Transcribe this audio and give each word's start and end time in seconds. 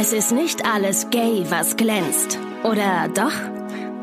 Es 0.00 0.12
ist 0.12 0.30
nicht 0.30 0.64
alles 0.64 1.10
gay, 1.10 1.44
was 1.48 1.76
glänzt. 1.76 2.38
Oder 2.62 3.08
doch? 3.12 3.32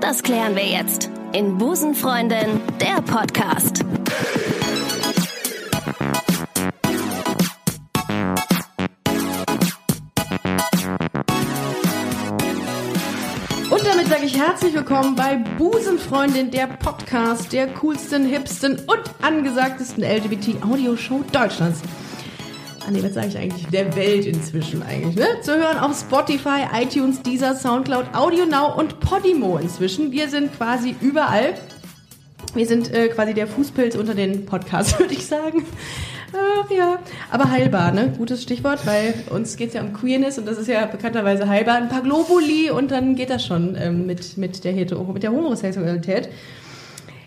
Das 0.01 0.23
klären 0.23 0.53
wir 0.53 0.65
jetzt 0.65 1.09
in 1.31 1.57
Busenfreundin, 1.57 2.59
der 2.81 3.01
Podcast. 3.01 3.85
Und 13.69 13.85
damit 13.85 14.07
sage 14.09 14.25
ich 14.25 14.37
herzlich 14.37 14.73
willkommen 14.73 15.15
bei 15.15 15.37
Busenfreundin, 15.57 16.51
der 16.51 16.67
Podcast 16.67 17.53
der 17.53 17.73
coolsten, 17.73 18.25
hipsten 18.25 18.79
und 18.79 19.03
angesagtesten 19.21 20.03
LGBT-Audioshow 20.03 21.23
Deutschlands. 21.31 21.79
Ah 22.87 22.91
nee, 22.91 23.01
was 23.01 23.15
sage 23.15 23.27
ich 23.29 23.37
eigentlich? 23.37 23.65
Der 23.67 23.95
Welt 23.95 24.27
inzwischen 24.27 24.83
eigentlich, 24.83 25.15
ne? 25.15 25.25
Zu 25.41 25.55
hören 25.55 25.79
auf 25.79 25.99
Spotify, 25.99 26.65
iTunes, 26.79 27.19
Deezer, 27.23 27.55
Soundcloud, 27.55 28.13
Audio 28.13 28.45
Now 28.45 28.77
und 28.77 28.99
Podimo 28.99 29.57
inzwischen. 29.57 30.11
Wir 30.11 30.29
sind 30.29 30.55
quasi 30.55 30.95
überall. 31.01 31.55
Wir 32.53 32.67
sind 32.67 32.93
äh, 32.93 33.07
quasi 33.07 33.33
der 33.33 33.47
Fußpilz 33.47 33.95
unter 33.95 34.13
den 34.13 34.45
Podcasts, 34.45 34.99
würde 34.99 35.15
ich 35.15 35.25
sagen. 35.25 35.65
Ach 36.31 36.69
ja, 36.69 36.99
aber 37.31 37.49
heilbar, 37.49 37.91
ne? 37.91 38.13
Gutes 38.15 38.43
Stichwort, 38.43 38.85
weil 38.85 39.15
uns 39.31 39.57
geht's 39.57 39.73
ja 39.73 39.81
um 39.81 39.93
Queerness 39.93 40.37
und 40.37 40.47
das 40.47 40.59
ist 40.59 40.67
ja 40.67 40.85
bekannterweise 40.85 41.47
heilbar. 41.47 41.77
Ein 41.77 41.89
paar 41.89 42.03
Globuli 42.03 42.69
und 42.69 42.91
dann 42.91 43.15
geht 43.15 43.31
das 43.31 43.43
schon 43.43 43.75
ähm, 43.79 44.05
mit, 44.05 44.37
mit 44.37 44.63
der 44.63 44.73
Hetero, 44.73 45.03
mit 45.05 45.23
der 45.23 45.31
Homosexualität. 45.31 46.29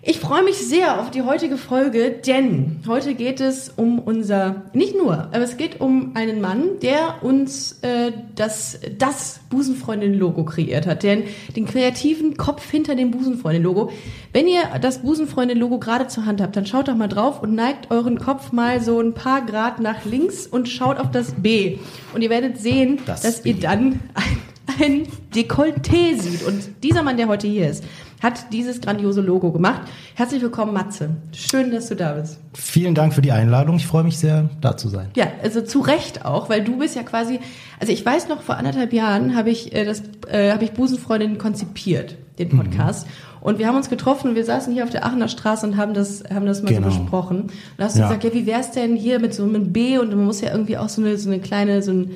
Ich 0.02 0.20
freue 0.20 0.44
mich 0.44 0.56
sehr 0.56 1.00
auf 1.00 1.10
die 1.10 1.22
heutige 1.22 1.56
Folge, 1.56 2.10
denn 2.24 2.80
heute 2.86 3.14
geht 3.14 3.40
es 3.40 3.68
um 3.68 3.98
unser, 3.98 4.62
nicht 4.72 4.96
nur, 4.96 5.14
aber 5.14 5.40
es 5.40 5.56
geht 5.56 5.80
um 5.80 6.12
einen 6.14 6.40
Mann, 6.40 6.78
der 6.82 7.16
uns 7.22 7.80
äh, 7.82 8.12
das, 8.36 8.78
das 8.96 9.40
Busenfreundin-Logo 9.50 10.44
kreiert 10.44 10.86
hat, 10.86 11.02
den, 11.02 11.24
den 11.56 11.66
kreativen 11.66 12.36
Kopf 12.36 12.70
hinter 12.70 12.94
dem 12.94 13.10
Busenfreundin-Logo. 13.10 13.90
Wenn 14.32 14.46
ihr 14.46 14.62
das 14.80 15.02
Busenfreundin-Logo 15.02 15.78
gerade 15.80 16.06
zur 16.06 16.26
Hand 16.26 16.40
habt, 16.40 16.54
dann 16.54 16.64
schaut 16.66 16.86
doch 16.86 16.94
mal 16.96 17.08
drauf 17.08 17.42
und 17.42 17.56
neigt 17.56 17.90
euren 17.90 18.18
Kopf 18.18 18.52
mal 18.52 18.80
so 18.80 19.00
ein 19.00 19.14
paar 19.14 19.44
Grad 19.44 19.80
nach 19.80 20.04
links 20.04 20.46
und 20.46 20.68
schaut 20.68 20.98
auf 20.98 21.10
das 21.10 21.32
B. 21.32 21.78
Und 22.14 22.22
ihr 22.22 22.30
werdet 22.30 22.58
sehen, 22.58 23.00
Das 23.04 23.22
dass 23.22 23.42
B. 23.42 23.50
ihr 23.50 23.60
dann 23.60 23.98
ein, 24.14 24.38
ein 24.80 25.06
Dekolleté 25.34 26.18
sieht. 26.18 26.42
Und 26.46 26.82
dieser 26.82 27.02
Mann, 27.02 27.16
der 27.16 27.28
heute 27.28 27.46
hier 27.46 27.68
ist, 27.68 27.84
hat 28.22 28.52
dieses 28.52 28.80
grandiose 28.80 29.20
Logo 29.20 29.52
gemacht. 29.52 29.82
Herzlich 30.14 30.42
willkommen, 30.42 30.72
Matze. 30.72 31.10
Schön, 31.32 31.70
dass 31.70 31.88
du 31.88 31.94
da 31.96 32.12
bist. 32.14 32.38
Vielen 32.54 32.94
Dank 32.94 33.14
für 33.14 33.22
die 33.22 33.30
Einladung. 33.32 33.76
Ich 33.76 33.86
freue 33.86 34.02
mich 34.04 34.18
sehr, 34.18 34.50
da 34.60 34.76
zu 34.76 34.88
sein. 34.88 35.08
Ja, 35.16 35.28
also 35.42 35.60
zu 35.60 35.80
Recht 35.80 36.24
auch, 36.24 36.48
weil 36.50 36.64
du 36.64 36.78
bist 36.78 36.96
ja 36.96 37.02
quasi, 37.04 37.38
also 37.78 37.92
ich 37.92 38.04
weiß 38.04 38.28
noch, 38.28 38.42
vor 38.42 38.56
anderthalb 38.56 38.92
Jahren 38.92 39.36
habe 39.36 39.50
ich 39.50 39.72
äh, 39.74 39.84
das, 39.84 40.02
äh, 40.28 40.50
habe 40.52 40.64
ich 40.64 40.72
Busenfreundin 40.72 41.38
konzipiert, 41.38 42.16
den 42.40 42.48
Podcast. 42.48 43.06
Und 43.40 43.60
wir 43.60 43.68
haben 43.68 43.76
uns 43.76 43.88
getroffen 43.88 44.30
und 44.30 44.34
wir 44.34 44.44
saßen 44.44 44.72
hier 44.74 44.82
auf 44.82 44.90
der 44.90 45.06
Aachener 45.06 45.28
Straße 45.28 45.64
und 45.64 45.76
haben 45.76 45.94
das, 45.94 46.24
haben 46.34 46.44
das 46.44 46.62
mal 46.64 46.74
Genau. 46.74 46.90
so 46.90 46.98
besprochen. 46.98 47.42
Und 47.42 47.52
da 47.76 47.84
hast 47.84 47.94
du 47.94 48.00
Ja. 48.00 48.08
gesagt, 48.08 48.24
ja, 48.24 48.34
wie 48.34 48.46
wär's 48.46 48.72
denn 48.72 48.96
hier 48.96 49.20
mit 49.20 49.32
so 49.32 49.44
einem 49.44 49.72
B 49.72 49.96
und 49.98 50.10
man 50.10 50.24
muss 50.24 50.40
ja 50.40 50.50
irgendwie 50.50 50.76
auch 50.76 50.88
so 50.88 51.00
eine, 51.00 51.16
so 51.18 51.30
eine 51.30 51.38
kleine, 51.38 51.80
so 51.82 51.92
ein, 51.92 52.10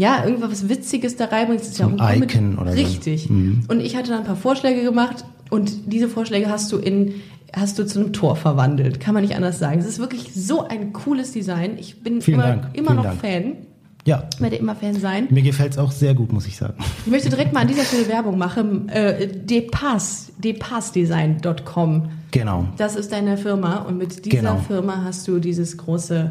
ja, 0.00 0.24
irgendwas 0.24 0.68
Witziges 0.68 1.16
da 1.16 1.26
reinbringen. 1.26 1.58
Das 1.58 1.68
ist 1.68 1.80
ein 1.80 1.96
ja 1.98 2.04
auch 2.04 2.16
mit- 2.16 2.32
Icon 2.34 2.58
oder 2.58 2.72
so. 2.72 2.78
Mhm. 2.78 2.84
Richtig. 2.86 3.28
Und 3.30 3.80
ich 3.80 3.96
hatte 3.96 4.10
dann 4.10 4.20
ein 4.20 4.24
paar 4.26 4.36
Vorschläge 4.36 4.82
gemacht 4.82 5.24
und 5.50 5.92
diese 5.92 6.08
Vorschläge 6.08 6.48
hast 6.48 6.72
du 6.72 6.78
in, 6.78 7.14
hast 7.52 7.78
du 7.78 7.84
zu 7.86 8.00
einem 8.00 8.12
Tor 8.12 8.36
verwandelt. 8.36 9.00
Kann 9.00 9.14
man 9.14 9.22
nicht 9.22 9.36
anders 9.36 9.58
sagen. 9.58 9.78
Es 9.80 9.86
ist 9.86 9.98
wirklich 9.98 10.32
so 10.34 10.66
ein 10.66 10.92
cooles 10.92 11.32
Design. 11.32 11.76
Ich 11.78 12.02
bin 12.02 12.20
Vielen 12.22 12.40
immer, 12.40 12.48
Dank. 12.48 12.64
immer 12.72 12.86
Vielen 12.92 12.96
noch 12.96 13.02
Dank. 13.04 13.20
Fan. 13.20 13.52
Ja, 14.06 14.24
Ich 14.32 14.40
werde 14.40 14.56
immer 14.56 14.74
Fan 14.74 14.94
sein. 14.94 15.26
mir 15.30 15.42
gefällt 15.42 15.72
es 15.72 15.78
auch 15.78 15.92
sehr 15.92 16.14
gut, 16.14 16.32
muss 16.32 16.46
ich 16.46 16.56
sagen. 16.56 16.72
Ich 17.04 17.10
möchte 17.12 17.28
direkt 17.28 17.52
mal 17.52 17.60
an 17.60 17.68
dieser 17.68 17.84
Stelle 17.84 18.08
Werbung 18.08 18.38
machen. 18.38 18.88
Äh, 18.88 19.26
Depass, 19.28 20.32
depassdesign.com. 20.38 22.08
Genau. 22.30 22.66
Das 22.76 22.96
ist 22.96 23.12
deine 23.12 23.36
Firma 23.36 23.80
und 23.80 23.98
mit 23.98 24.24
dieser 24.24 24.38
Genau. 24.38 24.56
Firma 24.66 25.02
hast 25.04 25.26
du 25.28 25.38
dieses 25.38 25.76
große, 25.76 26.30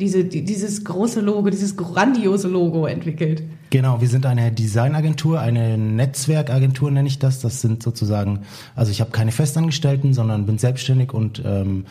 diese, 0.00 0.24
die- 0.24 0.44
dieses 0.44 0.82
große 0.84 1.20
Logo, 1.20 1.48
dieses 1.50 1.76
grandiose 1.76 2.48
Logo 2.48 2.86
entwickelt. 2.86 3.42
Genau, 3.70 4.00
wir 4.00 4.08
sind 4.08 4.26
eine 4.26 4.50
Designagentur, 4.50 5.38
eine 5.40 5.78
Netzwerkagentur 5.78 6.90
nenne 6.90 7.06
ich 7.06 7.18
das. 7.20 7.38
Das 7.40 7.60
sind 7.60 7.82
sozusagen, 7.82 8.40
also 8.74 8.90
ich 8.90 9.00
habe 9.00 9.12
keine 9.12 9.30
Festangestellten, 9.30 10.12
sondern 10.14 10.46
bin 10.46 10.58
selbstständig 10.58 11.12
und 11.14 11.42
ähm, 11.46 11.84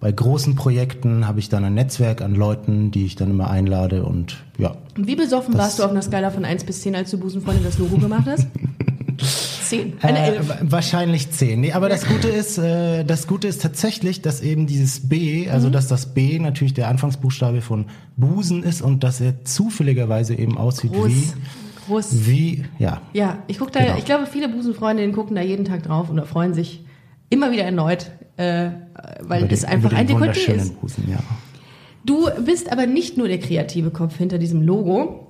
bei 0.00 0.12
großen 0.12 0.54
Projekten 0.54 1.26
habe 1.26 1.38
ich 1.40 1.48
dann 1.48 1.64
ein 1.64 1.74
Netzwerk 1.74 2.20
an 2.20 2.34
Leuten, 2.34 2.90
die 2.90 3.06
ich 3.06 3.16
dann 3.16 3.30
immer 3.30 3.50
einlade 3.50 4.04
und 4.04 4.36
ja. 4.58 4.76
Und 4.96 5.06
wie 5.06 5.16
besoffen 5.16 5.54
warst 5.56 5.78
du 5.78 5.82
auf 5.82 5.90
einer 5.90 6.02
Skala 6.02 6.30
von 6.30 6.44
1 6.44 6.64
bis 6.64 6.82
10, 6.82 6.94
als 6.94 7.10
du 7.10 7.18
Busenfreundin 7.18 7.64
das 7.64 7.78
Logo 7.78 7.96
gemacht 7.96 8.26
hast? 8.28 8.46
10. 9.68 9.94
Eine 10.02 10.18
Äh, 10.18 10.30
11. 10.36 10.48
wa- 10.48 10.58
wahrscheinlich 10.62 11.30
zehn. 11.30 11.60
Nee, 11.60 11.72
aber 11.72 11.88
das 11.88 12.06
Gute 12.06 12.28
ist, 12.28 12.58
äh, 12.58 13.04
das 13.04 13.26
Gute 13.26 13.48
ist 13.48 13.62
tatsächlich, 13.62 14.22
dass 14.22 14.40
eben 14.40 14.66
dieses 14.66 15.08
B, 15.08 15.44
Mhm. 15.46 15.50
also 15.52 15.70
dass 15.70 15.88
das 15.88 16.14
B 16.14 16.38
natürlich 16.38 16.74
der 16.74 16.88
Anfangsbuchstabe 16.88 17.60
von 17.60 17.86
Busen 18.16 18.62
ist 18.62 18.82
und 18.82 19.04
dass 19.04 19.20
er 19.20 19.44
zufälligerweise 19.44 20.34
eben 20.34 20.56
aussieht 20.58 20.92
Groß. 20.92 21.08
wie, 21.08 21.32
Groß. 21.86 22.26
wie, 22.26 22.64
ja. 22.78 23.00
Ja, 23.12 23.38
ich 23.46 23.58
guck 23.58 23.72
da, 23.72 23.80
Genau. 23.80 23.96
ich 23.98 24.04
glaube, 24.04 24.26
viele 24.26 24.48
Busenfreundinnen 24.48 25.12
gucken 25.14 25.36
da 25.36 25.42
jeden 25.42 25.64
Tag 25.64 25.82
drauf 25.82 26.10
und 26.10 26.24
freuen 26.26 26.54
sich 26.54 26.84
immer 27.30 27.50
wieder 27.52 27.64
erneut, 27.64 28.10
äh, 28.36 28.70
weil 29.22 29.44
es 29.50 29.64
einfach 29.64 29.92
ein 29.92 30.06
Dekolleté 30.08 30.52
ist. 30.54 30.80
Busen, 30.80 31.04
ja. 31.10 31.18
Du 32.06 32.28
bist 32.44 32.70
aber 32.70 32.86
nicht 32.86 33.16
nur 33.16 33.28
der 33.28 33.38
kreative 33.38 33.90
Kopf 33.90 34.16
hinter 34.18 34.36
diesem 34.38 34.60
Logo, 34.62 35.23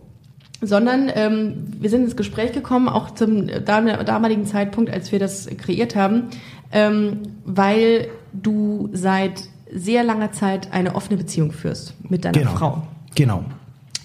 sondern 0.60 1.10
ähm, 1.14 1.66
wir 1.78 1.90
sind 1.90 2.04
ins 2.04 2.16
Gespräch 2.16 2.52
gekommen, 2.52 2.88
auch 2.88 3.10
zum 3.12 3.46
dam- 3.64 4.04
damaligen 4.04 4.46
Zeitpunkt, 4.46 4.90
als 4.90 5.12
wir 5.12 5.18
das 5.18 5.46
kreiert 5.58 5.94
haben, 5.96 6.24
ähm, 6.72 7.18
weil 7.44 8.08
du 8.32 8.88
seit 8.92 9.42
sehr 9.72 10.04
langer 10.04 10.32
Zeit 10.32 10.72
eine 10.72 10.94
offene 10.94 11.16
Beziehung 11.18 11.52
führst 11.52 11.94
mit 12.08 12.24
deiner 12.24 12.38
Genau. 12.38 12.50
Frau. 12.52 12.82
Genau. 13.14 13.44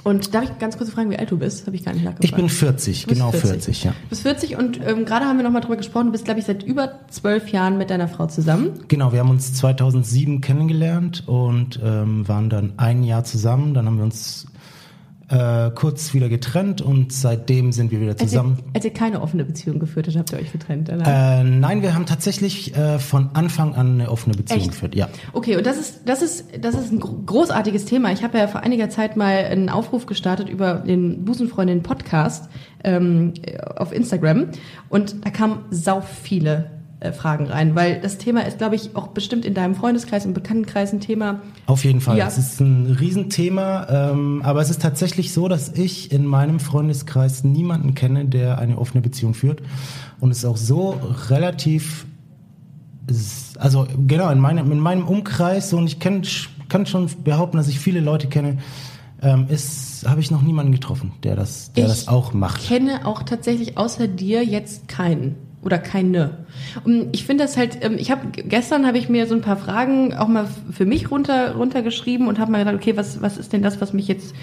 Und 0.01 0.33
darf 0.33 0.45
ich 0.45 0.57
ganz 0.59 0.77
kurz 0.77 0.89
fragen, 0.91 1.11
wie 1.11 1.17
alt 1.19 1.29
du 1.29 1.37
bist? 1.37 1.67
Habe 1.67 1.75
ich 1.75 1.83
gar 1.83 1.93
nicht 1.93 2.05
nachgefragt. 2.05 2.23
Ich 2.23 2.33
bin 2.33 2.47
40, 2.47 3.01
Du 3.01 3.07
bist 3.09 3.19
genau 3.19 3.31
40, 3.31 3.83
ja. 3.83 3.91
Du 3.91 4.09
bist 4.09 4.21
40 4.21 4.57
und 4.57 4.79
ähm, 4.87 5.03
gerade 5.03 5.25
haben 5.25 5.37
wir 5.37 5.43
nochmal 5.43 5.61
drüber 5.61 5.75
gesprochen, 5.75 6.05
du 6.07 6.11
bist, 6.13 6.23
glaube 6.23 6.39
ich, 6.39 6.45
seit 6.45 6.63
über 6.63 6.93
zwölf 7.09 7.49
Jahren 7.49 7.77
mit 7.77 7.89
deiner 7.89 8.07
Frau 8.07 8.25
zusammen. 8.27 8.71
Genau, 8.87 9.11
wir 9.11 9.19
haben 9.19 9.29
uns 9.29 9.53
2007 9.55 10.39
kennengelernt 10.39 11.27
und 11.27 11.79
ähm, 11.83 12.25
waren 12.29 12.49
dann 12.49 12.73
ein 12.77 13.03
Jahr 13.03 13.25
zusammen. 13.25 13.73
Dann 13.73 13.85
haben 13.87 13.97
wir 13.97 14.05
uns 14.05 14.45
äh, 15.29 15.69
kurz 15.75 16.13
wieder 16.13 16.27
getrennt 16.27 16.81
und 16.81 17.13
seitdem 17.13 17.71
sind 17.71 17.91
wir 17.91 17.99
wieder 18.01 18.11
Als 18.11 18.21
ihr, 18.21 18.27
zusammen. 18.27 18.57
als 18.73 18.83
ihr 18.85 18.91
keine 18.93 19.21
offene 19.21 19.45
Beziehung 19.45 19.79
geführt 19.79 20.07
habt, 20.07 20.17
habt 20.17 20.31
ihr 20.33 20.39
euch 20.39 20.51
getrennt. 20.51 20.89
Äh, 20.89 21.43
nein, 21.43 21.81
wir 21.81 21.93
haben 21.93 22.05
tatsächlich 22.07 22.75
äh, 22.75 22.97
von 22.99 23.29
Anfang 23.33 23.75
an 23.75 23.93
eine 24.01 24.09
offene 24.11 24.35
Beziehung 24.35 24.61
Echt? 24.61 24.71
geführt. 24.71 24.95
Ja. 24.95 25.07
Okay, 25.33 25.55
und 25.55 25.65
das 25.65 25.77
ist, 25.77 26.01
das 26.05 26.21
ist, 26.21 26.45
das 26.59 26.75
ist 26.75 26.91
ein 26.91 26.99
gro- 26.99 27.21
großartiges 27.25 27.85
Thema. 27.85 28.11
Ich 28.11 28.23
habe 28.23 28.37
ja 28.39 28.47
vor 28.47 28.61
einiger 28.61 28.89
Zeit 28.89 29.17
mal 29.17 29.45
einen 29.45 29.69
Aufruf 29.69 30.05
gestartet 30.07 30.49
über 30.49 30.75
den 30.75 31.25
Busenfreundin 31.25 31.83
Podcast 31.83 32.49
ähm, 32.83 33.33
auf 33.75 33.93
Instagram 33.93 34.47
und 34.89 35.25
da 35.25 35.29
kamen 35.29 35.59
sau 35.69 36.01
viele 36.01 36.71
äh, 37.01 37.13
Fragen 37.13 37.47
rein, 37.47 37.75
weil 37.75 38.01
das 38.01 38.17
Thema 38.17 38.41
ist, 38.45 38.57
glaube 38.57 38.75
ich, 38.75 38.95
auch 38.95 39.07
bestimmt 39.07 39.45
in 39.45 39.53
deinem 39.53 39.73
Freundeskreis 39.73 40.25
und 40.25 40.33
Bekanntenkreis 40.33 40.91
ein 40.91 40.99
Thema. 40.99 41.39
Auf 41.65 41.85
jeden 41.85 42.01
Fall. 42.01 42.17
Ja. 42.17 42.27
Es 42.27 42.37
ist 42.37 42.59
ein 42.59 42.87
Riesenthema, 42.99 43.87
ähm, 44.11 44.41
aber 44.43 44.61
es 44.61 44.69
ist 44.69 44.81
tatsächlich 44.81 45.31
so, 45.31 45.47
dass 45.47 45.69
ich 45.69 46.11
in 46.11 46.25
meinem 46.25 46.59
Freundeskreis 46.59 47.45
niemanden 47.45 47.95
kenne, 47.95 48.25
der 48.25 48.57
eine 48.57 48.77
offene 48.77 49.01
Beziehung 49.01 49.33
führt. 49.33 49.61
Und 50.19 50.31
es 50.31 50.39
ist 50.39 50.45
auch 50.45 50.57
so 50.57 50.99
relativ, 51.29 52.05
also 53.57 53.87
genau, 54.05 54.29
in 54.29 54.39
meinem, 54.39 54.69
in 54.69 54.79
meinem 54.79 55.07
Umkreis, 55.07 55.69
so, 55.69 55.77
und 55.77 55.87
ich 55.87 55.99
kenn, 55.99 56.23
kann 56.67 56.85
schon 56.85 57.09
behaupten, 57.23 57.55
dass 57.55 57.69
ich 57.69 57.79
viele 57.79 58.01
Leute 58.01 58.27
kenne, 58.27 58.57
ähm, 59.21 59.45
ist, 59.47 60.05
habe 60.05 60.19
ich 60.19 60.31
noch 60.31 60.41
niemanden 60.41 60.73
getroffen, 60.73 61.13
der 61.23 61.37
das, 61.37 61.71
der 61.73 61.85
Ich 61.85 61.89
das 61.89 62.07
auch 62.09 62.33
macht. 62.33 62.67
kenne 62.67 63.05
auch 63.05 63.23
tatsächlich 63.23 63.77
außer 63.77 64.09
dir 64.09 64.43
jetzt 64.43 64.89
keinen 64.89 65.35
oder 65.61 65.77
keine. 65.77 66.45
Und 66.83 67.07
ich 67.11 67.25
finde 67.25 67.43
das 67.43 67.57
halt, 67.57 67.79
ähm, 67.81 67.95
ich 67.97 68.11
habe 68.11 68.27
gestern 68.31 68.85
habe 68.85 68.97
ich 68.97 69.09
mir 69.09 69.27
so 69.27 69.35
ein 69.35 69.41
paar 69.41 69.57
Fragen 69.57 70.13
auch 70.13 70.27
mal 70.27 70.47
für 70.71 70.85
mich 70.85 71.11
runter 71.11 71.55
runtergeschrieben 71.55 72.27
und 72.27 72.39
habe 72.39 72.51
mal 72.51 72.59
gedacht, 72.59 72.75
okay, 72.75 72.95
was 72.95 73.21
was 73.21 73.37
ist 73.37 73.51
denn 73.53 73.61
das, 73.61 73.81
was 73.81 73.93
mich 73.93 74.07
jetzt 74.07 74.33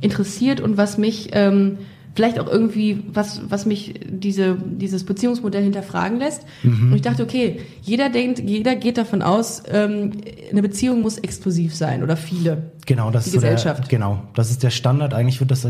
interessiert 0.00 0.60
und 0.60 0.76
was 0.76 0.98
mich 0.98 1.28
ähm, 1.32 1.78
vielleicht 2.14 2.38
auch 2.38 2.48
irgendwie 2.48 3.04
was 3.12 3.42
was 3.48 3.66
mich 3.66 4.00
diese 4.08 4.56
dieses 4.64 5.04
Beziehungsmodell 5.04 5.62
hinterfragen 5.62 6.18
lässt. 6.18 6.42
Und 6.62 6.94
ich 6.94 7.02
dachte, 7.02 7.22
okay, 7.22 7.60
jeder 7.82 8.08
denkt, 8.08 8.38
jeder 8.40 8.74
geht 8.74 8.96
davon 8.98 9.22
aus, 9.22 9.62
ähm, 9.70 10.12
eine 10.50 10.62
Beziehung 10.62 11.02
muss 11.02 11.18
exklusiv 11.18 11.74
sein 11.74 12.02
oder 12.02 12.16
viele. 12.16 12.72
Genau, 12.86 13.10
das 13.10 13.24
Die 13.24 13.28
ist 13.28 13.34
so 13.34 13.40
der, 13.40 13.52
Gesellschaft. 13.52 13.88
genau, 13.88 14.22
das 14.34 14.50
ist 14.50 14.62
der 14.62 14.70
Standard. 14.70 15.14
Eigentlich 15.14 15.38
wird 15.40 15.50
das 15.50 15.66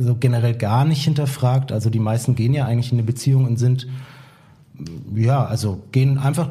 so 0.00 0.14
generell 0.14 0.54
gar 0.54 0.84
nicht 0.84 1.02
hinterfragt. 1.04 1.72
Also 1.72 1.90
die 1.90 1.98
meisten 2.00 2.34
gehen 2.34 2.54
ja 2.54 2.66
eigentlich 2.66 2.92
in 2.92 2.98
eine 2.98 3.06
Beziehung 3.06 3.46
und 3.46 3.58
sind 3.58 3.86
ja, 5.14 5.44
also 5.44 5.82
gehen 5.90 6.18
einfach 6.18 6.50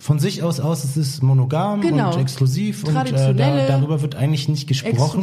von 0.00 0.18
sich 0.18 0.42
aus 0.42 0.58
aus, 0.58 0.82
es 0.82 0.96
ist 0.96 1.22
monogam 1.22 1.80
Genau. 1.80 2.12
und 2.12 2.20
exklusiv 2.20 2.82
und 2.82 2.96
äh, 2.96 3.34
da, 3.34 3.66
darüber 3.68 4.02
wird 4.02 4.16
eigentlich 4.16 4.48
nicht 4.48 4.66
gesprochen. 4.66 5.22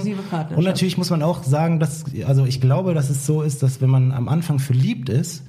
Und 0.56 0.64
natürlich 0.64 0.98
muss 0.98 1.10
man 1.10 1.22
auch 1.22 1.44
sagen, 1.44 1.80
dass, 1.82 2.06
also 2.26 2.46
ich 2.46 2.62
glaube, 2.62 2.94
dass 2.94 3.10
es 3.10 3.26
so 3.26 3.42
ist, 3.42 3.62
dass 3.62 3.82
wenn 3.82 3.90
man 3.90 4.14
am 4.14 4.30
Anfang 4.30 4.60
verliebt 4.60 5.10
ist, 5.10 5.44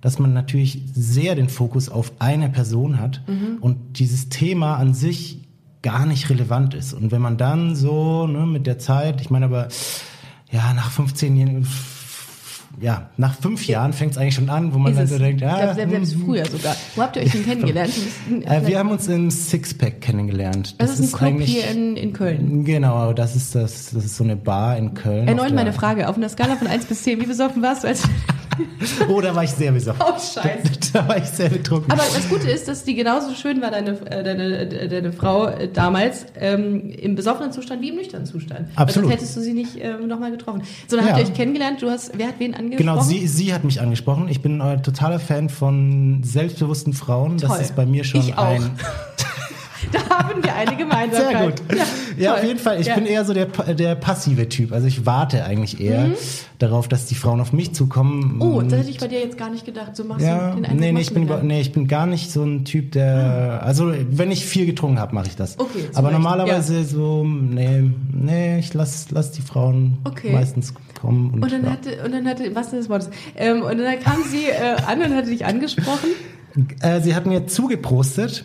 dass 0.00 0.18
man 0.18 0.32
natürlich 0.32 0.82
sehr 0.94 1.34
den 1.34 1.50
Fokus 1.50 1.90
auf 1.90 2.12
eine 2.20 2.48
Person 2.48 2.98
hat 2.98 3.20
Mhm. 3.26 3.58
und 3.60 3.98
dieses 3.98 4.30
Thema 4.30 4.76
an 4.76 4.94
sich 4.94 5.42
gar 5.82 6.06
nicht 6.06 6.30
relevant 6.30 6.72
ist. 6.72 6.94
Und 6.94 7.10
wenn 7.12 7.20
man 7.20 7.36
dann 7.36 7.74
so 7.76 8.26
ne, 8.26 8.46
mit 8.46 8.66
der 8.66 8.78
Zeit, 8.78 9.20
ich 9.20 9.28
meine 9.28 9.44
aber, 9.46 9.68
ja, 10.50 10.72
nach 10.74 10.90
15 10.90 11.36
Jahren, 11.36 11.66
ja, 12.80 13.10
nach 13.16 13.34
fünf 13.34 13.66
Jahren 13.66 13.92
fängt 13.92 14.12
es 14.12 14.18
eigentlich 14.18 14.34
schon 14.34 14.48
an, 14.48 14.72
wo 14.72 14.78
man 14.78 14.94
dann 14.94 15.06
so 15.06 15.18
denkt, 15.18 15.40
ja, 15.40 15.56
selbst, 15.56 15.74
selbst, 15.76 15.92
selbst 15.92 16.14
hm, 16.14 16.24
früher 16.24 16.46
sogar. 16.46 16.76
Wo 16.94 17.02
habt 17.02 17.16
ihr 17.16 17.22
euch 17.22 17.32
denn 17.32 17.44
kennengelernt? 17.46 17.92
äh, 18.44 18.66
wir 18.66 18.78
haben 18.78 18.90
uns 18.90 19.08
im 19.08 19.30
Sixpack 19.30 20.00
kennengelernt. 20.00 20.80
das 20.80 20.98
ist 20.98 21.14
ein 21.14 21.36
Club 21.36 21.40
hier 21.42 21.68
in, 21.68 21.96
in 21.96 22.12
Köln. 22.12 22.64
Genau, 22.64 23.12
das 23.12 23.36
ist 23.36 23.54
das, 23.54 23.90
das 23.90 24.04
ist 24.04 24.16
so 24.16 24.24
eine 24.24 24.36
Bar 24.36 24.76
in 24.76 24.94
Köln. 24.94 25.28
Erneut 25.28 25.52
meine 25.52 25.72
Frage, 25.72 26.08
auf 26.08 26.16
einer 26.16 26.28
Skala 26.28 26.56
von 26.56 26.68
1 26.68 26.86
bis 26.86 27.02
10, 27.02 27.20
wie 27.20 27.26
besoffen 27.26 27.62
warst 27.62 27.84
du 27.84 27.88
als... 27.88 28.02
Oh, 29.08 29.20
da 29.20 29.34
war 29.34 29.44
ich 29.44 29.50
sehr 29.50 29.72
besoffen. 29.72 30.02
Oh, 30.04 30.12
scheiße. 30.18 30.70
Da 30.92 31.06
war 31.06 31.16
ich 31.18 31.24
sehr 31.26 31.48
betrunken. 31.48 31.90
Aber 31.92 32.02
das 32.02 32.28
Gute 32.28 32.50
ist, 32.50 32.66
dass 32.66 32.82
die 32.82 32.96
genauso 32.96 33.32
schön 33.34 33.62
war, 33.62 33.70
deine, 33.70 33.90
äh, 34.10 34.24
deine, 34.24 34.58
äh, 34.58 34.88
deine 34.88 35.12
Frau 35.12 35.46
äh, 35.46 35.68
damals, 35.68 36.26
ähm, 36.36 36.90
im 36.90 37.14
besoffenen 37.14 37.52
Zustand 37.52 37.80
wie 37.80 37.90
im 37.90 37.94
nüchternen 37.96 38.26
Zustand. 38.26 38.66
Weil 38.74 38.82
Absolut. 38.82 39.08
Sonst 39.08 39.20
hättest 39.20 39.36
du 39.36 39.40
sie 39.40 39.52
nicht 39.52 39.76
ähm, 39.80 40.08
nochmal 40.08 40.32
getroffen. 40.32 40.62
So, 40.88 40.96
dann 40.96 41.06
habt 41.06 41.16
Ja. 41.16 41.22
ihr 41.22 41.28
euch 41.30 41.34
kennengelernt, 41.36 41.80
du 41.80 41.90
hast, 41.90 42.10
wer 42.18 42.26
hat 42.26 42.34
wen 42.40 42.54
angesprochen? 42.54 42.78
Genau, 42.78 43.00
sie, 43.02 43.28
sie 43.28 43.54
hat 43.54 43.62
mich 43.62 43.80
angesprochen. 43.80 44.28
Ich 44.28 44.42
bin 44.42 44.60
äh, 44.60 44.82
totaler 44.82 45.20
Fan 45.20 45.48
von 45.48 46.22
selbstbewussten 46.24 46.92
Frauen. 46.92 47.38
Das 47.38 47.50
Toll. 47.50 47.60
ist 47.60 47.76
bei 47.76 47.86
mir 47.86 48.02
schon 48.02 48.32
ein. 48.34 48.70
Da 49.92 50.18
haben 50.18 50.42
wir 50.42 50.54
eine 50.54 50.76
Gemeinsamkeit. 50.76 51.58
Sehr 51.58 51.66
gut. 51.68 51.78
Ja, 51.78 51.84
Ja, 52.24 52.34
auf 52.34 52.44
jeden 52.44 52.58
Fall. 52.58 52.80
Ich 52.80 52.86
Ja. 52.86 52.94
bin 52.94 53.06
eher 53.06 53.24
so 53.24 53.32
der, 53.32 53.46
der 53.46 53.94
passive 53.94 54.48
Typ. 54.48 54.72
Also 54.72 54.86
ich 54.86 55.06
warte 55.06 55.44
eigentlich 55.44 55.80
eher 55.80 56.10
darauf, 56.58 56.86
dass 56.88 57.06
die 57.06 57.14
Frauen 57.14 57.40
auf 57.40 57.52
mich 57.52 57.72
zukommen. 57.74 58.34
Mhm. 58.36 58.42
Oh, 58.42 58.60
das 58.62 58.80
hätte 58.80 58.90
ich 58.90 58.98
bei 58.98 59.08
dir 59.08 59.20
jetzt 59.20 59.38
gar 59.38 59.50
nicht 59.50 59.64
gedacht. 59.64 59.96
So 59.96 60.04
machst 60.04 60.24
ja, 60.24 60.50
du 60.54 60.60
den 60.60 60.76
nee, 60.76 60.92
nee, 60.92 61.00
ich 61.00 61.14
bin, 61.14 61.28
nee, 61.42 61.60
ich 61.60 61.72
bin 61.72 61.88
gar 61.88 62.06
nicht 62.06 62.30
so 62.30 62.42
ein 62.44 62.64
Typ, 62.64 62.92
der, 62.92 63.60
also 63.64 63.92
wenn 64.10 64.30
ich 64.30 64.44
viel 64.44 64.66
getrunken 64.66 64.98
habe, 64.98 65.14
mache 65.14 65.28
ich 65.28 65.36
das. 65.36 65.58
Okay, 65.58 65.84
Aber 65.94 66.10
normalerweise 66.10 66.84
so, 66.84 67.24
nee, 67.24 67.90
nee, 68.12 68.58
ich 68.58 68.74
lass, 68.74 69.06
lass 69.10 69.32
die 69.32 69.42
Frauen 69.42 69.98
Okay. 70.04 70.32
meistens 70.32 70.74
kommen. 71.00 71.30
Und, 71.34 71.42
Und 71.42 71.52
dann 71.52 71.64
ja. 71.64 71.70
hatte, 71.70 72.02
und 72.04 72.12
dann 72.12 72.26
hatte, 72.28 72.54
was 72.54 72.66
ist 72.72 72.74
das 72.74 72.88
Wort? 72.90 73.08
Ähm, 73.36 73.62
und 73.62 73.78
dann 73.78 73.98
kam 74.00 74.22
sie 74.30 74.46
äh, 74.46 74.76
an 74.86 75.00
und 75.02 75.14
hatte 75.16 75.30
dich 75.30 75.46
angesprochen. 75.46 76.10
Äh, 76.80 77.00
sie 77.00 77.14
hat 77.14 77.26
mir 77.26 77.46
zugeprostet 77.46 78.44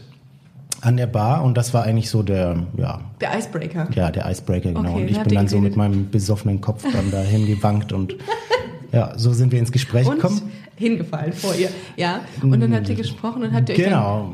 an 0.86 0.98
der 0.98 1.08
Bar 1.08 1.44
und 1.44 1.58
das 1.58 1.74
war 1.74 1.84
eigentlich 1.84 2.10
so 2.10 2.24
der, 2.24 2.58
ja, 2.78 3.02
Der 3.22 3.38
Icebreaker. 3.38 3.88
ja, 3.96 4.12
der 4.12 4.30
Icebreaker, 4.30 4.72
genau. 4.74 4.92
Okay, 4.92 5.02
und 5.04 5.10
ich 5.12 5.20
bin 5.20 5.34
dann 5.36 5.48
so 5.48 5.60
mit 5.60 5.76
meinem 5.76 6.10
besoffenen 6.10 6.62
Kopf 6.62 6.84
dann 6.92 7.12
dahin 7.12 7.48
gewankt 7.48 7.92
und 7.92 8.16
ja, 8.92 9.14
so 9.18 9.34
sind 9.34 9.52
wir 9.52 9.60
ins 9.60 9.72
Gespräch 9.72 10.08
Und 10.08 10.16
gekommen. 10.18 10.42
hingefallen 10.78 11.34
vor 11.34 11.54
ihr. 11.56 11.70
Ja. 11.98 12.22
Und 12.42 12.60
dann 12.62 12.74
habt 12.74 12.88
ihr 12.88 12.96
gesprochen 12.96 13.44
und 13.44 13.54
habt 13.54 13.68
ihr 13.70 13.76
euch 13.76 13.84
Genau, 13.84 14.32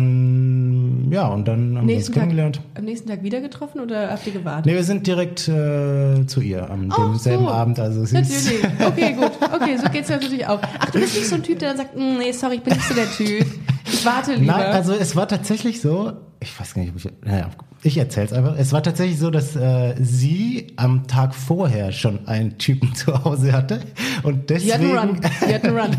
dann, 0.00 1.08
ja, 1.10 1.28
und 1.28 1.46
dann 1.48 1.58
haben 1.58 1.72
wir 1.74 1.80
uns 1.80 1.86
nächsten 1.86 2.12
Tag, 2.12 2.22
kennengelernt. 2.24 2.60
am 2.74 2.84
nächsten 2.84 3.08
Tag 3.08 3.22
wieder 3.22 3.40
getroffen 3.40 3.80
oder 3.80 4.10
habt 4.10 4.26
ihr 4.26 4.32
gewartet? 4.34 4.66
Nee, 4.66 4.74
wir 4.74 4.84
sind 4.84 5.06
direkt 5.06 5.48
äh, 5.48 6.26
zu 6.26 6.40
ihr 6.40 6.68
am 6.70 6.88
Ach 6.90 6.96
demselben 6.96 7.44
so. 7.44 7.50
Abend. 7.50 7.80
Also 7.80 8.00
Natürlich. 8.02 8.60
Okay, 8.86 9.12
gut. 9.14 9.32
Okay, 9.54 9.76
so 9.82 9.88
geht's 9.90 10.08
natürlich 10.08 10.46
auch. 10.46 10.60
Ach, 10.78 10.90
du 10.90 11.00
bist 11.00 11.16
nicht 11.16 11.28
so 11.28 11.36
ein 11.36 11.42
Typ, 11.42 11.58
der 11.58 11.68
dann 11.70 11.78
sagt, 11.78 11.96
"Mm, 11.96 12.18
nee, 12.18 12.32
sorry, 12.32 12.56
ich 12.56 12.62
bin 12.62 12.74
nicht 12.74 12.86
so 12.88 12.94
der 12.94 13.10
Typ. 13.10 13.46
Ich 13.86 14.04
warte 14.04 14.34
lieber. 14.34 14.52
Nein, 14.58 14.66
also 14.72 14.92
es 14.94 15.14
war 15.16 15.28
tatsächlich 15.28 15.80
so, 15.80 16.12
ich 16.40 16.58
weiß 16.58 16.74
gar 16.74 16.82
nicht, 16.82 16.90
ob 16.92 16.96
ich, 16.98 17.08
naja, 17.24 17.50
ich 17.82 17.96
erzähl's 17.98 18.32
einfach. 18.32 18.56
Es 18.58 18.72
war 18.72 18.82
tatsächlich 18.82 19.18
so, 19.18 19.30
dass 19.30 19.54
äh, 19.56 19.94
sie 20.00 20.72
am 20.76 21.06
Tag 21.06 21.34
vorher 21.34 21.92
schon 21.92 22.26
einen 22.26 22.58
Typen 22.58 22.94
zu 22.94 23.24
Hause 23.24 23.52
hatte 23.52 23.80
und 24.22 24.50
die 24.50 24.54
deswegen. 24.54 24.72
hat 24.72 24.80
einen 24.80 24.98
Run. 25.10 25.20
Die 25.48 25.54
hat 25.54 25.64
einen 25.64 25.78
Run. 25.78 25.90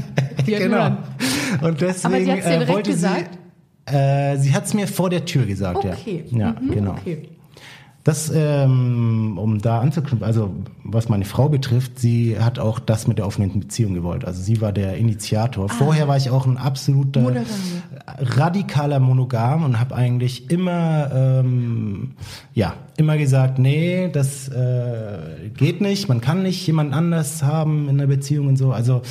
Die 0.45 0.55
hat 0.55 0.61
einen 0.61 0.71
genau. 0.71 0.85
Run. 0.85 0.97
Und 1.61 1.81
deswegen 1.81 2.13
Aber 2.13 2.23
sie 2.23 2.31
hat's 2.31 2.43
dir 2.45 2.47
äh, 2.49 2.51
direkt 2.57 2.73
wollte 2.73 2.91
gesagt? 2.91 3.29
sie. 3.89 3.95
Äh, 3.95 4.37
sie 4.37 4.53
hat's 4.53 4.73
mir 4.73 4.87
vor 4.87 5.09
der 5.09 5.23
Tür 5.25 5.45
gesagt, 5.45 5.77
Okay. 5.77 6.25
ja. 6.31 6.37
Ja, 6.39 6.55
Mhm, 6.59 6.71
genau. 6.71 6.91
Okay. 6.91 7.29
Das, 8.07 8.31
ähm, 8.33 9.37
um 9.37 9.59
da 9.59 9.81
anzuknüpfen, 9.81 10.23
also 10.23 10.55
was 10.85 11.09
meine 11.09 11.25
Frau 11.25 11.49
betrifft, 11.49 11.99
sie 11.99 12.39
hat 12.39 12.57
auch 12.57 12.79
das 12.79 13.05
mit 13.05 13.17
der 13.17 13.27
offenen 13.27 13.59
Beziehung 13.59 13.95
gewollt. 13.95 14.23
Also 14.23 14.41
sie 14.41 14.61
war 14.61 14.71
der 14.71 14.95
Initiator. 14.95 15.67
Vorher 15.67 16.07
war 16.07 16.15
ich 16.15 16.29
auch 16.29 16.45
ein 16.45 16.55
absoluter 16.55 17.19
Monogame. 17.19 17.45
radikaler 18.19 19.01
Monogam 19.01 19.65
und 19.65 19.77
habe 19.77 19.93
eigentlich 19.93 20.49
immer, 20.49 21.11
ähm, 21.13 22.13
ja, 22.53 22.75
immer 22.95 23.17
gesagt, 23.17 23.59
nee, 23.59 24.07
das 24.09 24.47
äh, 24.47 25.49
geht 25.57 25.81
nicht. 25.81 26.07
Man 26.07 26.21
kann 26.21 26.43
nicht 26.43 26.65
jemand 26.65 26.93
anders 26.93 27.43
haben 27.43 27.89
in 27.89 27.99
einer 27.99 28.07
Beziehung 28.07 28.47
und 28.47 28.55
so. 28.55 28.71
Also 28.71 29.01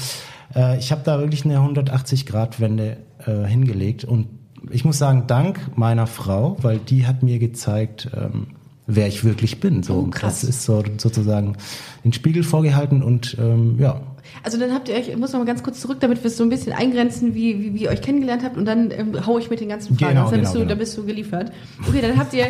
äh, 0.55 0.79
ich 0.79 0.91
habe 0.91 1.03
da 1.05 1.19
wirklich 1.19 1.45
eine 1.45 1.59
180-Grad-Wende 1.59 2.97
äh, 3.27 3.47
hingelegt 3.47 4.07
und 4.07 4.29
ich 4.71 4.87
muss 4.87 4.97
sagen, 4.97 5.25
dank 5.27 5.77
meiner 5.77 6.07
Frau, 6.07 6.57
weil 6.63 6.79
die 6.79 7.07
hat 7.07 7.23
mir 7.23 7.39
gezeigt, 7.39 8.11
ähm, 8.17 8.56
wer 8.87 9.07
ich 9.09 9.25
wirklich 9.25 9.61
bin. 9.61 9.83
So, 9.83 10.05
Oh, 10.07 10.11
krass. 10.11 10.41
das 10.41 10.51
ist 10.51 10.65
so 10.65 10.83
sozusagen 10.99 11.57
den 12.05 12.13
Spiegel 12.13 12.43
vorgehalten 12.43 13.03
und 13.03 13.37
ähm, 13.41 13.77
ja. 13.79 14.01
Also 14.43 14.59
dann 14.59 14.73
habt 14.73 14.89
ihr 14.89 14.97
euch, 14.97 15.09
ich 15.09 15.17
muss 15.17 15.33
noch 15.33 15.39
mal 15.39 15.45
ganz 15.47 15.63
kurz 15.63 15.81
zurück, 15.81 15.99
damit 16.01 16.23
wir 16.23 16.29
es 16.29 16.37
so 16.37 16.43
ein 16.43 16.49
bisschen 16.51 16.73
eingrenzen, 16.73 17.35
wie, 17.37 17.61
wie, 17.61 17.75
wie 17.75 17.85
ihr 17.85 17.91
euch 17.91 18.03
kennengelernt 18.03 18.43
habt 18.45 18.57
und 18.57 18.65
dann 18.65 18.91
ähm, 18.91 19.25
hau 19.27 19.39
ich 19.39 19.51
mit 19.51 19.61
den 19.61 19.69
ganzen 19.69 19.97
Fragen. 19.97 20.15
Genau, 20.15 20.25
dann, 20.31 20.41
genau, 20.41 20.43
bist 20.43 20.55
du, 20.55 20.59
genau. 20.59 20.69
dann 20.69 20.79
bist 20.79 20.99
du 20.99 21.05
geliefert. 21.07 21.53
Okay, 21.89 22.01
dann 22.03 22.17
habt 22.19 22.35
ihr, 22.35 22.47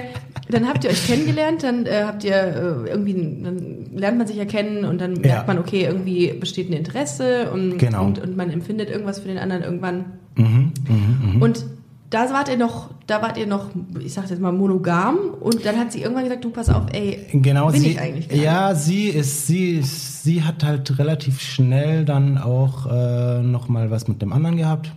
dann 0.51 0.67
habt 0.69 0.85
ihr 0.85 0.91
euch 0.91 1.07
kennengelernt, 1.07 1.63
dann 1.63 1.85
äh, 1.87 2.05
habt 2.07 2.25
ihr 2.25 2.35
äh, 2.35 2.89
irgendwie, 2.91 3.15
dann 3.43 3.87
lernt 3.95 4.17
man 4.19 4.27
sich 4.27 4.37
ja 4.37 4.47
kennen 4.47 4.85
und 4.87 5.01
dann 5.01 5.13
merkt 5.13 5.27
Ja. 5.27 5.45
man, 5.47 5.59
okay, 5.59 5.85
irgendwie 5.85 6.33
besteht 6.33 6.71
ein 6.71 6.75
Interesse 6.75 7.51
und, 7.51 7.77
Genau. 7.79 8.05
und, 8.07 8.19
und 8.21 8.37
man 8.37 8.51
empfindet 8.51 8.89
irgendwas 8.91 9.21
für 9.21 9.29
den 9.29 9.39
anderen 9.39 9.63
irgendwann. 9.63 10.05
Mhm, 10.37 10.73
mhm, 10.89 11.35
mhm. 11.37 11.43
Und 11.43 11.65
da 12.11 12.31
wart 12.33 12.49
ihr 12.49 12.57
noch, 12.57 12.91
da 13.07 13.21
wart 13.23 13.37
ihr 13.37 13.47
noch, 13.47 13.71
ich 14.01 14.13
sag 14.15 14.31
jetzt 14.31 14.41
mal 14.41 14.53
monogam 14.53 15.17
und 15.41 15.65
dann 15.67 15.77
hat 15.79 15.93
sie 15.93 16.03
irgendwann 16.03 16.25
gesagt, 16.25 16.45
du 16.45 16.51
pass 16.51 16.69
auf, 16.69 16.85
ey, 16.93 17.27
Genau, 17.33 17.71
bin 17.71 17.81
sie, 17.81 17.91
ich 17.91 18.01
eigentlich 18.01 18.29
nicht. 18.31 18.43
ja, 18.43 18.75
sie 18.75 19.09
ist, 19.09 19.47
sie 19.47 19.73
ist, 19.77 20.23
sie 20.23 20.43
hat 20.45 20.63
halt 20.65 20.99
relativ 20.99 21.41
schnell 21.41 22.05
dann 22.05 22.39
auch 22.39 22.87
äh, 22.87 23.43
noch 23.43 23.69
mal 23.69 23.91
was 23.91 24.07
mit 24.09 24.23
dem 24.23 24.33
anderen 24.33 24.57
gehabt 24.57 24.93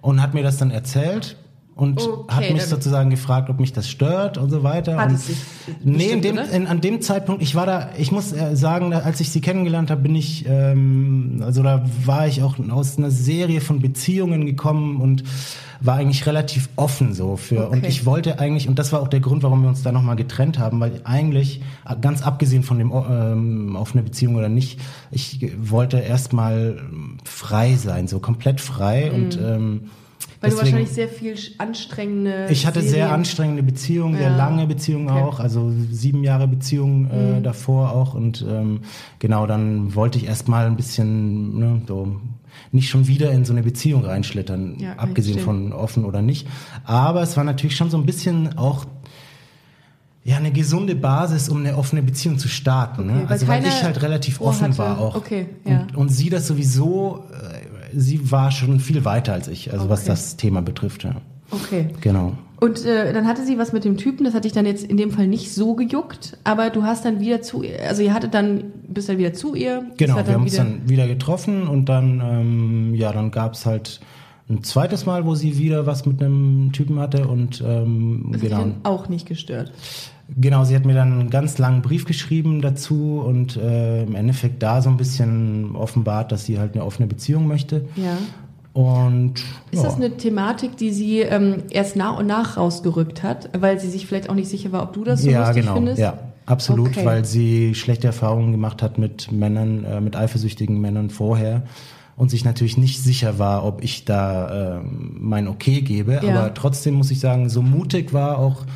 und 0.00 0.22
hat 0.22 0.34
mir 0.34 0.42
das 0.42 0.56
dann 0.58 0.70
erzählt 0.70 1.36
und 1.80 1.98
Okay, 2.00 2.34
hat 2.34 2.52
mich 2.52 2.64
sozusagen 2.64 3.08
gefragt, 3.08 3.48
ob 3.48 3.58
mich 3.58 3.72
das 3.72 3.88
stört 3.88 4.36
und 4.36 4.50
so 4.50 4.62
weiter. 4.62 4.98
Hat 4.98 5.08
und 5.08 5.14
es 5.14 5.26
sich 5.26 5.38
nee, 5.82 6.10
in 6.10 6.20
dem, 6.20 6.36
in, 6.36 6.66
an 6.66 6.80
dem 6.82 7.00
Zeitpunkt, 7.00 7.42
ich 7.42 7.54
war 7.54 7.64
da, 7.64 7.90
ich 7.96 8.12
muss 8.12 8.32
äh, 8.32 8.54
sagen, 8.54 8.92
als 8.92 9.20
ich 9.20 9.30
sie 9.30 9.40
kennengelernt 9.40 9.90
habe, 9.90 10.02
bin 10.02 10.14
ich, 10.14 10.44
ähm, 10.46 11.42
also 11.44 11.62
da 11.62 11.82
war 12.04 12.26
ich 12.26 12.42
auch 12.42 12.56
aus 12.70 12.98
einer 12.98 13.10
Serie 13.10 13.62
von 13.62 13.80
Beziehungen 13.80 14.44
gekommen 14.44 15.00
und 15.00 15.24
war 15.80 15.96
eigentlich 15.96 16.26
relativ 16.26 16.68
offen 16.76 17.14
so 17.14 17.36
für 17.36 17.70
und 17.70 17.78
Okay. 17.78 17.88
ich 17.88 18.04
wollte 18.04 18.38
eigentlich 18.38 18.68
und 18.68 18.78
das 18.78 18.92
war 18.92 19.00
auch 19.00 19.08
der 19.08 19.20
Grund, 19.20 19.42
warum 19.42 19.62
wir 19.62 19.70
uns 19.70 19.82
da 19.82 19.92
nochmal 19.92 20.16
getrennt 20.16 20.58
haben, 20.58 20.78
weil 20.80 21.00
eigentlich 21.04 21.62
ganz 22.02 22.20
abgesehen 22.20 22.62
von 22.62 22.78
dem 22.78 22.92
ähm, 22.92 23.74
offene 23.76 24.02
Beziehung 24.02 24.34
oder 24.34 24.50
nicht, 24.50 24.78
ich 25.10 25.50
wollte 25.58 25.98
erstmal 25.98 26.82
frei 27.24 27.76
sein, 27.76 28.08
so 28.08 28.18
komplett 28.18 28.60
frei 28.60 29.10
und 29.10 29.38
ähm, 29.42 29.84
Weil 30.40 30.50
du 30.50 30.56
deswegen- 30.56 30.72
wahrscheinlich 30.72 30.90
sehr 30.94 31.08
viel 31.08 31.34
anstrengende 31.58 32.46
ich 32.50 32.66
hatte 32.66 32.80
sehr 32.80 32.90
Serien- 32.90 33.10
anstrengende 33.12 33.62
Beziehungen, 33.62 34.16
sehr 34.16 34.30
Ja. 34.30 34.36
lange 34.36 34.66
Beziehungen 34.66 35.08
Okay. 35.10 35.20
auch, 35.20 35.38
also 35.40 35.70
sieben 35.90 36.24
Jahre 36.24 36.48
Beziehung 36.48 37.10
äh, 37.10 37.38
Mhm. 37.38 37.42
davor 37.42 37.92
auch 37.92 38.14
und 38.14 38.44
ähm, 38.48 38.80
genau, 39.18 39.46
dann 39.46 39.94
wollte 39.94 40.16
ich 40.18 40.26
erstmal 40.26 40.66
ein 40.66 40.76
bisschen 40.76 41.58
ne, 41.58 41.82
so 41.86 42.16
nicht 42.72 42.88
schon 42.88 43.06
wieder 43.06 43.30
in 43.32 43.44
so 43.44 43.52
eine 43.52 43.62
Beziehung 43.62 44.04
reinschlittern, 44.04 44.76
Ja, 44.78 44.94
abgesehen 44.94 45.38
von 45.40 45.72
offen 45.72 46.04
oder 46.04 46.20
nicht. 46.22 46.46
Aber 46.84 47.22
es 47.22 47.36
war 47.36 47.44
natürlich 47.44 47.76
schon 47.76 47.90
so 47.90 47.96
ein 47.98 48.06
bisschen 48.06 48.56
auch 48.58 48.86
ja 50.24 50.36
eine 50.36 50.50
gesunde 50.52 50.94
Basis, 50.94 51.48
um 51.48 51.58
eine 51.58 51.76
offene 51.76 52.02
Beziehung 52.02 52.38
zu 52.38 52.48
starten. 52.48 53.08
Okay, 53.08 53.20
ne? 53.22 53.26
Also 53.28 53.48
weil 53.48 53.64
ich 53.66 53.82
halt 53.82 54.02
relativ 54.02 54.40
offen 54.40 54.68
hatte. 54.68 54.78
war 54.78 54.98
auch. 55.00 55.14
Okay, 55.16 55.46
ja. 55.64 55.80
und, 55.80 55.96
und 55.96 56.08
sie 56.10 56.28
das 56.28 56.46
sowieso, 56.46 57.24
äh, 57.32 57.59
sie 57.94 58.30
war 58.30 58.50
schon 58.50 58.80
viel 58.80 59.04
weiter 59.04 59.32
als 59.32 59.48
ich, 59.48 59.72
also 59.72 59.88
was 59.88 60.00
Okay. 60.00 60.08
das 60.10 60.36
Thema 60.36 60.62
betrifft. 60.62 61.04
Ja. 61.04 61.16
Okay. 61.50 61.88
Genau. 62.00 62.36
Und 62.60 62.84
äh, 62.84 63.12
dann 63.14 63.26
hatte 63.26 63.44
sie 63.44 63.56
was 63.58 63.72
mit 63.72 63.84
dem 63.84 63.96
Typen, 63.96 64.24
das 64.24 64.34
hat 64.34 64.44
dich 64.44 64.52
dann 64.52 64.66
jetzt 64.66 64.84
in 64.84 64.98
dem 64.98 65.10
Fall 65.10 65.26
nicht 65.26 65.52
so 65.54 65.74
gejuckt, 65.74 66.36
aber 66.44 66.68
du 66.68 66.82
hast 66.82 67.04
dann 67.06 67.18
wieder 67.18 67.40
zu 67.40 67.62
ihr, 67.62 67.82
also 67.88 68.02
ihr 68.02 68.12
hattet 68.12 68.34
dann, 68.34 68.64
bist 68.86 69.08
dann 69.08 69.16
wieder 69.16 69.32
zu 69.32 69.54
ihr. 69.54 69.86
Genau, 69.96 70.16
wir 70.16 70.34
haben 70.34 70.42
uns 70.42 70.56
dann 70.56 70.86
wieder 70.88 71.06
getroffen 71.06 71.66
und 71.66 71.86
dann, 71.88 72.20
ähm, 72.22 72.94
ja, 72.94 73.12
dann 73.12 73.30
gab's 73.30 73.64
halt 73.64 74.00
ein 74.50 74.62
zweites 74.64 75.06
Mal, 75.06 75.24
wo 75.24 75.34
sie 75.34 75.56
wieder 75.58 75.86
was 75.86 76.04
mit 76.06 76.20
einem 76.20 76.72
Typen 76.72 76.98
hatte 76.98 77.28
und 77.28 77.62
ähm, 77.66 78.26
das 78.32 78.42
hat 78.42 78.48
genau, 78.48 78.60
dann 78.60 78.74
auch 78.82 79.08
nicht 79.08 79.26
gestört. 79.26 79.72
genau, 80.36 80.64
sie 80.64 80.74
hat 80.74 80.84
mir 80.84 80.94
dann 80.94 81.20
einen 81.20 81.30
ganz 81.30 81.58
langen 81.58 81.82
Brief 81.82 82.04
geschrieben 82.04 82.60
dazu 82.60 83.22
und 83.24 83.56
äh, 83.56 84.02
im 84.02 84.14
Endeffekt 84.14 84.62
da 84.62 84.82
so 84.82 84.90
ein 84.90 84.96
bisschen 84.96 85.76
offenbart, 85.76 86.32
dass 86.32 86.44
sie 86.44 86.58
halt 86.58 86.74
eine 86.74 86.84
offene 86.84 87.06
Beziehung 87.06 87.46
möchte. 87.46 87.86
Ja. 87.94 88.18
Und 88.72 89.34
Ist 89.70 89.82
ja. 89.82 89.82
das 89.82 89.96
eine 89.96 90.16
Thematik, 90.16 90.76
die 90.76 90.92
sie 90.92 91.20
ähm, 91.20 91.64
erst 91.70 91.96
nach 91.96 92.18
und 92.18 92.26
nach 92.26 92.56
rausgerückt 92.56 93.22
hat, 93.22 93.50
weil 93.58 93.80
sie 93.80 93.88
sich 93.90 94.06
vielleicht 94.06 94.30
auch 94.30 94.34
nicht 94.34 94.48
sicher 94.48 94.70
war, 94.72 94.82
ob 94.84 94.92
du 94.92 95.02
das 95.04 95.22
so 95.22 95.30
ja, 95.30 95.40
lustig 95.46 95.62
genau. 95.62 95.74
findest? 95.74 95.98
Ja, 95.98 96.18
absolut, 96.46 96.90
Okay. 96.90 97.04
weil 97.04 97.24
sie 97.24 97.74
schlechte 97.74 98.06
Erfahrungen 98.06 98.52
gemacht 98.52 98.80
hat 98.82 98.96
mit 98.96 99.32
Männern, 99.32 99.84
äh, 99.84 100.00
mit 100.00 100.14
eifersüchtigen 100.14 100.80
Männern 100.80 101.10
vorher 101.10 101.62
und 102.20 102.28
sich 102.30 102.44
natürlich 102.44 102.76
nicht 102.76 103.02
sicher 103.02 103.38
war, 103.38 103.64
ob 103.64 103.82
ich 103.82 104.04
da 104.04 104.76
ähm, 104.82 105.16
mein 105.18 105.48
Okay 105.48 105.80
gebe. 105.80 106.20
Ja. 106.22 106.28
Aber 106.28 106.52
trotzdem 106.52 106.92
muss 106.92 107.10
ich 107.10 107.18
sagen, 107.18 107.48
so 107.48 107.62
mutig 107.62 108.12
war 108.12 108.38
auch 108.38 108.66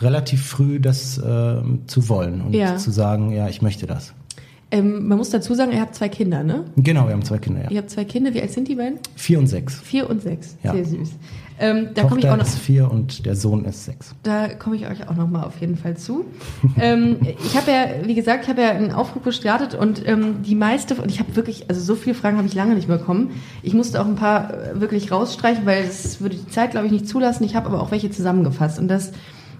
relativ 0.00 0.46
früh, 0.46 0.78
das 0.78 1.18
ähm, 1.18 1.80
zu 1.88 2.08
wollen 2.08 2.40
und 2.40 2.52
Ja. 2.54 2.76
zu 2.76 2.92
sagen, 2.92 3.32
ja, 3.32 3.48
ich 3.48 3.62
möchte 3.62 3.88
das. 3.88 4.14
Ähm, 4.74 5.06
man 5.06 5.18
muss 5.18 5.30
dazu 5.30 5.54
sagen, 5.54 5.70
ihr 5.70 5.80
habt 5.80 5.94
zwei 5.94 6.08
Kinder, 6.08 6.42
ne? 6.42 6.64
Genau, 6.74 7.06
wir 7.06 7.12
haben 7.12 7.24
zwei 7.24 7.38
Kinder, 7.38 7.62
ja. 7.62 7.70
Ihr 7.70 7.78
habt 7.78 7.90
zwei 7.90 8.04
Kinder. 8.04 8.34
Wie 8.34 8.42
alt 8.42 8.50
sind 8.50 8.66
die 8.66 8.74
beiden? 8.74 8.98
Vier 9.14 9.38
und 9.38 9.46
sechs. 9.46 9.80
Vier 9.80 10.10
und 10.10 10.20
sechs. 10.20 10.56
Ja. 10.64 10.72
Sehr 10.72 10.84
süß. 10.84 11.10
Ähm, 11.60 11.90
da 11.94 12.02
komme 12.02 12.18
ich 12.18 12.28
auch 12.28 12.36
noch. 12.36 12.44
ist 12.44 12.58
vier 12.58 12.90
und 12.90 13.24
der 13.24 13.36
Sohn 13.36 13.64
ist 13.66 13.84
sechs. 13.84 14.16
Da 14.24 14.48
komme 14.48 14.74
ich 14.74 14.88
euch 14.88 15.08
auch 15.08 15.14
noch 15.14 15.28
mal 15.28 15.44
auf 15.44 15.60
jeden 15.60 15.76
Fall 15.76 15.96
zu. 15.96 16.24
ähm, 16.80 17.18
ich 17.22 17.56
habe 17.56 17.70
ja, 17.70 17.86
wie 18.04 18.16
gesagt, 18.16 18.44
ich 18.44 18.50
habe 18.50 18.62
ja 18.62 18.70
einen 18.70 18.90
Aufruf 18.90 19.22
gestartet 19.22 19.76
und 19.76 20.04
ähm, 20.08 20.42
die 20.42 20.56
meiste, 20.56 20.96
und 20.96 21.08
ich 21.08 21.20
habe 21.20 21.36
wirklich, 21.36 21.70
also 21.70 21.80
so 21.80 21.94
viele 21.94 22.16
Fragen 22.16 22.38
habe 22.38 22.48
ich 22.48 22.54
lange 22.54 22.74
nicht 22.74 22.88
bekommen. 22.88 23.30
Ich 23.62 23.74
musste 23.74 24.00
auch 24.00 24.06
ein 24.06 24.16
paar 24.16 24.52
äh, 24.52 24.80
wirklich 24.80 25.12
rausstreichen, 25.12 25.64
weil 25.66 25.84
das 25.84 26.20
würde 26.20 26.34
die 26.34 26.48
Zeit, 26.48 26.72
glaube 26.72 26.86
ich, 26.86 26.92
nicht 26.92 27.06
zulassen. 27.06 27.44
Ich 27.44 27.54
habe 27.54 27.68
aber 27.68 27.80
auch 27.80 27.92
welche 27.92 28.10
zusammengefasst 28.10 28.80
und 28.80 28.88
das 28.88 29.12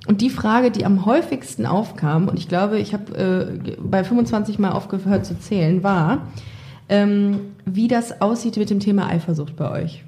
und 0.07 0.21
die 0.21 0.31
Frage, 0.31 0.71
die 0.71 0.85
am 0.85 1.07
häufigsten 1.07 1.67
aufkam, 1.67 2.29
und 2.29 2.39
ich 2.39 2.49
glaube, 2.49 2.79
ich 2.79 2.93
habe 2.93 3.59
äh, 3.67 3.77
bei 3.81 4.05
25 4.05 4.59
Mal 4.59 4.73
aufgehört 4.73 5.25
zu 5.25 5.39
zählen, 5.39 5.83
war, 5.83 6.27
ähm, 6.89 7.41
wie 7.65 7.89
das 7.89 8.21
aussieht 8.21 8.57
mit 8.57 8.71
dem 8.71 8.81
Thema 8.81 9.09
Eifersucht 9.09 9.57
bei 9.57 9.71
euch. 9.71 10.05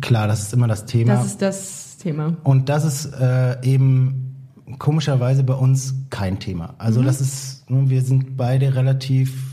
Klar, 0.00 0.28
das 0.28 0.42
ist 0.42 0.54
immer 0.54 0.68
das 0.68 0.86
Thema. 0.86 1.14
Das 1.14 1.26
ist 1.26 1.42
das 1.42 1.96
Thema. 1.98 2.36
Und 2.44 2.68
das 2.68 2.84
ist 2.84 3.06
äh, 3.20 3.60
eben 3.64 4.30
komischerweise 4.78 5.42
bei 5.42 5.54
uns 5.54 5.94
kein 6.10 6.38
Thema. 6.38 6.68
Mhm. 6.68 6.74
Also 6.78 7.02
das 7.02 7.20
ist, 7.20 7.68
ne, 7.70 7.90
wir 7.90 8.02
sind 8.02 8.36
beide 8.36 8.74
relativ, 8.74 9.49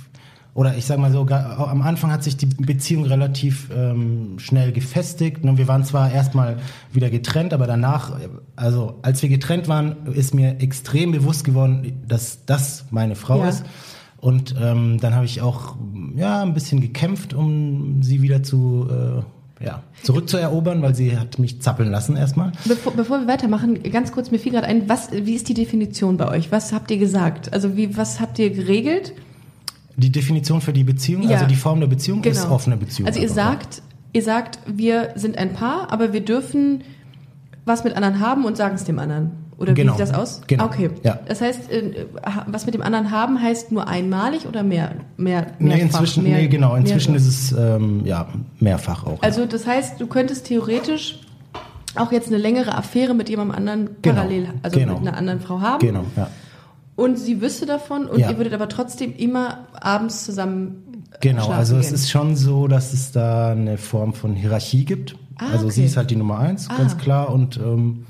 oder 0.57 0.75
ich 0.75 0.85
sag 0.87 0.97
mal 0.97 1.11
so, 1.11 1.21
am 1.21 1.83
Anfang 1.83 2.11
hat 2.11 2.23
sich 2.23 2.35
die 2.35 2.47
Beziehung 2.47 3.05
relativ 3.05 3.69
ähm, 3.71 4.39
schnell 4.39 4.71
gefestigt. 4.71 5.43
Ne, 5.43 5.55
Wir 5.55 5.67
waren 5.67 5.83
zwar 5.83 6.11
erstmal 6.11 6.57
wieder 6.91 7.11
getrennt, 7.11 7.53
aber 7.53 7.67
danach, 7.67 8.19
äh, 8.19 8.27
also 8.55 8.97
als 9.03 9.21
wir 9.21 9.29
getrennt 9.29 9.67
waren, 9.67 10.07
ist 10.13 10.33
mir 10.33 10.59
extrem 10.59 11.11
bewusst 11.11 11.43
geworden, 11.43 12.01
dass 12.07 12.43
das 12.47 12.85
meine 12.89 13.13
Frau 13.15 13.43
Ja. 13.43 13.49
ist. 13.49 13.65
Und 14.19 14.55
ähm, 14.59 14.97
dann 14.99 15.13
habe 15.13 15.25
ich 15.25 15.43
auch 15.43 15.75
ja 16.15 16.41
ein 16.41 16.55
bisschen 16.55 16.81
gekämpft, 16.81 17.35
um 17.35 18.01
sie 18.01 18.23
wieder 18.23 18.41
zu 18.41 18.87
äh, 18.89 19.63
ja, 19.63 19.83
zurückzuerobern, 20.01 20.81
weil 20.81 20.95
sie 20.95 21.19
hat 21.19 21.37
mich 21.37 21.61
zappeln 21.61 21.91
lassen 21.91 22.17
erstmal. 22.17 22.51
Bevor, 22.65 22.93
bevor 22.93 23.19
wir 23.19 23.27
weitermachen, 23.27 23.83
ganz 23.91 24.11
kurz, 24.11 24.31
mir 24.31 24.39
fiel 24.39 24.53
gerade 24.53 24.65
ein, 24.65 24.89
was, 24.89 25.11
wie 25.11 25.35
ist 25.35 25.49
die 25.49 25.53
Definition 25.53 26.17
bei 26.17 26.27
euch? 26.29 26.51
Was 26.51 26.73
habt 26.73 26.89
ihr 26.89 26.97
gesagt? 26.97 27.53
Also 27.53 27.77
wie, 27.77 27.95
was 27.95 28.19
habt 28.19 28.39
ihr 28.39 28.49
geregelt? 28.49 29.13
Die 29.97 30.11
Definition 30.11 30.61
für 30.61 30.73
die 30.73 30.83
Beziehung, 30.83 31.23
Ja. 31.23 31.35
also 31.37 31.45
die 31.47 31.55
Form 31.55 31.79
der 31.79 31.87
Beziehung 31.87 32.23
ist 32.23 32.49
offene 32.49 32.77
Beziehung. 32.77 33.07
Also 33.07 33.19
ihr 33.19 33.29
sagt, 33.29 33.81
ihr 34.13 34.21
sagt, 34.23 34.59
wir 34.67 35.09
sind 35.15 35.37
ein 35.37 35.53
Paar, 35.53 35.91
aber 35.91 36.13
wir 36.13 36.21
dürfen 36.23 36.81
was 37.65 37.83
mit 37.83 37.95
anderen 37.95 38.19
haben 38.19 38.45
und 38.45 38.55
sagen 38.57 38.75
es 38.75 38.83
dem 38.85 38.99
anderen. 38.99 39.31
Oder 39.57 39.73
Genau. 39.73 39.93
wie 39.93 39.97
sieht 39.97 40.07
das 40.09 40.13
aus? 40.13 40.41
Genau. 40.45 40.65
Okay. 40.65 40.91
Ja. 41.03 41.19
Das 41.27 41.41
heißt, 41.41 41.71
äh, 41.71 42.05
ha- 42.23 42.45
was 42.47 42.65
mit 42.67 42.75
dem 42.75 42.83
anderen 42.83 43.09
haben 43.09 43.41
heißt 43.41 43.71
nur 43.71 43.87
einmalig 43.87 44.45
oder 44.47 44.61
mehr, 44.61 44.91
mehr, 45.17 45.47
Nee, 45.57 45.69
mehrfach? 45.69 45.83
inzwischen, 46.01 46.23
mehr, 46.23 46.37
nee, 46.37 46.47
genau, 46.47 46.75
inzwischen 46.75 47.13
mehrere? 47.13 47.27
ist 47.27 47.51
es 47.51 47.55
ähm, 47.57 48.01
ja 48.05 48.27
mehrfach 48.59 49.03
auch. 49.07 49.21
Also 49.23 49.47
das 49.47 49.65
heißt, 49.65 49.99
du 49.99 50.05
könntest 50.05 50.45
theoretisch 50.45 51.21
auch 51.95 52.11
jetzt 52.11 52.27
eine 52.27 52.37
längere 52.37 52.75
Affäre 52.75 53.15
mit 53.15 53.29
jemandem 53.29 53.55
anderen 53.57 53.89
Genau. 54.03 54.15
parallel, 54.15 54.49
also 54.61 54.79
Genau. 54.79 54.99
mit 54.99 55.07
einer 55.07 55.17
anderen 55.17 55.39
Frau 55.39 55.59
haben. 55.59 55.79
genau, 55.85 56.03
ja. 56.15 56.29
Und 56.97 57.17
sie 57.17 57.39
wüsste 57.41 57.65
davon 57.65 58.07
und 58.07 58.19
Ja. 58.19 58.31
ihr 58.31 58.37
würdet 58.37 58.53
aber 58.53 58.67
trotzdem 58.67 59.13
immer 59.15 59.67
abends 59.73 60.25
zusammen 60.25 60.83
Genau, 61.21 61.47
also 61.49 61.77
es 61.77 61.85
gehen. 61.87 61.95
ist 61.95 62.09
schon 62.11 62.35
so, 62.35 62.67
dass 62.67 62.91
es 62.91 63.11
da 63.13 63.51
eine 63.51 63.77
Form 63.77 64.13
von 64.13 64.35
Hierarchie 64.35 64.83
gibt. 64.83 65.15
Ah, 65.37 65.51
also 65.53 65.65
okay. 65.67 65.75
sie 65.75 65.85
ist 65.85 65.95
halt 65.95 66.11
die 66.11 66.15
Nummer 66.17 66.39
eins, 66.39 66.67
ganz 66.67 66.93
Ah. 66.93 66.97
klar, 66.97 67.29
und 67.33 67.57
ähm, 67.57 68.05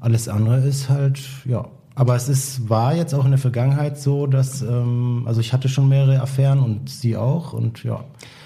alles 0.00 0.28
andere 0.28 0.58
ist 0.60 0.88
halt, 0.88 1.18
ja. 1.44 1.66
Aber 1.96 2.14
es 2.14 2.28
ist, 2.28 2.68
war 2.70 2.94
jetzt 2.94 3.14
auch 3.14 3.24
in 3.24 3.32
der 3.32 3.38
Vergangenheit 3.40 3.98
so, 3.98 4.26
dass, 4.26 4.62
ähm, 4.62 5.24
also 5.26 5.40
ich 5.40 5.52
hatte 5.52 5.68
schon 5.68 5.88
mehrere 5.88 6.20
Affären 6.20 6.60
und 6.60 6.88
sie 6.88 7.16
auch 7.16 7.52
und 7.52 7.82
ja, 7.84 8.04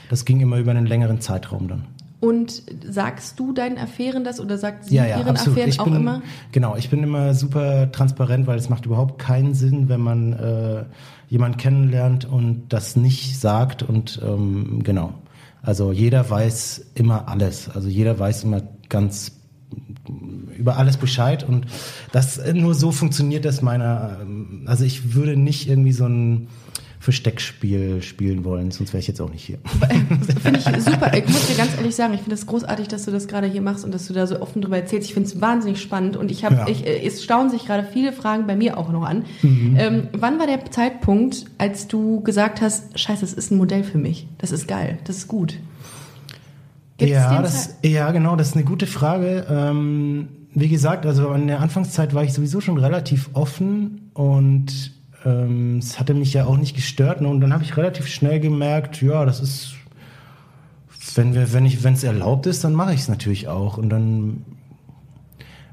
das 0.09 0.25
ging 0.25 0.41
immer 0.41 0.57
über 0.59 0.71
einen 0.71 0.87
längeren 0.87 1.21
Zeitraum 1.21 1.69
dann. 1.69 1.85
Und 2.25 2.63
sagst 2.89 3.39
du 3.39 3.53
deinen 3.53 3.79
Affären 3.79 4.25
das 4.25 4.41
oder 4.41 4.59
sagt 4.59 4.87
sie 4.87 4.95
Ja, 4.97 5.07
ja, 5.07 5.19
ihren 5.19 5.29
absolut. 5.29 5.59
Affären 5.59 5.71
Ich 5.71 5.81
auch 5.81 5.85
bin, 5.85 5.95
immer? 5.97 6.23
Genau, 6.53 6.77
ich 6.77 6.91
bin 6.91 7.03
immer 7.03 7.35
super 7.35 7.91
transparent, 7.93 8.47
weil 8.47 8.59
es 8.59 8.69
macht 8.69 8.87
überhaupt 8.87 9.19
keinen 9.19 9.55
Sinn, 9.55 9.89
wenn 9.89 10.01
man 10.01 10.33
äh, 10.33 10.85
jemanden 11.29 11.59
kennenlernt 11.59 12.25
und 12.25 12.65
das 12.69 12.97
nicht 12.97 13.39
sagt 13.39 13.83
und 13.83 14.21
ähm, 14.25 14.81
genau. 14.83 15.15
Also 15.63 15.93
jeder 15.93 16.29
weiß 16.29 16.87
immer 16.95 17.29
alles. 17.29 17.71
Also 17.71 17.89
jeder 17.89 18.19
weiß 18.19 18.45
immer 18.45 18.63
ganz 18.89 19.33
über 20.57 20.77
alles 20.77 20.97
Bescheid 20.97 21.43
und 21.43 21.67
das 22.13 22.41
nur 22.53 22.75
so 22.75 22.93
funktioniert 22.93 23.45
das 23.45 23.63
meiner. 23.63 24.19
ähm, 24.23 24.65
Also 24.67 24.85
ich 24.85 25.15
würde 25.15 25.37
nicht 25.37 25.69
irgendwie 25.69 25.93
so 25.93 26.07
ein 26.07 26.49
Versteckspiel 27.05 28.01
spielen 28.01 28.45
wollen, 28.45 28.71
sonst 28.71 28.95
wäre 28.95 29.01
ich 29.01 29.07
jetzt 29.09 29.21
auch 29.21 29.29
nicht 29.31 29.45
hier. 29.45 29.59
Finde 30.43 30.59
ich 30.59 30.83
super. 30.83 31.13
Ich 31.15 31.29
muss 31.29 31.49
dir 31.49 31.55
ganz 31.55 31.77
ehrlich 31.77 31.95
sagen, 31.95 32.15
ich 32.15 32.21
finde 32.21 32.33
es 32.35 32.41
das 32.41 32.47
großartig, 32.47 32.89
dass 32.89 33.05
du 33.05 33.11
das 33.11 33.29
gerade 33.29 33.47
hier 33.47 33.61
machst 33.61 33.85
und 33.85 33.93
dass 33.93 34.07
du 34.07 34.15
da 34.15 34.27
so 34.27 34.41
offen 34.41 34.63
drüber 34.63 34.79
erzählst. 34.79 35.09
Ich 35.09 35.13
finde 35.13 35.29
es 35.29 35.39
wahnsinnig 35.39 35.83
spannend 35.83 36.17
und 36.17 36.31
ich 36.31 36.47
habe, 36.47 36.55
Ja. 36.55 36.67
ich, 36.67 36.87
äh, 36.87 37.07
es 37.07 37.23
staunen 37.23 37.51
sich 37.51 37.67
gerade 37.67 37.87
viele 37.93 38.15
Fragen 38.15 38.47
bei 38.47 38.57
mir 38.57 38.79
auch 38.79 38.91
noch 38.91 39.03
an. 39.03 39.27
Mhm. 39.43 39.77
Ähm, 39.79 40.09
wann 40.13 40.39
war 40.39 40.47
der 40.47 40.65
Zeitpunkt, 40.71 41.45
als 41.59 41.89
du 41.89 42.23
gesagt 42.23 42.63
hast, 42.63 42.99
scheiße, 42.99 43.21
das 43.21 43.35
ist 43.35 43.51
ein 43.51 43.59
Modell 43.59 43.85
für 43.85 43.99
mich. 43.99 44.27
Das 44.39 44.51
ist 44.51 44.67
geil, 44.67 44.97
das 45.05 45.19
ist 45.19 45.29
gut. 45.29 45.59
Gibt's 46.97 47.13
ja, 47.13 47.43
das, 47.43 47.77
ja, 47.85 48.11
genau, 48.13 48.35
das 48.35 48.49
ist 48.49 48.55
eine 48.55 48.65
gute 48.65 48.87
Frage. 48.87 49.45
Ähm, 49.51 50.29
wie 50.55 50.69
gesagt, 50.71 51.05
also 51.05 51.35
in 51.35 51.49
der 51.49 51.61
Anfangszeit 51.61 52.15
war 52.15 52.25
ich 52.25 52.33
sowieso 52.33 52.63
schon 52.63 52.79
relativ 52.79 53.29
offen 53.35 54.11
und 54.15 54.94
ähm, 55.25 55.79
es 55.79 55.99
hatte 55.99 56.15
mich 56.15 56.33
ja 56.33 56.47
auch 56.47 56.57
nicht 56.57 56.75
gestört. 56.75 57.21
Ne? 57.21 57.29
Und 57.29 57.41
dann 57.41 57.53
habe 57.53 57.65
ich 57.65 57.77
relativ 57.77 58.07
schnell 58.07 58.41
gemerkt, 58.41 59.03
ja, 59.03 59.25
das 59.25 59.41
ist, 59.41 59.75
wenn 61.15 61.35
wir, 61.35 61.53
wenn 61.53 61.67
ich, 61.67 61.85
wenn 61.85 61.95
es 61.95 62.05
erlaubt 62.05 62.47
ist, 62.47 62.65
dann 62.65 62.75
mache 62.75 62.95
ich 62.95 63.01
es 63.01 63.09
natürlich 63.09 63.49
auch. 63.49 63.79
Und 63.79 63.91
dann, 63.91 64.45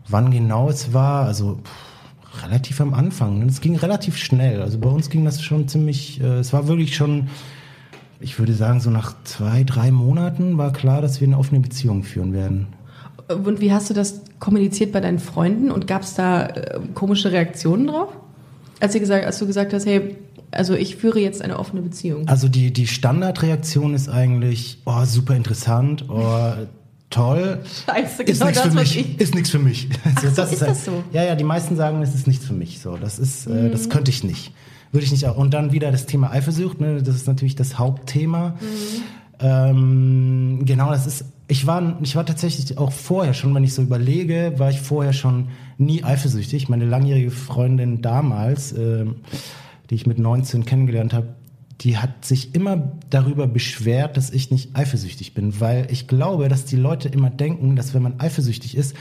wann 0.07 0.31
genau 0.31 0.69
es 0.69 0.93
war, 0.93 1.25
also 1.25 1.59
pff, 1.63 2.43
relativ 2.43 2.81
am 2.81 2.93
Anfang. 2.93 3.39
Ne? 3.39 3.45
Es 3.45 3.61
ging 3.61 3.75
relativ 3.75 4.17
schnell. 4.17 4.61
Also 4.61 4.77
bei 4.77 4.89
uns 4.89 5.09
ging 5.09 5.25
das 5.25 5.41
schon 5.41 5.67
ziemlich, 5.67 6.21
äh, 6.21 6.39
es 6.39 6.53
war 6.53 6.67
wirklich 6.67 6.95
schon 6.95 7.29
ich 8.21 8.37
würde 8.39 8.53
sagen, 8.53 8.79
so 8.79 8.89
nach 8.89 9.15
zwei, 9.23 9.63
drei 9.63 9.91
Monaten 9.91 10.57
war 10.57 10.71
klar, 10.71 11.01
dass 11.01 11.19
wir 11.19 11.27
eine 11.27 11.37
offene 11.37 11.59
Beziehung 11.59 12.03
führen 12.03 12.33
werden. 12.33 12.67
Und 13.27 13.59
wie 13.59 13.73
hast 13.73 13.89
du 13.89 13.93
das 13.93 14.21
kommuniziert 14.39 14.91
bei 14.91 14.99
deinen 14.99 15.19
Freunden 15.19 15.71
und 15.71 15.87
gab 15.87 16.03
es 16.03 16.13
da 16.15 16.45
äh, 16.45 16.79
komische 16.93 17.31
Reaktionen 17.31 17.87
drauf? 17.87 18.09
Als, 18.81 18.93
gesagt, 18.93 19.25
als 19.25 19.39
du 19.39 19.47
gesagt 19.47 19.73
hast, 19.73 19.85
hey, 19.85 20.15
also 20.51 20.73
ich 20.73 20.97
führe 20.97 21.19
jetzt 21.19 21.41
eine 21.41 21.57
offene 21.59 21.81
Beziehung. 21.81 22.27
Also 22.27 22.49
die, 22.49 22.73
die 22.73 22.87
Standardreaktion 22.87 23.93
ist 23.93 24.09
eigentlich, 24.09 24.79
oh, 24.85 25.05
super 25.05 25.35
interessant, 25.35 26.05
oh, 26.09 26.51
toll. 27.09 27.59
Scheiße, 27.85 28.23
Ist 28.23 28.39
genau 28.39 28.45
nichts 28.47 28.63
das, 28.63 28.73
für 28.73 28.79
mich. 28.79 28.97
ich- 28.97 29.19
Ist 29.21 29.35
nichts 29.35 29.49
für 29.49 29.59
mich. 29.59 29.87
Ach 30.03 30.21
so, 30.35 30.41
ist 30.43 30.61
das 30.61 30.85
so? 30.85 31.03
Ja, 31.13 31.23
ja, 31.23 31.35
die 31.35 31.43
meisten 31.45 31.75
sagen, 31.77 32.01
es 32.01 32.13
ist 32.15 32.27
nichts 32.27 32.45
für 32.45 32.53
mich. 32.53 32.79
So, 32.79 32.97
das 32.97 33.19
ist, 33.19 33.47
äh, 33.47 33.49
Mhm. 33.51 33.71
das 33.71 33.89
könnte 33.89 34.11
ich 34.11 34.23
nicht. 34.23 34.51
Würde 34.91 35.05
ich 35.05 35.11
nicht 35.11 35.25
auch. 35.27 35.37
Und 35.37 35.53
dann 35.53 35.71
wieder 35.71 35.89
das 35.91 36.05
Thema 36.05 36.31
Eifersucht, 36.31 36.81
ne? 36.81 37.01
das 37.01 37.15
ist 37.15 37.27
natürlich 37.27 37.55
das 37.55 37.79
Hauptthema. 37.79 38.49
Mhm. 38.59 39.03
Ähm, 39.45 40.59
genau, 40.65 40.91
das 40.91 41.07
ist, 41.07 41.25
ich 41.51 41.67
war, 41.67 41.97
ich 42.01 42.15
war 42.15 42.25
tatsächlich 42.25 42.77
auch 42.77 42.93
vorher 42.93 43.33
schon, 43.33 43.53
wenn 43.53 43.65
ich 43.65 43.73
so 43.73 43.81
überlege, 43.81 44.53
war 44.55 44.69
ich 44.69 44.79
vorher 44.79 45.11
schon 45.11 45.49
nie 45.77 46.01
eifersüchtig. 46.01 46.69
Meine 46.69 46.85
langjährige 46.85 47.29
Freundin 47.29 48.01
damals, 48.01 48.71
ähm, 48.71 49.15
die 49.89 49.95
ich 49.95 50.07
mit 50.07 50.17
19 50.17 50.63
kennengelernt 50.63 51.13
habe, 51.13 51.35
die 51.81 51.97
hat 51.97 52.23
sich 52.23 52.55
immer 52.55 52.93
darüber 53.09 53.47
beschwert, 53.47 54.15
dass 54.15 54.29
ich 54.29 54.49
nicht 54.49 54.77
eifersüchtig 54.77 55.33
bin, 55.33 55.59
weil 55.59 55.87
ich 55.91 56.07
glaube, 56.07 56.47
dass 56.47 56.63
die 56.63 56.77
Leute 56.77 57.09
immer 57.09 57.29
denken, 57.29 57.75
dass 57.75 57.93
wenn 57.93 58.01
man 58.01 58.21
eifersüchtig 58.21 58.77
ist, 58.77 58.95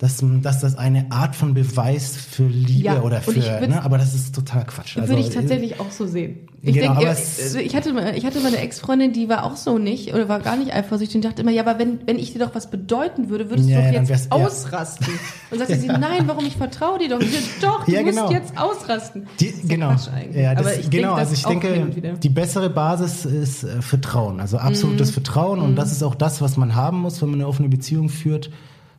dass, 0.00 0.24
dass 0.42 0.60
das 0.60 0.76
eine 0.78 1.12
Art 1.12 1.36
von 1.36 1.52
Beweis 1.52 2.16
für 2.16 2.46
Liebe 2.46 2.84
Ja, 2.86 3.02
oder 3.02 3.18
ich 3.18 3.24
für, 3.24 3.68
ne? 3.68 3.82
aber 3.84 3.98
das 3.98 4.14
ist 4.14 4.34
total 4.34 4.64
Quatsch. 4.64 4.96
Also, 4.96 5.10
Würde 5.10 5.20
ich 5.20 5.28
tatsächlich 5.28 5.78
auch 5.78 5.90
so 5.90 6.06
sehen. 6.06 6.48
Ich, 6.62 6.74
Genau, 6.74 6.94
denke, 6.94 6.98
aber 6.98 7.08
äh, 7.08 7.20
es- 7.20 7.54
ich, 7.54 7.76
hatte 7.76 7.90
ich 8.16 8.24
hatte 8.24 8.40
mal 8.40 8.46
eine 8.48 8.58
Ex-Freundin, 8.58 9.12
die 9.12 9.28
war 9.28 9.44
auch 9.44 9.56
so 9.56 9.76
nicht 9.78 10.14
oder 10.14 10.26
war 10.30 10.40
gar 10.40 10.56
nicht 10.56 10.72
eifersüchtig 10.74 11.16
und 11.16 11.24
dachte 11.26 11.42
immer, 11.42 11.50
ja, 11.50 11.62
aber 11.66 11.78
wenn, 11.78 12.00
wenn 12.06 12.18
ich 12.18 12.32
dir 12.32 12.38
doch 12.38 12.54
was 12.54 12.70
bedeuten 12.70 13.28
würde, 13.28 13.50
würdest 13.50 13.68
Ja, 13.68 13.80
du 13.82 13.86
doch 13.88 13.92
jetzt 13.92 14.08
wär's- 14.08 14.28
ja. 14.30 14.36
ausrasten. 14.36 15.06
Und 15.50 15.58
sagte 15.58 15.76
sie, 15.78 15.86
nein, 15.88 16.22
warum, 16.26 16.46
ich 16.46 16.56
vertraue 16.56 16.98
dir 16.98 17.10
doch. 17.10 17.20
Ich 17.20 17.38
doch, 17.60 17.84
du 17.84 17.92
Ja, 17.92 18.00
musst 18.02 18.14
genau. 18.16 18.30
jetzt 18.30 18.56
ausrasten. 18.58 19.26
Die, 19.38 19.52
genau. 19.68 19.88
Quatsch 19.90 20.08
eigentlich. 20.08 20.42
Ja, 20.42 20.54
das, 20.54 20.66
aber 20.66 20.76
ich 20.80 20.88
genau, 20.90 21.16
denke, 21.16 21.20
also 21.20 21.34
ich 21.34 21.42
denke, 21.44 22.16
die 22.18 22.28
bessere 22.30 22.70
Basis 22.70 23.26
ist 23.26 23.64
äh, 23.64 23.82
Vertrauen, 23.82 24.40
also 24.40 24.56
absolutes 24.56 25.10
Mhm. 25.10 25.12
Vertrauen 25.14 25.60
und 25.60 25.76
das 25.76 25.92
ist 25.92 26.02
auch 26.02 26.14
das, 26.14 26.40
was 26.40 26.56
man 26.56 26.74
haben 26.74 27.00
muss, 27.00 27.20
wenn 27.20 27.30
man 27.30 27.40
eine 27.40 27.48
offene 27.48 27.68
Beziehung 27.68 28.08
führt, 28.08 28.50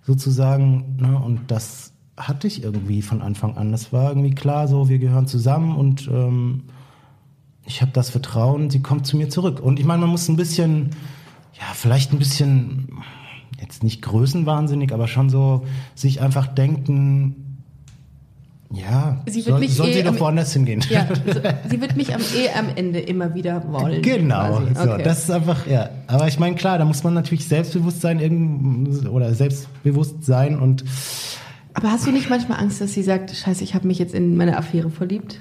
sozusagen. 0.01 0.97
Ne? 0.99 1.17
Und 1.17 1.51
das 1.51 1.93
hatte 2.17 2.47
ich 2.47 2.63
irgendwie 2.63 3.01
von 3.01 3.21
Anfang 3.21 3.57
an. 3.57 3.71
Das 3.71 3.93
war 3.93 4.09
irgendwie 4.09 4.35
klar, 4.35 4.67
so 4.67 4.89
wir 4.89 4.99
gehören 4.99 5.27
zusammen 5.27 5.75
und 5.75 6.07
ähm, 6.07 6.63
ich 7.65 7.81
habe 7.81 7.91
das 7.91 8.09
Vertrauen, 8.09 8.69
sie 8.69 8.81
kommt 8.81 9.05
zu 9.05 9.17
mir 9.17 9.29
zurück. 9.29 9.59
Und 9.59 9.79
ich 9.79 9.85
meine, 9.85 10.01
man 10.01 10.09
muss 10.09 10.27
ein 10.27 10.35
bisschen, 10.35 10.91
ja, 11.53 11.65
vielleicht 11.73 12.11
ein 12.11 12.19
bisschen, 12.19 12.89
jetzt 13.59 13.83
nicht 13.83 14.01
größenwahnsinnig, 14.01 14.93
aber 14.93 15.07
schon 15.07 15.29
so 15.29 15.65
sich 15.95 16.21
einfach 16.21 16.47
denken, 16.47 17.40
ja, 18.73 19.21
Sie 19.25 19.35
wird 19.37 19.45
soll, 19.47 19.59
mich 19.59 19.73
soll 19.73 19.87
eh 19.89 19.93
sie 19.93 20.03
doch 20.03 20.19
woanders 20.19 20.53
hingehen. 20.53 20.81
Ja, 20.89 21.07
sie 21.69 21.81
wird 21.81 21.95
mich 21.97 22.13
am, 22.15 22.21
eh 22.21 22.49
am 22.57 22.67
Ende 22.75 22.99
immer 22.99 23.33
wieder 23.33 23.63
wollen. 23.71 24.01
Genau, 24.01 24.57
quasi. 24.59 24.73
so, 24.75 24.91
Okay. 24.93 25.03
das 25.03 25.19
ist 25.23 25.31
einfach, 25.31 25.67
ja. 25.67 25.89
Aber 26.07 26.27
ich 26.27 26.39
meine, 26.39 26.55
klar, 26.55 26.77
da 26.77 26.85
muss 26.85 27.03
man 27.03 27.13
natürlich 27.13 27.47
Selbstbewusstsein 27.47 28.19
irgend- 28.19 29.07
oder 29.09 29.33
selbstbewusst 29.33 30.23
sein 30.25 30.59
und 30.59 30.83
aber 31.73 31.89
hast 31.91 32.05
du 32.05 32.11
nicht 32.11 32.29
manchmal 32.29 32.59
Angst, 32.59 32.81
dass 32.81 32.91
sie 32.93 33.01
sagt, 33.03 33.31
scheiße, 33.33 33.63
ich 33.63 33.73
habe 33.75 33.87
mich 33.87 33.97
jetzt 33.97 34.13
in 34.13 34.35
meine 34.35 34.57
Affäre 34.57 34.89
verliebt? 34.89 35.39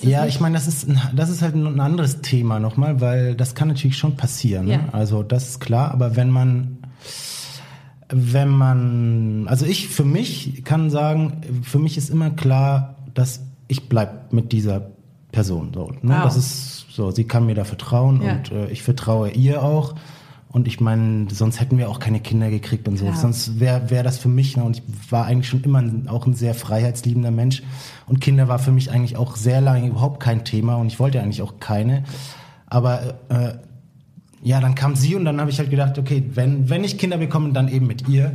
Ja, 0.00 0.24
nicht? 0.24 0.36
ich 0.36 0.40
meine, 0.40 0.54
das 0.54 0.66
ist, 0.68 0.88
ein- 0.88 1.00
das 1.14 1.28
ist 1.28 1.42
halt 1.42 1.54
ein 1.56 1.80
anderes 1.80 2.20
Thema 2.22 2.60
nochmal, 2.60 3.00
weil 3.00 3.34
das 3.34 3.54
kann 3.54 3.68
natürlich 3.68 3.98
schon 3.98 4.16
passieren. 4.16 4.66
Ne? 4.66 4.72
Ja. 4.74 4.80
Also 4.92 5.22
das 5.22 5.48
ist 5.50 5.60
klar, 5.60 5.90
aber 5.92 6.14
wenn 6.16 6.30
man, 6.30 6.78
wenn 8.12 8.48
man, 8.48 9.46
also 9.48 9.64
ich 9.64 9.88
für 9.88 10.04
mich 10.04 10.62
kann 10.64 10.90
sagen, 10.90 11.40
für 11.62 11.78
mich 11.78 11.96
ist 11.96 12.10
immer 12.10 12.30
klar, 12.30 12.96
dass 13.14 13.40
ich 13.68 13.88
bleib 13.88 14.32
mit 14.32 14.52
dieser 14.52 14.90
Person. 15.32 15.72
So, 15.74 15.90
ne? 16.02 16.16
Wow. 16.16 16.24
Das 16.24 16.36
ist 16.36 16.86
so, 16.90 17.10
sie 17.10 17.24
kann 17.24 17.46
mir 17.46 17.54
da 17.54 17.64
vertrauen 17.64 18.20
Ja. 18.22 18.32
und 18.34 18.52
äh, 18.52 18.68
ich 18.70 18.82
vertraue 18.82 19.30
ihr 19.30 19.62
auch. 19.62 19.94
Und 20.50 20.68
ich 20.68 20.80
meine, 20.80 21.28
sonst 21.30 21.58
hätten 21.60 21.78
wir 21.78 21.88
auch 21.88 21.98
keine 21.98 22.20
Kinder 22.20 22.50
gekriegt 22.50 22.86
und 22.86 22.98
so. 22.98 23.06
Klar. 23.06 23.16
Sonst 23.16 23.58
wäre 23.58 23.88
wär 23.88 24.02
das 24.02 24.18
für 24.18 24.28
mich, 24.28 24.54
ne? 24.58 24.64
und 24.64 24.76
ich 24.76 24.82
war 25.10 25.24
eigentlich 25.24 25.48
schon 25.48 25.62
immer 25.64 25.78
ein, 25.78 26.06
auch 26.08 26.26
ein 26.26 26.34
sehr 26.34 26.54
freiheitsliebender 26.54 27.30
Mensch. 27.30 27.62
Und 28.06 28.20
Kinder 28.20 28.48
war 28.48 28.58
für 28.58 28.72
mich 28.72 28.90
eigentlich 28.90 29.16
auch 29.16 29.36
sehr 29.36 29.62
lange 29.62 29.88
überhaupt 29.88 30.20
kein 30.20 30.44
Thema 30.44 30.74
und 30.74 30.88
ich 30.88 31.00
wollte 31.00 31.22
eigentlich 31.22 31.40
auch 31.40 31.54
keine. 31.58 32.04
Aber 32.66 33.14
äh, 33.30 33.54
ja, 34.42 34.60
dann 34.60 34.74
kam 34.74 34.96
sie 34.96 35.14
und 35.14 35.24
dann 35.24 35.40
habe 35.40 35.50
ich 35.50 35.58
halt 35.58 35.70
gedacht, 35.70 35.98
okay, 35.98 36.24
wenn, 36.34 36.68
wenn 36.68 36.82
ich 36.84 36.98
Kinder 36.98 37.16
bekomme, 37.18 37.52
dann 37.52 37.68
eben 37.68 37.86
mit 37.86 38.08
ihr. 38.08 38.32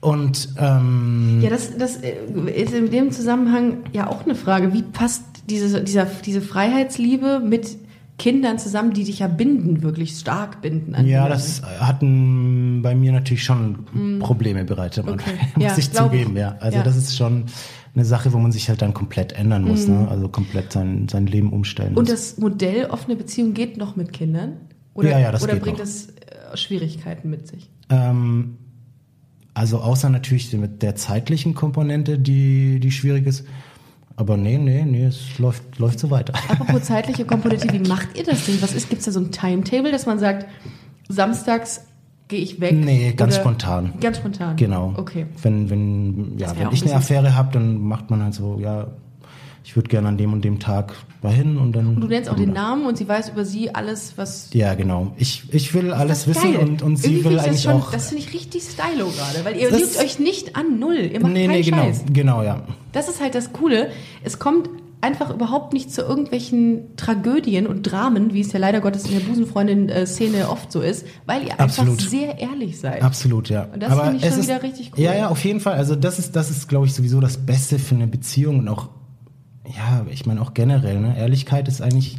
Und 0.00 0.50
ähm, 0.58 1.40
Ja, 1.42 1.50
das, 1.50 1.76
das 1.76 1.96
äh, 1.96 2.14
ist 2.54 2.72
in 2.72 2.90
dem 2.90 3.10
Zusammenhang 3.10 3.78
ja 3.92 4.06
auch 4.08 4.24
eine 4.24 4.34
Frage. 4.34 4.72
Wie 4.72 4.82
passt 4.82 5.24
diese, 5.48 5.82
dieser, 5.82 6.04
diese 6.04 6.40
Freiheitsliebe 6.40 7.40
mit 7.40 7.76
Kindern 8.18 8.58
zusammen, 8.58 8.92
die 8.92 9.04
dich 9.04 9.18
ja 9.18 9.26
binden, 9.28 9.82
wirklich 9.82 10.12
stark 10.12 10.62
binden? 10.62 10.94
An 10.94 11.06
Ja, 11.06 11.28
das 11.28 11.62
hatten 11.80 12.80
bei 12.82 12.94
mir 12.94 13.12
natürlich 13.12 13.42
schon 13.44 14.18
Probleme 14.20 14.64
bereitet. 14.64 15.06
Okay. 15.08 15.30
Muss 15.56 15.64
Ja, 15.64 15.74
ich 15.78 15.90
glaub 15.90 16.12
ich. 16.12 16.20
zugeben, 16.20 16.38
ja. 16.38 16.56
Also 16.60 16.78
Ja. 16.78 16.84
das 16.84 16.96
ist 16.96 17.16
schon 17.16 17.44
eine 17.94 18.04
Sache, 18.04 18.32
wo 18.32 18.38
man 18.38 18.52
sich 18.52 18.68
halt 18.68 18.82
dann 18.82 18.92
komplett 18.94 19.32
ändern 19.32 19.64
muss, 19.64 19.88
Mm. 19.88 19.92
ne? 19.92 20.08
Also 20.08 20.28
komplett 20.28 20.70
sein, 20.72 21.08
sein 21.10 21.26
Leben 21.26 21.52
umstellen 21.52 21.94
Und 21.96 22.04
muss. 22.04 22.10
das 22.10 22.38
Modell 22.38 22.86
offene 22.86 23.16
Beziehung 23.16 23.54
geht 23.54 23.78
noch 23.78 23.96
mit 23.96 24.12
Kindern? 24.12 24.52
Oder, 24.96 25.10
Ja, 25.10 25.18
ja, 25.18 25.32
das 25.32 25.42
oder 25.42 25.54
geht 25.54 25.62
bringt 25.62 25.78
noch. 25.78 25.84
das 25.84 26.08
äh, 26.08 26.56
Schwierigkeiten 26.56 27.30
mit 27.30 27.46
sich? 27.46 27.70
Ähm, 27.90 28.56
also 29.54 29.78
außer 29.78 30.10
natürlich 30.10 30.52
mit 30.54 30.82
der 30.82 30.96
zeitlichen 30.96 31.54
Komponente, 31.54 32.18
die, 32.18 32.80
die 32.80 32.90
schwierig 32.90 33.26
ist. 33.26 33.44
Aber 34.16 34.36
nee, 34.36 34.56
nee, 34.58 34.82
nee, 34.84 35.04
es 35.04 35.38
läuft, 35.38 35.78
läuft 35.78 35.98
so 35.98 36.10
weiter. 36.10 36.32
Apropos 36.48 36.84
zeitliche 36.84 37.24
Komponente, 37.26 37.70
wie 37.72 37.86
macht 37.88 38.16
ihr 38.16 38.24
das 38.24 38.46
denn? 38.46 38.60
Was 38.62 38.74
ist, 38.74 38.88
gibt 38.88 39.00
es 39.00 39.04
da 39.06 39.12
so 39.12 39.20
ein 39.20 39.30
Timetable, 39.30 39.92
dass 39.92 40.06
man 40.06 40.18
sagt, 40.18 40.46
samstags 41.08 41.82
gehe 42.28 42.40
ich 42.40 42.60
weg? 42.60 42.72
Nee, 42.74 43.12
ganz 43.12 43.34
Oder- 43.34 43.42
spontan. 43.42 43.92
Ganz 44.00 44.16
spontan? 44.18 44.56
Genau. 44.56 44.94
Okay. 44.96 45.26
Wenn, 45.42 45.70
wenn, 45.70 46.38
ja, 46.38 46.52
wenn 46.58 46.72
ich 46.72 46.82
ein 46.82 46.88
eine 46.88 46.96
Affäre 46.98 47.34
habe, 47.34 47.52
dann 47.52 47.78
macht 47.82 48.10
man 48.10 48.22
halt 48.22 48.34
so, 48.34 48.58
ja, 48.58 48.88
ich 49.66 49.74
würde 49.74 49.88
gerne 49.88 50.06
an 50.06 50.16
dem 50.16 50.32
und 50.32 50.44
dem 50.44 50.60
Tag 50.60 50.94
dahin 51.22 51.58
und 51.58 51.72
dann. 51.72 51.88
Und 51.96 52.00
du 52.00 52.06
nennst 52.06 52.30
auch 52.30 52.36
den 52.36 52.52
Namen 52.52 52.86
und 52.86 52.96
sie 52.96 53.08
weiß 53.08 53.30
über 53.30 53.44
sie 53.44 53.74
alles, 53.74 54.12
was 54.14 54.50
Ja, 54.52 54.74
genau. 54.74 55.12
Ich, 55.16 55.42
ich 55.52 55.74
will 55.74 55.92
alles 55.92 56.28
wissen 56.28 56.54
geil. 56.54 56.62
und, 56.62 56.82
und 56.82 56.96
sie 56.96 57.14
Irgendwie 57.14 57.30
will 57.30 57.40
eigentlich 57.40 57.62
schon, 57.62 57.72
auch. 57.72 57.90
Das 57.90 58.10
finde 58.10 58.22
ich 58.22 58.32
richtig 58.32 58.62
stylo 58.62 59.08
gerade, 59.08 59.44
weil 59.44 59.56
ihr 59.56 59.68
lügt 59.72 59.98
euch 59.98 60.20
nicht 60.20 60.54
an 60.54 60.78
null. 60.78 61.10
Ihr 61.12 61.20
macht 61.20 61.32
nee, 61.32 61.46
keinen 61.46 61.56
nee, 61.56 61.62
genau, 61.62 61.76
Scheiß. 61.78 62.04
genau, 62.12 62.42
ja. 62.44 62.62
Das 62.92 63.08
ist 63.08 63.20
halt 63.20 63.34
das 63.34 63.52
Coole. 63.52 63.90
Es 64.22 64.38
kommt 64.38 64.70
einfach 65.00 65.30
überhaupt 65.34 65.72
nicht 65.72 65.92
zu 65.92 66.02
irgendwelchen 66.02 66.96
Tragödien 66.96 67.66
und 67.66 67.82
Dramen, 67.82 68.34
wie 68.34 68.42
es 68.42 68.52
ja 68.52 68.60
leider 68.60 68.80
Gottes 68.80 69.06
in 69.06 69.18
der 69.18 69.26
Busenfreundin-Szene 69.26 70.48
oft 70.48 70.70
so 70.70 70.80
ist, 70.80 71.06
weil 71.26 71.44
ihr 71.44 71.58
Absolut. 71.58 71.98
einfach 71.98 72.08
sehr 72.08 72.38
ehrlich 72.38 72.78
seid. 72.78 73.02
Absolut, 73.02 73.48
ja. 73.48 73.64
Und 73.72 73.82
das 73.82 73.92
finde 73.92 74.16
ich 74.16 74.22
schon 74.22 74.40
ist, 74.40 74.46
wieder 74.46 74.62
richtig 74.62 74.92
cool. 74.96 75.02
Ja, 75.02 75.14
ja, 75.14 75.28
auf 75.28 75.44
jeden 75.44 75.58
Fall. 75.58 75.74
Also 75.74 75.96
das 75.96 76.18
ist, 76.20 76.36
das 76.36 76.50
ist, 76.50 76.68
glaube 76.68 76.86
ich, 76.86 76.94
sowieso 76.94 77.20
das 77.20 77.36
Beste 77.36 77.78
für 77.78 77.94
eine 77.94 78.06
Beziehung 78.06 78.60
und 78.60 78.68
auch, 78.68 78.88
ja, 79.74 80.04
ich 80.10 80.26
meine 80.26 80.40
auch 80.40 80.54
generell, 80.54 81.00
ne? 81.00 81.16
Ehrlichkeit 81.18 81.68
ist 81.68 81.80
eigentlich, 81.82 82.18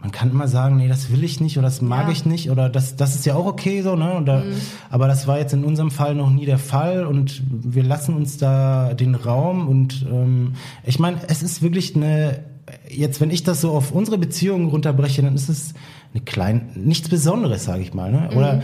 man 0.00 0.12
kann 0.12 0.30
immer 0.30 0.48
sagen, 0.48 0.76
nee, 0.76 0.88
das 0.88 1.10
will 1.12 1.24
ich 1.24 1.40
nicht 1.40 1.58
oder 1.58 1.66
das 1.66 1.82
mag 1.82 2.06
Ja. 2.06 2.12
ich 2.12 2.24
nicht 2.24 2.50
oder 2.50 2.68
das, 2.68 2.96
das 2.96 3.14
ist 3.14 3.26
ja 3.26 3.34
auch 3.34 3.46
okay 3.46 3.82
so, 3.82 3.96
ne? 3.96 4.14
Oder, 4.20 4.42
Aber 4.90 5.08
das 5.08 5.26
war 5.26 5.38
jetzt 5.38 5.52
in 5.52 5.64
unserem 5.64 5.90
Fall 5.90 6.14
noch 6.14 6.30
nie 6.30 6.46
der 6.46 6.58
Fall 6.58 7.04
und 7.06 7.42
wir 7.50 7.82
lassen 7.82 8.14
uns 8.14 8.36
da 8.38 8.94
den 8.94 9.14
Raum 9.14 9.68
und 9.68 10.06
ähm, 10.10 10.54
ich 10.84 10.98
meine, 10.98 11.18
es 11.28 11.42
ist 11.42 11.60
wirklich 11.62 11.96
eine, 11.96 12.40
jetzt 12.88 13.20
wenn 13.20 13.30
ich 13.30 13.42
das 13.42 13.60
so 13.60 13.72
auf 13.72 13.90
unsere 13.92 14.16
Beziehung 14.16 14.68
runterbreche, 14.68 15.22
dann 15.22 15.34
ist 15.34 15.48
es 15.48 15.74
eine 16.14 16.22
kleine, 16.22 16.62
nichts 16.74 17.08
Besonderes, 17.08 17.64
sage 17.64 17.82
ich 17.82 17.92
mal, 17.94 18.10
ne? 18.10 18.30
Oder 18.34 18.62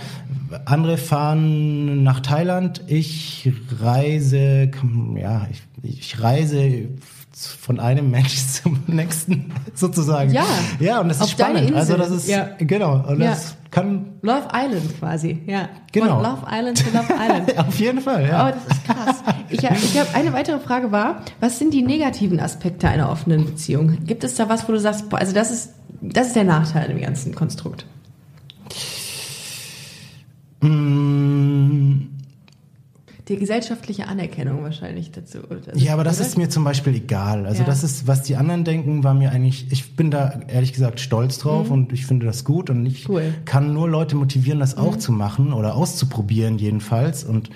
andere 0.64 0.96
fahren 0.96 2.02
nach 2.02 2.20
Thailand, 2.20 2.82
ich 2.86 3.52
reise, 3.80 4.70
ja, 5.20 5.46
ich, 5.50 5.62
ich 6.00 6.22
reise 6.22 6.88
von 7.36 7.78
einem 7.80 8.10
Mensch 8.10 8.34
zum 8.62 8.82
nächsten 8.86 9.52
sozusagen. 9.74 10.32
Ja. 10.32 10.44
Ja, 10.80 11.00
und 11.00 11.08
das 11.08 11.20
ist 11.20 11.30
spannend. 11.32 11.74
Also 11.74 11.96
das 11.96 12.10
ist 12.10 12.28
Ja. 12.28 12.48
genau 12.58 13.06
und 13.06 13.20
Ja. 13.20 13.30
das 13.30 13.56
kann 13.70 14.06
Love 14.22 14.48
Island 14.54 14.98
quasi, 14.98 15.42
ja. 15.46 15.68
Genau. 15.92 16.14
Von 16.14 16.22
Love 16.22 16.46
Island 16.50 16.78
zu 16.78 16.84
Love 16.90 17.12
Island. 17.12 17.58
auf 17.68 17.78
jeden 17.78 18.00
Fall, 18.00 18.26
ja. 18.26 18.48
Oh, 18.48 18.54
das 18.54 18.76
ist 18.78 18.84
krass. 18.86 19.16
Ich, 19.50 19.62
ich 19.62 19.98
habe 20.00 20.14
eine 20.14 20.32
weitere 20.32 20.58
Frage 20.60 20.92
war, 20.92 21.22
was 21.40 21.58
sind 21.58 21.74
die 21.74 21.82
negativen 21.82 22.40
Aspekte 22.40 22.88
einer 22.88 23.10
offenen 23.10 23.44
Beziehung? 23.44 23.98
Gibt 24.06 24.24
es 24.24 24.34
da 24.36 24.48
was, 24.48 24.66
wo 24.66 24.72
du 24.72 24.80
sagst, 24.80 25.10
boah, 25.10 25.18
also 25.18 25.34
das 25.34 25.50
ist 25.50 25.70
das 26.00 26.28
ist 26.28 26.36
der 26.36 26.44
Nachteil 26.44 26.90
im 26.90 27.00
ganzen 27.00 27.34
Konstrukt? 27.34 27.84
Mm, 30.60 32.08
Die 33.28 33.36
gesellschaftliche 33.36 34.06
Anerkennung 34.06 34.62
wahrscheinlich 34.62 35.10
dazu. 35.10 35.38
Also, 35.50 35.70
Ja, 35.74 35.94
aber 35.94 36.04
das 36.04 36.18
oder? 36.18 36.26
ist 36.28 36.38
mir 36.38 36.48
zum 36.48 36.62
Beispiel 36.62 36.94
egal. 36.94 37.44
Also 37.46 37.62
Ja. 37.62 37.66
das 37.66 37.82
ist, 37.82 38.06
was 38.06 38.22
die 38.22 38.36
anderen 38.36 38.62
denken, 38.64 39.02
war 39.02 39.14
mir 39.14 39.32
eigentlich, 39.32 39.66
ich 39.72 39.96
bin 39.96 40.12
da 40.12 40.40
ehrlich 40.46 40.72
gesagt 40.72 41.00
stolz 41.00 41.38
drauf 41.38 41.70
und 41.70 41.92
ich 41.92 42.06
finde 42.06 42.26
das 42.26 42.44
gut 42.44 42.70
und 42.70 42.86
ich 42.86 43.08
Mhm. 43.08 43.12
Cool. 43.14 43.22
Mhm. 43.24 43.44
kann 43.44 43.72
nur 43.74 43.88
Leute 43.88 44.14
motivieren, 44.14 44.60
das 44.60 44.76
auch 44.76 44.96
zu 44.96 45.10
machen 45.10 45.52
oder 45.52 45.74
auszuprobieren 45.74 46.58
jedenfalls 46.58 47.24
und 47.24 47.50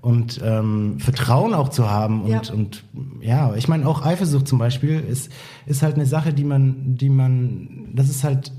und 0.00 0.40
ähm, 0.44 1.00
Vertrauen 1.00 1.54
auch 1.54 1.70
zu 1.70 1.90
haben 1.90 2.22
und 2.22 2.30
Ja. 2.30 2.54
und 2.54 2.84
ja, 3.20 3.54
ich 3.56 3.66
meine 3.66 3.84
auch 3.88 4.06
Eifersucht 4.06 4.46
zum 4.46 4.60
Beispiel 4.60 5.00
ist 5.00 5.32
ist 5.66 5.82
halt 5.82 5.96
eine 5.96 6.06
Sache, 6.06 6.32
die 6.32 6.44
man 6.44 6.94
die 6.96 7.10
man 7.10 7.88
das 7.92 8.08
ist 8.08 8.22
halt 8.22 8.52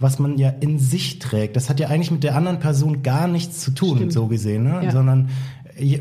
was 0.00 0.18
man 0.20 0.38
ja 0.38 0.48
in 0.48 0.78
sich 0.78 1.18
trägt. 1.18 1.56
Das 1.56 1.68
hat 1.68 1.80
ja 1.80 1.88
eigentlich 1.88 2.12
mit 2.12 2.22
der 2.22 2.36
anderen 2.36 2.60
Person 2.60 3.02
gar 3.02 3.26
nichts 3.26 3.58
zu 3.60 3.72
tun, 3.72 3.96
Stimmt. 3.96 4.12
so 4.12 4.28
gesehen, 4.28 4.62
ne? 4.62 4.80
Ja. 4.84 4.90
sondern 4.92 5.28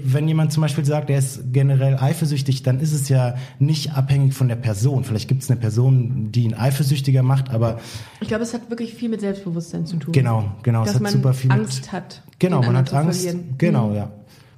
wenn 0.04 0.28
jemand 0.28 0.52
zum 0.52 0.62
Beispiel 0.62 0.86
sagt, 0.86 1.10
er 1.10 1.20
ist 1.20 1.54
generell 1.54 1.96
eifersüchtig, 1.98 2.63
dann 2.63 2.80
ist 2.80 2.94
es 2.94 3.10
ja 3.10 3.36
nicht 3.60 3.94
abhängig 3.94 4.34
von 4.34 4.48
der 4.48 4.56
Person. 4.56 5.04
Vielleicht 5.04 5.28
gibt 5.28 5.44
es 5.44 5.50
eine 5.52 5.60
Person, 5.60 6.32
die 6.32 6.44
ihn 6.44 6.54
eifersüchtiger 6.54 7.24
macht, 7.24 7.50
aber 7.50 7.80
Ich 8.20 8.28
glaube, 8.28 8.44
es 8.44 8.54
hat 8.54 8.70
wirklich 8.70 8.94
viel 8.94 9.10
mit 9.10 9.22
Selbstbewusstsein 9.22 9.86
zu 9.86 9.98
tun. 9.98 10.12
genau, 10.12 10.52
genau, 10.63 10.82
Dass 10.82 10.90
es 10.92 10.96
hat 10.96 11.02
man 11.04 11.12
super 11.13 11.34
viel 11.34 11.52
Angst 11.52 11.82
mit, 11.84 11.92
hat. 11.94 12.24
Genau, 12.40 12.62
man 12.62 12.78
hat 12.78 12.94
Angst. 12.94 13.22
verlieren. 13.24 13.54
Genau, 13.58 13.90
Mhm. 13.90 13.96
ja. 13.96 14.12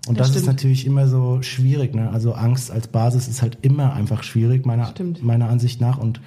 Und 0.08 0.20
Das 0.20 0.30
das, 0.30 0.38
ist 0.38 0.46
natürlich 0.48 0.86
immer 0.88 1.08
so 1.08 1.42
schwierig. 1.42 1.94
Ne? 1.94 2.10
Also 2.10 2.34
Angst 2.34 2.72
als 2.72 2.88
Basis 2.88 3.28
ist 3.28 3.42
halt 3.42 3.58
immer 3.62 3.94
einfach 3.94 4.24
schwierig, 4.24 4.66
meiner, 4.66 4.88
Stimmt. 4.88 5.22
meiner 5.24 5.50
Ansicht 5.50 5.82
nach. 5.82 5.98
Und 6.00 6.20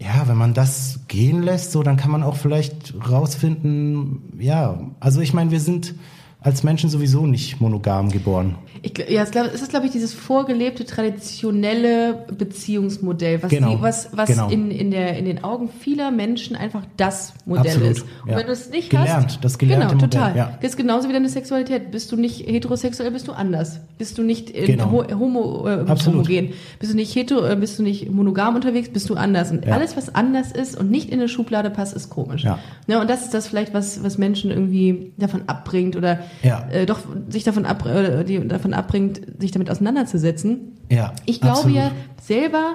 ja, 0.00 0.28
wenn 0.28 0.36
man 0.36 0.54
das 0.54 1.00
gehen 1.08 1.42
lässt, 1.42 1.72
so, 1.72 1.82
dann 1.82 1.96
kann 1.96 2.10
man 2.12 2.22
auch 2.22 2.36
vielleicht 2.36 2.94
rausfinden, 3.10 4.22
ja, 4.38 4.78
also 5.00 5.20
ich 5.20 5.34
meine, 5.34 5.50
wir 5.50 5.60
sind 5.60 5.94
als 6.40 6.62
Menschen 6.62 6.90
sowieso 6.90 7.26
nicht 7.26 7.60
monogam 7.60 8.10
geboren. 8.10 8.56
Ich, 8.82 8.96
ja, 9.08 9.22
es, 9.22 9.30
glaub, 9.30 9.46
es 9.46 9.62
ist, 9.62 9.70
glaube 9.70 9.86
ich, 9.86 9.92
dieses 9.92 10.14
vorgelebte, 10.14 10.84
traditionelle 10.84 12.26
Beziehungsmodell, 12.36 13.42
was, 13.42 13.50
Genau, 13.50 13.76
die, 13.76 13.82
was, 13.82 14.10
was 14.12 14.28
genau. 14.30 14.48
in, 14.48 14.70
in, 14.70 14.90
der, 14.90 15.16
in 15.16 15.24
den 15.24 15.44
Augen 15.44 15.68
vieler 15.68 16.10
Menschen 16.10 16.56
einfach 16.56 16.82
das 16.96 17.34
Modell 17.46 17.66
Absolut, 17.72 17.90
ist. 17.90 18.02
Und 18.24 18.30
ja. 18.30 18.36
wenn 18.36 18.46
du 18.46 18.52
es 18.52 18.70
nicht 18.70 18.90
Gelernt, 18.90 19.26
hast, 19.26 19.44
das 19.44 19.58
gelernte 19.58 19.88
genau, 19.88 20.00
Modell, 20.02 20.10
total. 20.20 20.36
ja. 20.36 20.58
Das 20.60 20.70
ist 20.70 20.76
genauso 20.76 21.08
wie 21.08 21.12
deine 21.12 21.28
Sexualität. 21.28 21.90
Bist 21.90 22.12
du 22.12 22.16
nicht 22.16 22.46
heterosexuell, 22.46 23.10
bist 23.10 23.28
du 23.28 23.32
anders. 23.32 23.80
Bist 23.98 24.18
du 24.18 24.22
nicht 24.22 24.52
Genau. 24.54 24.90
ho 24.90 25.04
homo, 25.18 25.66
äh, 25.68 25.84
homogen. 25.88 26.52
Bist 26.78 26.92
du 26.92 26.96
nicht 26.96 27.14
hetero, 27.14 27.46
äh, 27.46 27.56
bist 27.56 27.78
du 27.78 27.82
nicht 27.82 28.10
monogam 28.10 28.54
unterwegs, 28.54 28.88
bist 28.90 29.08
du 29.10 29.14
anders. 29.14 29.50
Und 29.50 29.64
Ja. 29.66 29.74
alles, 29.74 29.96
was 29.96 30.14
anders 30.14 30.52
ist 30.52 30.78
und 30.78 30.90
nicht 30.90 31.08
in 31.10 31.18
eine 31.20 31.28
Schublade 31.28 31.70
passt, 31.70 31.94
ist 31.94 32.10
komisch. 32.10 32.44
Ja. 32.44 32.58
Ne, 32.86 33.00
und 33.00 33.08
das 33.10 33.22
ist 33.24 33.34
das 33.34 33.46
vielleicht, 33.48 33.74
was, 33.74 34.02
was 34.02 34.18
Menschen 34.18 34.50
irgendwie 34.50 35.12
davon 35.16 35.42
abbringt 35.46 35.96
oder 35.96 36.20
äh, 36.42 36.86
doch 36.86 37.00
sich 37.28 37.44
davon, 37.44 37.64
ab, 37.66 37.84
äh, 37.86 38.24
die, 38.24 38.46
davon 38.46 38.67
abbringt, 38.74 39.20
sich 39.40 39.50
damit 39.50 39.70
auseinanderzusetzen. 39.70 40.72
Ja, 40.90 41.12
Ich 41.26 41.40
glaube 41.40 41.58
absolut. 41.58 41.76
ja 41.76 41.92
selber, 42.22 42.74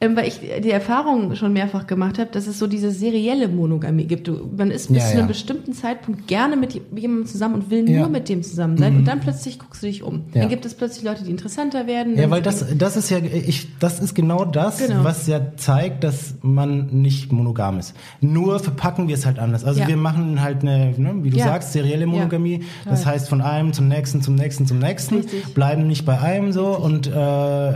ähm, 0.00 0.16
weil 0.16 0.28
ich 0.28 0.40
die 0.62 0.70
Erfahrung 0.70 1.34
schon 1.34 1.52
mehrfach 1.52 1.86
gemacht 1.86 2.18
habe, 2.18 2.30
dass 2.30 2.46
es 2.46 2.58
so 2.58 2.66
diese 2.68 2.90
serielle 2.90 3.48
Monogamie 3.48 4.04
gibt. 4.04 4.28
Du, 4.28 4.48
man 4.56 4.70
ist 4.70 4.88
bis 4.92 4.98
Ja, 4.98 5.04
zu 5.08 5.12
ja. 5.14 5.18
einem 5.18 5.28
bestimmten 5.28 5.72
Zeitpunkt 5.72 6.28
gerne 6.28 6.56
mit 6.56 6.80
jemandem 6.94 7.26
zusammen 7.26 7.54
und 7.56 7.70
will 7.70 7.88
Ja. 7.90 8.00
nur 8.00 8.08
mit 8.08 8.28
dem 8.28 8.42
zusammen 8.42 8.76
sein 8.78 8.96
und 8.96 9.04
dann 9.06 9.20
plötzlich 9.20 9.58
guckst 9.58 9.82
du 9.82 9.86
dich 9.88 10.02
um. 10.02 10.22
Ja. 10.34 10.42
Dann 10.42 10.48
gibt 10.50 10.64
es 10.64 10.74
plötzlich 10.74 11.04
Leute, 11.04 11.24
die 11.24 11.30
interessanter 11.30 11.86
werden. 11.86 12.16
Ja, 12.16 12.30
weil 12.30 12.42
das, 12.42 12.64
das 12.76 12.96
ist 12.96 13.10
ja, 13.10 13.18
ich, 13.18 13.68
das 13.80 13.98
ist 14.00 14.14
genau 14.14 14.44
das, 14.44 14.78
Genau. 14.78 15.02
was 15.02 15.26
ja 15.26 15.40
zeigt, 15.56 16.04
dass 16.04 16.34
man 16.42 16.86
nicht 17.02 17.32
monogam 17.32 17.78
ist. 17.78 17.94
Nur 18.20 18.60
verpacken 18.60 19.08
wir 19.08 19.14
es 19.16 19.26
halt 19.26 19.38
anders. 19.38 19.64
Also 19.64 19.80
Ja. 19.80 19.88
wir 19.88 19.96
machen 19.96 20.40
halt 20.42 20.62
eine, 20.62 20.94
ne, 20.96 21.14
wie 21.22 21.30
du 21.30 21.38
Ja. 21.38 21.44
sagst, 21.46 21.72
serielle 21.72 22.06
Monogamie. 22.06 22.60
Ja, 22.84 22.90
das 22.90 23.04
heißt 23.04 23.28
von 23.28 23.40
einem 23.40 23.72
zum 23.72 23.88
nächsten, 23.88 24.22
zum 24.22 24.36
nächsten, 24.36 24.66
zum 24.66 24.78
nächsten, 24.78 25.16
Richtig. 25.16 25.54
bleiben 25.54 25.86
nicht 25.88 26.04
bei 26.04 26.20
einem 26.20 26.52
so 26.52 26.68
und 26.76 27.08
äh, 27.08 27.72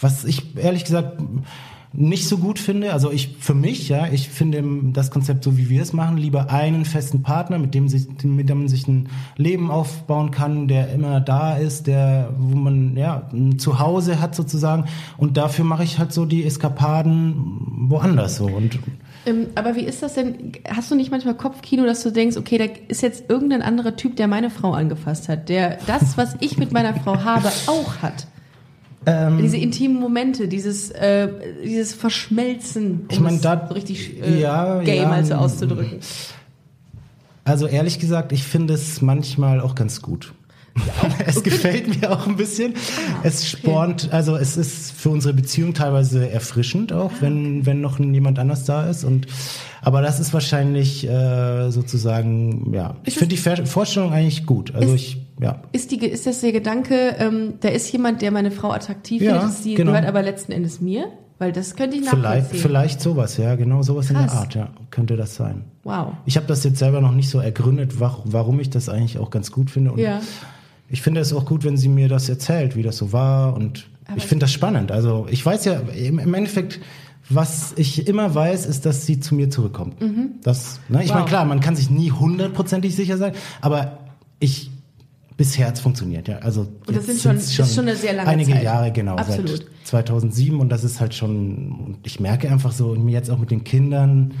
was 0.00 0.24
ich 0.24 0.56
ehrlich 0.56 0.84
gesagt 0.84 1.20
nicht 1.92 2.28
so 2.28 2.36
gut 2.36 2.58
finde, 2.58 2.92
also 2.92 3.10
ich 3.10 3.36
für 3.40 3.54
mich, 3.54 3.88
ja, 3.88 4.08
ich 4.12 4.28
finde 4.28 4.62
das 4.92 5.10
Konzept 5.10 5.42
so 5.44 5.56
wie 5.56 5.70
wir 5.70 5.80
es 5.80 5.94
machen, 5.94 6.18
lieber 6.18 6.50
einen 6.50 6.84
festen 6.84 7.22
Partner, 7.22 7.58
mit 7.58 7.74
dem 7.74 7.88
sich 7.88 8.06
mit 8.22 8.50
dem 8.50 8.58
man 8.58 8.68
sich 8.68 8.86
ein 8.86 9.08
Leben 9.36 9.70
aufbauen 9.70 10.30
kann, 10.30 10.68
der 10.68 10.92
immer 10.92 11.20
da 11.20 11.56
ist, 11.56 11.86
der 11.86 12.34
wo 12.38 12.56
man 12.56 12.96
ja 12.96 13.28
ein 13.32 13.58
Zuhause 13.58 14.20
hat 14.20 14.34
sozusagen 14.34 14.84
und 15.16 15.38
dafür 15.38 15.64
mache 15.64 15.84
ich 15.84 15.98
halt 15.98 16.12
so 16.12 16.26
die 16.26 16.44
Eskapaden 16.44 17.88
woanders 17.88 18.36
so 18.36 18.46
und 18.46 18.78
Ähm, 19.24 19.46
aber 19.54 19.74
wie 19.74 19.80
ist 19.80 20.02
das 20.02 20.14
denn? 20.14 20.52
Hast 20.68 20.90
du 20.90 20.96
nicht 20.96 21.10
manchmal 21.10 21.34
Kopfkino, 21.34 21.84
dass 21.84 22.02
du 22.02 22.10
denkst, 22.10 22.36
okay, 22.36 22.58
da 22.58 22.64
ist 22.88 23.02
jetzt 23.02 23.30
irgendein 23.30 23.62
anderer 23.62 23.96
Typ, 23.96 24.16
der 24.16 24.28
meine 24.28 24.50
Frau 24.50 24.72
angefasst 24.72 25.28
hat, 25.28 25.48
der 25.48 25.78
das, 25.86 26.18
was 26.18 26.36
ich 26.40 26.58
mit 26.58 26.72
meiner 26.72 26.94
Frau 26.94 27.24
habe, 27.24 27.48
auch 27.66 28.02
hat? 28.02 28.26
Ähm, 29.06 29.38
Diese 29.40 29.56
intimen 29.56 29.98
Momente, 30.00 30.48
dieses, 30.48 30.90
äh, 30.90 31.28
dieses 31.64 31.94
Verschmelzen, 31.94 33.02
um 33.02 33.06
Ich 33.10 33.20
mein, 33.20 33.40
da- 33.40 33.66
so 33.68 33.74
richtig 33.74 34.20
äh, 34.20 34.40
ja, 34.40 34.80
gay 34.82 34.98
ja, 34.98 35.08
mal 35.08 35.24
so 35.24 35.34
auszudrücken. 35.34 36.00
Also 37.44 37.66
ehrlich 37.68 38.00
gesagt, 38.00 38.32
ich 38.32 38.42
finde 38.42 38.74
es 38.74 39.00
manchmal 39.00 39.60
auch 39.60 39.74
ganz 39.76 40.02
gut. 40.02 40.34
es 41.26 41.42
gefällt 41.42 42.00
mir 42.00 42.10
auch 42.10 42.26
ein 42.26 42.36
bisschen. 42.36 42.74
es 43.22 43.48
spornt, 43.48 44.12
also 44.12 44.36
es 44.36 44.56
ist 44.56 44.92
für 44.92 45.08
unsere 45.10 45.32
Beziehung 45.32 45.72
teilweise 45.72 46.28
erfrischend 46.28 46.92
auch, 46.92 47.12
wenn, 47.20 47.64
wenn 47.64 47.80
noch 47.80 47.98
jemand 47.98 48.38
anders 48.38 48.64
da 48.64 48.88
ist. 48.90 49.04
Und 49.04 49.26
aber 49.80 50.02
das 50.02 50.20
ist 50.20 50.34
wahrscheinlich 50.34 51.08
äh, 51.08 51.70
sozusagen, 51.70 52.74
ja. 52.74 52.96
Ich 53.04 53.14
finde 53.14 53.36
die 53.36 53.66
Vorstellung 53.66 54.12
eigentlich 54.12 54.44
gut. 54.44 54.74
Also 54.74 54.94
ich, 54.94 55.18
ja. 55.40 55.60
Ist, 55.72 55.90
die, 55.90 55.96
ist 56.04 56.26
das 56.26 56.40
der 56.40 56.52
Gedanke, 56.52 57.16
ähm, 57.18 57.54
da 57.60 57.68
ist 57.68 57.90
jemand, 57.92 58.22
der 58.22 58.30
meine 58.30 58.50
Frau 58.50 58.70
attraktiv 58.72 59.22
Ja, 59.22 59.40
findet, 59.40 59.56
sie 59.58 59.74
genau. 59.74 59.92
gehört 59.92 60.06
aber 60.08 60.22
letzten 60.22 60.52
Endes 60.52 60.80
mir? 60.80 61.06
Weil 61.38 61.52
das 61.52 61.76
könnte 61.76 61.96
ich 61.98 62.08
Vielleicht, 62.08 62.22
nachvollziehen. 62.22 62.60
vielleicht 62.60 63.00
sowas, 63.02 63.36
ja, 63.36 63.54
genau 63.56 63.82
sowas 63.82 64.08
in 64.08 64.16
Krass. 64.16 64.30
der 64.32 64.40
Art, 64.40 64.54
ja, 64.54 64.68
könnte 64.90 65.16
das 65.16 65.34
sein. 65.34 65.64
Wow. 65.84 66.14
Ich 66.24 66.36
habe 66.38 66.46
das 66.46 66.64
jetzt 66.64 66.78
selber 66.78 67.02
noch 67.02 67.12
nicht 67.12 67.28
so 67.28 67.40
ergründet, 67.40 68.00
wa- 68.00 68.18
warum 68.24 68.58
ich 68.60 68.70
das 68.70 68.88
eigentlich 68.88 69.18
auch 69.18 69.28
ganz 69.30 69.52
gut 69.52 69.70
finde. 69.70 69.92
Und 69.92 69.98
Ja. 69.98 70.20
Ich 70.88 71.02
finde 71.02 71.20
es 71.20 71.32
auch 71.34 71.44
gut, 71.44 71.64
wenn 71.64 71.76
sie 71.76 71.88
mir 71.88 72.08
das 72.08 72.28
erzählt, 72.28 72.74
wie 72.76 72.82
das 72.82 72.96
so 72.96 73.12
war. 73.12 73.54
Und 73.54 73.86
Aber- 74.06 74.16
ich 74.16 74.24
finde 74.24 74.44
das 74.44 74.52
spannend. 74.52 74.90
Also 74.92 75.26
ich 75.30 75.44
weiß 75.44 75.64
ja 75.66 75.74
im 75.94 76.18
im 76.20 76.32
Endeffekt, 76.32 76.80
was 77.28 77.74
ich 77.76 78.06
immer 78.08 78.34
weiß, 78.34 78.64
ist, 78.66 78.86
dass 78.86 79.04
sie 79.04 79.18
zu 79.20 79.34
mir 79.34 79.50
zurückkommt. 79.50 79.96
Das, 80.42 80.80
ne? 80.88 81.00
Ich 81.02 81.06
Mhm. 81.06 81.08
Wow. 81.08 81.14
meine, 81.16 81.24
klar, 81.26 81.44
man 81.44 81.60
kann 81.60 81.74
sich 81.76 81.90
nie 81.90 82.12
hundertprozentig 82.12 82.94
sicher 82.96 83.18
sein, 83.18 83.32
aber 83.60 83.98
ich 84.38 84.70
bisher 85.36 85.66
hat's 85.68 85.80
funktioniert, 85.80 86.28
ja. 86.28 86.38
Also 86.38 86.62
Und 86.86 86.96
das 86.96 87.06
sind 87.06 87.20
schon- 87.20 87.38
sind's 87.38 87.58
ist 87.58 87.74
schon 87.74 87.84
eine 87.88 87.96
sehr 87.96 88.14
lange 88.14 88.28
einige 88.28 88.52
Zeit. 88.52 88.62
Jahre 88.62 88.92
genau 88.92 89.16
Absolut. 89.16 89.48
seit 89.48 89.66
2007 89.84 90.60
und 90.60 90.68
das 90.70 90.84
ist 90.84 91.00
halt 91.00 91.14
schon. 91.14 91.98
Ich 92.04 92.20
merke 92.20 92.50
einfach 92.50 92.72
so 92.72 92.94
mir 92.94 93.12
jetzt 93.12 93.30
auch 93.30 93.38
mit 93.38 93.50
den 93.50 93.64
Kindern. 93.64 94.34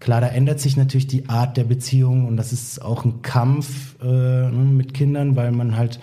Klar, 0.00 0.20
da 0.22 0.28
ändert 0.28 0.60
sich 0.60 0.76
natürlich 0.76 1.06
die 1.06 1.28
Art 1.28 1.56
der 1.58 1.64
Beziehung 1.64 2.26
und 2.26 2.36
das 2.38 2.52
ist 2.52 2.80
auch 2.82 3.04
ein 3.04 3.20
Kampf 3.22 3.96
äh, 4.02 4.06
ne, 4.06 4.50
mit 4.50 4.94
Kindern, 4.94 5.36
weil 5.36 5.52
man 5.52 5.76
halt, 5.76 6.00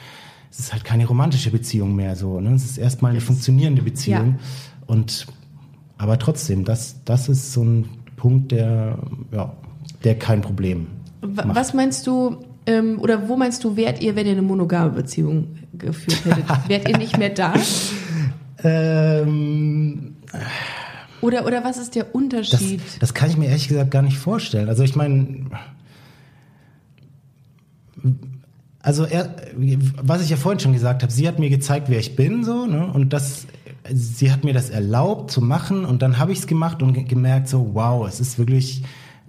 es 0.52 0.60
ist 0.60 0.72
halt 0.74 0.84
keine 0.84 1.08
romantische 1.08 1.50
Beziehung 1.50 1.96
mehr 1.96 2.16
so. 2.16 2.40
Ne? 2.40 2.54
Es 2.54 2.64
ist 2.64 2.78
erstmal 2.78 3.12
eine 3.12 3.22
funktionierende 3.22 3.82
Beziehung. 3.82 4.36
Ja. 4.38 4.46
Und 4.86 5.26
aber 5.98 6.20
trotzdem, 6.20 6.64
das, 6.64 6.98
das 7.06 7.28
ist 7.28 7.54
so 7.54 7.64
ein 7.64 7.90
Punkt, 8.18 8.52
der, 8.52 9.00
ja, 9.32 9.52
der 10.04 10.18
kein 10.20 10.42
Problem 10.42 10.86
macht. 11.22 11.56
Was 11.56 11.74
meinst 11.74 12.06
du, 12.06 12.38
ähm, 12.68 13.00
oder 13.00 13.28
wo 13.28 13.36
meinst 13.36 13.64
du, 13.64 13.76
wärt 13.76 14.02
ihr, 14.02 14.16
wenn 14.16 14.26
ihr 14.28 14.34
eine 14.34 14.42
monogame 14.44 14.92
Beziehung 14.92 15.56
geführt 15.74 16.24
hättet? 16.26 16.46
wärt 16.70 16.88
ihr 16.90 16.98
nicht 16.98 17.18
mehr 17.18 17.30
da? 17.32 17.54
Ähm, 18.64 20.16
Oder, 21.22 21.46
oder 21.48 21.64
was 21.64 21.78
ist 21.78 21.96
der 21.96 22.04
Das, 22.04 22.14
Unterschied? 22.14 22.82
das 23.00 23.14
kann 23.16 23.30
ich 23.30 23.38
mir 23.38 23.48
ehrlich 23.48 23.68
gesagt 23.68 23.90
gar 23.92 24.02
nicht 24.04 24.18
vorstellen. 24.18 24.70
Also 24.70 24.84
ich 24.84 24.96
meine, 24.96 25.46
also 28.82 29.06
er, 29.06 29.36
was 30.02 30.22
ich 30.24 30.30
ja 30.30 30.38
vorhin 30.38 30.60
schon 30.60 30.74
gesagt 30.74 31.02
habe, 31.04 31.12
sie 31.12 31.28
hat 31.28 31.40
mir 31.40 31.50
gezeigt, 31.50 31.90
wer 31.90 32.00
ich 32.00 32.16
bin, 32.16 32.44
so, 32.44 32.66
ne? 32.66 32.88
Und 32.94 33.12
das, 33.14 33.48
sie 33.92 34.32
hat 34.32 34.44
mir 34.44 34.54
das 34.54 34.70
erlaubt 34.70 35.32
zu 35.32 35.42
machen 35.42 35.84
und 35.86 36.02
dann 36.02 36.20
habe 36.20 36.32
ich 36.32 36.40
es 36.40 36.48
gemacht 36.48 36.82
und 36.84 36.94
ge- 36.94 37.04
gemerkt, 37.04 37.48
so, 37.50 37.72
wow, 37.74 38.08
es 38.08 38.20
ist 38.20 38.38
wirklich, 38.38 38.84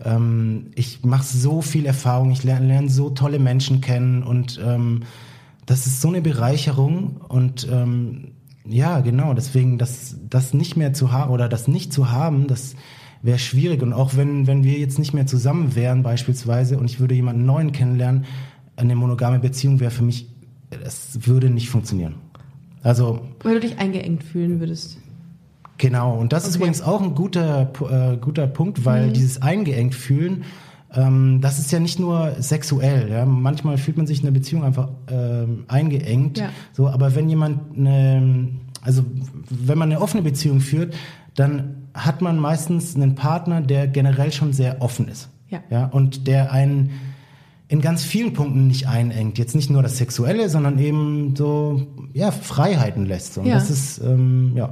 ähm, 0.04 0.66
ich 0.74 1.04
mache 1.04 1.24
so 1.24 1.62
viel 1.62 1.86
Erfahrung, 1.86 2.30
ich 2.30 2.44
lerne, 2.44 2.66
lerne 2.66 2.88
so 2.88 3.10
tolle 3.10 3.38
Menschen 3.38 3.80
kennen 3.80 4.22
und 4.22 4.60
ähm, 4.64 5.02
das 5.66 5.86
ist 5.86 6.00
so 6.00 6.08
eine 6.08 6.22
Bereicherung 6.22 7.20
und 7.28 7.68
ähm, 7.70 8.32
ja, 8.66 9.00
genau, 9.00 9.34
deswegen 9.34 9.78
das, 9.78 10.16
das 10.28 10.54
nicht 10.54 10.76
mehr 10.76 10.92
zu 10.92 11.12
haben 11.12 11.30
oder 11.30 11.48
das 11.48 11.68
nicht 11.68 11.92
zu 11.92 12.10
haben, 12.10 12.46
das 12.46 12.74
wäre 13.22 13.38
schwierig. 13.38 13.82
Und 13.82 13.92
auch 13.92 14.16
wenn, 14.16 14.46
wenn 14.46 14.64
wir 14.64 14.78
jetzt 14.78 14.98
nicht 14.98 15.14
mehr 15.14 15.26
zusammen 15.26 15.74
wären 15.74 16.02
beispielsweise 16.02 16.78
und 16.78 16.84
ich 16.86 17.00
würde 17.00 17.14
jemanden 17.14 17.46
neuen 17.46 17.72
kennenlernen, 17.72 18.26
eine 18.76 18.94
monogame 18.94 19.38
Beziehung 19.38 19.80
wäre 19.80 19.90
für 19.90 20.04
mich, 20.04 20.28
das 20.70 21.26
würde 21.26 21.50
nicht 21.50 21.68
funktionieren. 21.68 22.16
Also 22.82 23.20
Weil 23.42 23.54
du 23.54 23.60
dich 23.60 23.78
eingeengt 23.78 24.22
fühlen 24.22 24.60
würdest. 24.60 24.98
Genau, 25.78 26.16
und 26.18 26.32
das 26.32 26.44
ist 26.44 26.50
Okay. 26.50 26.58
übrigens 26.58 26.82
auch 26.82 27.00
ein 27.00 27.14
guter, 27.14 27.70
äh, 27.90 28.16
guter 28.16 28.46
Punkt, 28.46 28.84
weil 28.84 29.12
dieses 29.12 29.40
eingeengt 29.42 29.94
fühlen, 29.94 30.44
ähm, 30.92 31.40
das 31.40 31.58
ist 31.58 31.70
ja 31.70 31.78
nicht 31.80 31.98
nur 32.00 32.32
sexuell. 32.40 33.08
Ja? 33.10 33.24
Manchmal 33.24 33.78
fühlt 33.78 33.96
man 33.96 34.06
sich 34.06 34.20
in 34.20 34.26
einer 34.26 34.34
Beziehung 34.34 34.64
einfach 34.64 34.88
ähm, 35.10 35.64
eingeengt. 35.68 36.38
Ja. 36.38 36.48
So, 36.72 36.88
aber 36.88 37.14
wenn 37.14 37.28
jemand 37.28 37.76
eine, 37.76 38.48
also 38.82 39.04
wenn 39.50 39.78
man 39.78 39.90
eine 39.92 40.00
offene 40.00 40.22
Beziehung 40.22 40.60
führt, 40.60 40.94
dann 41.34 41.88
hat 41.94 42.22
man 42.22 42.38
meistens 42.38 42.96
einen 42.96 43.14
Partner, 43.14 43.60
der 43.60 43.86
generell 43.86 44.32
schon 44.32 44.52
sehr 44.52 44.82
offen 44.82 45.08
ist. 45.08 45.28
Ja. 45.50 45.60
Ja, 45.70 45.86
und 45.86 46.26
der 46.26 46.52
einen 46.52 46.90
in 47.68 47.80
ganz 47.82 48.02
vielen 48.02 48.32
Punkten 48.32 48.66
nicht 48.66 48.88
einengt. 48.88 49.36
Jetzt 49.38 49.54
nicht 49.54 49.68
nur 49.70 49.82
das 49.82 49.98
Sexuelle, 49.98 50.48
sondern 50.48 50.78
eben 50.78 51.36
so, 51.36 51.86
ja, 52.14 52.30
Freiheiten 52.30 53.04
lässt. 53.04 53.36
Und 53.38 53.46
Ja. 53.46 53.54
das 53.54 53.68
ist, 53.70 53.98
ähm, 53.98 54.52
ja. 54.56 54.70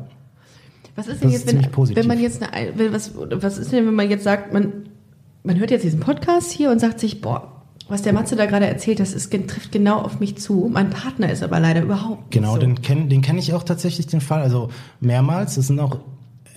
Was 0.97 1.07
ist 1.09 1.23
denn 1.23 1.31
Das 1.31 1.45
jetzt, 1.45 1.53
ist 1.53 1.77
wenn, 1.77 1.97
wenn 1.97 2.07
man 2.07 2.21
jetzt 2.21 2.43
eine, 2.43 2.93
was, 2.93 3.13
was 3.17 3.59
ist 3.59 3.73
denn, 3.73 3.87
wenn 3.87 3.95
man 3.95 4.11
jetzt 4.11 4.25
sagt, 4.25 4.53
man, 4.53 4.89
man 5.45 5.59
hört 5.59 5.71
jetzt 5.71 5.85
diesen 5.85 6.01
Podcast 6.01 6.51
hier 6.51 6.71
und 6.71 6.81
sagt 6.81 6.99
sich, 7.01 7.21
boah, 7.21 7.53
was 7.89 8.03
der 8.03 8.13
Matze 8.13 8.35
da 8.35 8.47
gerade 8.47 8.67
erzählt, 8.67 8.99
das 8.99 9.13
ist, 9.13 9.31
trifft 9.31 9.71
genau 9.71 10.01
auf 10.01 10.19
mich 10.19 10.39
zu. 10.39 10.69
Mein 10.73 10.91
Partner 10.91 11.31
ist 11.31 11.43
aber 11.43 11.61
leider 11.61 11.83
überhaupt 11.83 12.23
nicht 12.23 12.33
Genau, 12.33 12.55
so. 12.55 12.61
den 12.61 12.83
kenne 12.83 13.07
den 13.07 13.23
kenn 13.23 13.39
ich 13.39 13.53
auch 13.55 13.63
tatsächlich, 13.63 14.07
den 14.09 14.21
Fall. 14.21 14.43
Also 14.43 14.71
mehrmals. 15.01 15.55
Das 15.55 15.69
sind 15.69 15.79
auch 15.79 15.99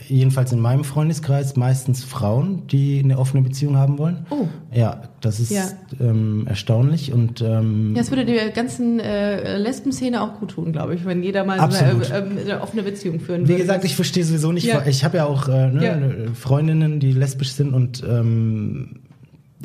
jedenfalls 0.10 0.52
in 0.52 0.60
meinem 0.60 0.84
Freundeskreis 0.84 1.56
meistens 1.56 2.04
Frauen, 2.04 2.66
die 2.68 3.00
eine 3.04 3.18
offene 3.20 3.44
Beziehung 3.44 3.78
haben 3.78 3.98
wollen. 3.98 4.26
Oh. 4.32 4.48
Ja, 4.74 5.04
das 5.22 5.40
ist 5.40 5.52
Ja. 5.52 5.66
ähm, 6.00 6.46
erstaunlich 6.48 7.14
und 7.14 7.42
ähm, 7.42 7.94
Ja, 7.96 8.02
es 8.02 8.10
würde 8.10 8.26
der 8.26 8.50
ganzen 8.50 9.00
äh, 9.00 9.58
Lesben-Szene 9.58 10.22
auch 10.22 10.40
gut 10.40 10.52
tun, 10.52 10.72
glaube 10.72 10.96
ich, 10.96 11.06
wenn 11.06 11.22
jeder 11.24 11.44
mal 11.46 11.58
so 11.72 11.78
eine, 11.84 12.04
äh, 12.04 12.42
eine 12.42 12.62
offene 12.62 12.84
Beziehung 12.84 13.20
führen 13.20 13.44
wie 13.44 13.50
würde. 13.50 13.62
gesagt, 13.62 13.86
ich 13.86 13.96
verstehe 13.96 14.24
sowieso 14.24 14.52
nicht. 14.52 14.66
Ja. 14.66 14.84
Ich 14.86 15.04
habe 15.04 15.18
ja 15.18 15.26
auch 15.26 15.48
äh, 15.48 15.68
ne, 15.72 15.86
Ja. 15.86 16.32
Freundinnen, 16.34 17.00
die 17.00 17.12
lesbisch 17.12 17.52
sind 17.52 17.74
und 17.74 18.04
ähm, 18.08 19.02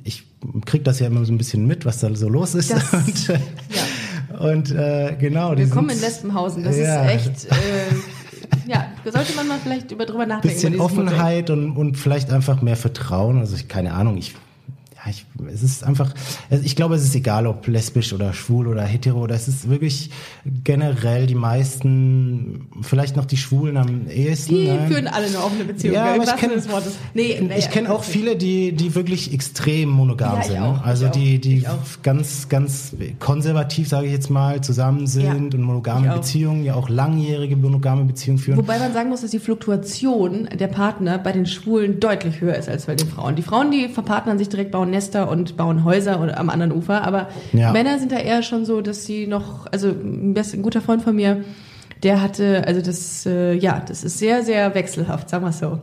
ich 0.05 0.25
kriege 0.67 0.85
das 0.85 1.01
ja 1.01 1.07
immer 1.07 1.25
so 1.25 1.33
ein 1.33 1.39
bisschen 1.39 1.67
mit, 1.67 1.87
was 1.87 1.99
da 2.01 2.15
so 2.15 2.29
los 2.29 2.55
ist. 2.55 2.71
Das- 2.71 2.93
und 2.93 3.29
äh, 3.31 3.39
ja. 4.39 4.51
und, 4.51 4.71
äh, 4.73 5.17
genau. 5.19 5.57
Willkommen 5.57 5.89
in 5.91 6.01
Lesbenhausen. 6.01 6.65
Das 6.65 6.77
Ja. 6.77 7.05
ist 7.07 7.27
echt, 7.29 7.45
äh, 7.47 7.55
ja, 8.67 8.87
sollte 9.05 9.35
man 9.35 9.49
mal 9.49 9.59
vielleicht 9.59 9.91
über 9.91 10.07
drüber 10.07 10.27
nachdenken. 10.27 10.55
bisschen. 10.55 10.81
Offenheit 10.81 11.51
und, 11.51 11.77
und 11.77 11.97
vielleicht 11.97 12.31
einfach 12.31 12.63
mehr 12.63 12.77
Vertrauen. 12.77 13.39
Also 13.39 13.57
ich, 13.57 13.69
keine 13.69 13.93
Ahnung, 13.93 14.17
ich, 14.17 14.35
ja, 14.95 15.11
ich, 15.11 15.27
es 15.53 15.63
ist 15.63 15.85
einfach, 15.85 16.13
ich 16.51 16.77
glaube, 16.77 16.95
es 16.95 17.05
ist 17.05 17.15
egal, 17.15 17.47
ob 17.47 17.67
lesbisch 17.67 18.13
oder 18.13 18.33
schwul 18.33 18.67
oder 18.69 18.83
hetero, 18.83 19.21
oder 19.21 19.35
es 19.35 19.49
ist 19.49 19.69
wirklich 19.69 20.11
generell 20.63 21.27
die 21.27 21.35
meisten, 21.35 22.67
vielleicht 22.83 23.17
noch 23.17 23.25
die 23.25 23.37
Schwulen 23.37 23.77
am 23.77 24.09
ehesten. 24.09 24.55
Die 24.55 24.65
ne? 24.69 24.87
führen 24.89 25.07
alle 25.07 25.27
eine 25.27 25.39
offene 25.39 25.65
Beziehung. 25.65 25.95
Ja, 25.95 26.15
aber 26.15 26.25
ich 26.25 26.31
kenn- 26.31 26.71
Wortes. 26.71 26.95
Nee, 27.15 27.41
nee, 27.43 27.59
ich 27.59 27.71
kenne 27.71 27.91
auch 27.93 28.05
viele, 28.05 28.37
die, 28.37 28.73
die 28.73 28.95
wirklich 28.95 29.33
extrem 29.35 29.89
monogam 29.91 30.37
Ja, 30.37 30.43
sind. 30.45 30.59
auch, 30.59 30.83
Also 30.85 31.09
die, 31.09 31.39
die 31.41 31.65
ganz, 32.03 32.49
ganz 32.49 32.95
konservativ, 33.19 33.89
sage 33.89 34.07
ich 34.07 34.13
jetzt 34.13 34.31
mal, 34.31 34.61
zusammen 34.63 35.07
sind 35.07 35.25
Ja, 35.25 35.33
und 35.35 35.59
monogame. 35.59 36.15
Beziehungen, 36.15 36.65
ja 36.65 36.75
auch 36.75 36.89
langjährige 36.89 37.57
monogame 37.57 38.05
Beziehungen 38.05 38.39
führen. 38.39 38.57
Wobei 38.59 38.79
man 38.79 38.93
sagen 38.93 39.09
muss, 39.11 39.23
dass 39.23 39.31
die 39.31 39.39
Fluktuation 39.39 40.49
der 40.59 40.69
Partner 40.69 41.19
bei 41.19 41.33
den 41.33 41.47
Schwulen 41.47 42.01
deutlich 42.01 42.41
höher 42.41 42.55
ist 42.55 42.69
als 42.69 42.87
bei 42.87 42.95
den 42.95 43.09
Frauen. 43.09 43.37
Die 43.37 43.43
Frauen, 43.43 43.71
die 43.71 43.89
verpartnern 43.89 44.39
sich 44.39 44.49
direkt, 44.49 44.71
bauen 44.71 44.91
Nester 44.91 45.29
und 45.35 45.57
bauen 45.59 45.85
Häuser 45.85 46.21
oder 46.23 46.39
am 46.39 46.49
anderen 46.49 46.73
Ufer. 46.73 47.03
Aber 47.05 47.29
Ja. 47.53 47.73
Männer 47.73 47.99
sind 47.99 48.11
da 48.13 48.17
eher 48.17 48.43
schon 48.43 48.65
so, 48.65 48.81
dass 48.81 49.05
sie 49.05 49.27
noch, 49.27 49.67
also 49.71 49.89
ein, 49.89 50.33
best- 50.35 50.55
ein 50.55 50.63
guter 50.63 50.81
Freund 50.81 51.03
von 51.03 51.15
mir, 51.15 51.45
der 52.03 52.23
hatte, 52.23 52.65
also 52.67 52.81
das, 52.81 53.27
äh, 53.27 53.53
ja, 53.55 53.83
das 53.87 54.03
ist 54.05 54.19
sehr, 54.19 54.43
sehr 54.43 54.75
wechselhaft, 54.75 55.29
sagen 55.29 55.45
wir 55.45 55.53
so. 55.53 55.81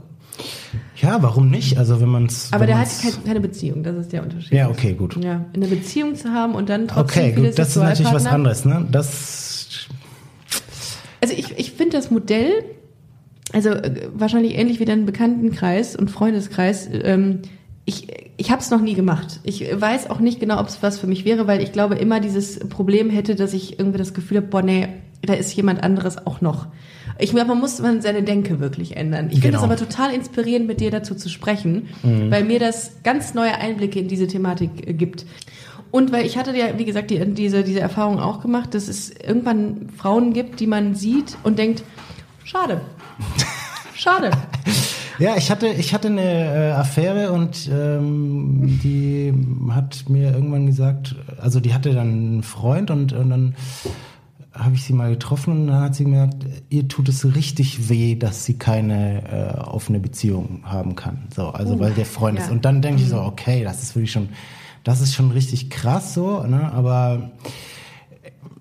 ja, 0.98 1.22
warum 1.22 1.50
nicht? 1.50 1.78
Also 1.78 2.00
wenn 2.02 2.10
man 2.10 2.26
es. 2.26 2.50
Aber 2.52 2.66
der 2.66 2.80
hat 2.80 2.88
keine, 3.26 3.40
Beziehung, 3.42 3.84
das 3.84 3.96
ist 3.98 4.12
der 4.14 4.24
Unterschied. 4.24 4.52
Ja, 4.54 4.70
okay, 4.70 4.94
gut. 4.94 5.18
Ja, 5.24 5.46
eine 5.56 5.68
Beziehung 5.68 6.16
zu 6.16 6.32
haben 6.32 6.56
und 6.56 6.70
dann 6.70 6.88
trotzdem 6.88 7.24
Okay, 7.24 7.32
gut, 7.34 7.58
das 7.60 7.70
ist 7.70 7.76
natürlich 7.78 8.14
was 8.14 8.26
anderes, 8.26 8.66
ne? 8.66 8.88
Das 8.92 9.88
Also 11.22 11.34
ich, 11.36 11.58
ich 11.60 11.72
finde 11.72 11.98
das 11.98 12.10
Modell, 12.12 12.52
also 13.54 13.70
äh, 13.70 14.08
wahrscheinlich 14.14 14.56
ähnlich 14.58 14.80
wie 14.80 14.86
dein 14.86 15.06
Bekanntenkreis 15.06 15.96
und 15.96 16.10
Freundeskreis, 16.10 16.88
ähm, 16.92 17.40
ich, 17.92 18.08
ich 18.38 18.52
habe 18.52 18.62
es 18.62 18.70
noch 18.70 18.82
nie 18.82 18.94
gemacht. 18.94 19.40
Ich 19.44 19.62
weiß 19.62 20.10
auch 20.10 20.20
nicht 20.20 20.40
genau, 20.40 20.60
ob 20.60 20.68
es 20.68 20.82
was 20.82 21.00
für 21.00 21.08
mich 21.08 21.26
wäre, 21.26 21.48
weil 21.48 21.62
ich 21.62 21.72
glaube 21.72 21.96
immer 21.96 22.20
dieses 22.20 22.60
Problem 22.70 23.10
hätte, 23.10 23.36
dass 23.36 23.54
ich 23.54 23.78
irgendwie 23.80 23.98
das 23.98 24.14
Gefühl 24.14 24.38
habe, 24.38 24.48
boah, 24.48 24.62
nee, 24.62 24.88
da 25.24 25.34
ist 25.34 25.54
jemand 25.56 25.84
anderes 25.84 26.26
auch 26.26 26.42
noch. 26.42 26.68
Ich 27.20 27.32
glaube, 27.32 27.50
man 27.50 27.60
muss 27.60 27.80
man 27.80 28.02
seine 28.02 28.24
Denke 28.24 28.60
wirklich 28.60 28.96
ändern. 28.98 29.28
Ich 29.28 29.42
finde 29.42 29.50
es 29.58 29.62
Genau. 29.62 29.64
aber 29.64 29.76
total 29.76 30.14
inspirierend, 30.14 30.66
mit 30.68 30.80
dir 30.80 30.90
dazu 30.90 31.14
zu 31.14 31.30
sprechen, 31.30 31.90
weil 32.02 32.44
mir 32.46 32.58
das 32.60 33.04
ganz 33.04 33.34
neue 33.36 33.54
Einblicke 33.56 34.00
in 34.00 34.08
diese 34.08 34.26
Thematik 34.28 34.88
äh, 34.88 34.94
gibt. 34.94 35.26
Und 35.92 36.12
weil 36.14 36.26
ich 36.26 36.38
hatte 36.38 36.58
ja, 36.58 36.80
wie 36.80 36.86
gesagt, 36.86 37.12
die, 37.12 37.20
diese, 37.34 37.64
diese 37.64 37.82
Erfahrung 37.82 38.20
auch 38.20 38.42
gemacht, 38.42 38.74
dass 38.74 38.88
es 38.88 39.12
irgendwann 39.12 39.90
Frauen 39.96 40.32
gibt, 40.34 40.60
die 40.62 40.68
man 40.68 40.96
sieht 40.96 41.38
und 41.44 41.60
denkt, 41.60 41.84
schade. 42.44 42.82
Schade. 43.94 44.32
Ja, 45.22 45.36
ich 45.38 45.52
hatte, 45.52 45.68
ich 45.68 45.94
hatte 45.94 46.08
eine 46.08 46.22
äh, 46.24 46.72
Affäre 46.72 47.32
und 47.32 47.70
ähm, 47.72 48.80
die 48.84 49.32
hat 49.70 50.10
mir 50.10 50.34
irgendwann 50.34 50.66
gesagt, 50.66 51.16
also 51.40 51.60
die 51.60 51.76
hatte 51.76 51.94
dann 51.94 52.10
einen 52.10 52.44
Freund 52.44 52.90
und, 52.90 53.14
und 53.14 53.30
dann 53.30 53.56
habe 54.52 54.74
ich 54.74 54.84
sie 54.84 54.94
mal 54.94 55.12
getroffen 55.12 55.52
und 55.52 55.68
dann 55.68 55.80
hat 55.80 55.94
sie 55.94 56.06
gemerkt, 56.06 56.44
ihr 56.70 56.88
tut 56.88 57.08
es 57.08 57.36
richtig 57.36 57.88
weh, 57.88 58.16
dass 58.16 58.46
sie 58.46 58.56
keine 58.56 59.58
äh, 59.58 59.60
offene 59.60 60.00
Beziehung 60.00 60.62
haben 60.64 60.96
kann. 60.96 61.28
So, 61.36 61.50
also 61.50 61.76
Uh, 61.76 61.80
weil 61.80 61.94
der 61.94 62.08
Freund 62.08 62.40
ja. 62.40 62.46
ist. 62.46 62.52
Und 62.52 62.66
dann 62.66 62.82
denke 62.82 63.04
ich 63.04 63.08
so, 63.08 63.22
okay, 63.22 63.64
das 63.64 63.84
ist 63.84 63.96
wirklich 63.96 64.12
schon, 64.12 64.30
das 64.84 65.02
ist 65.02 65.14
schon 65.14 65.30
richtig 65.30 65.70
krass 65.70 66.16
so, 66.16 66.42
ne? 66.48 66.74
Aber 66.74 67.30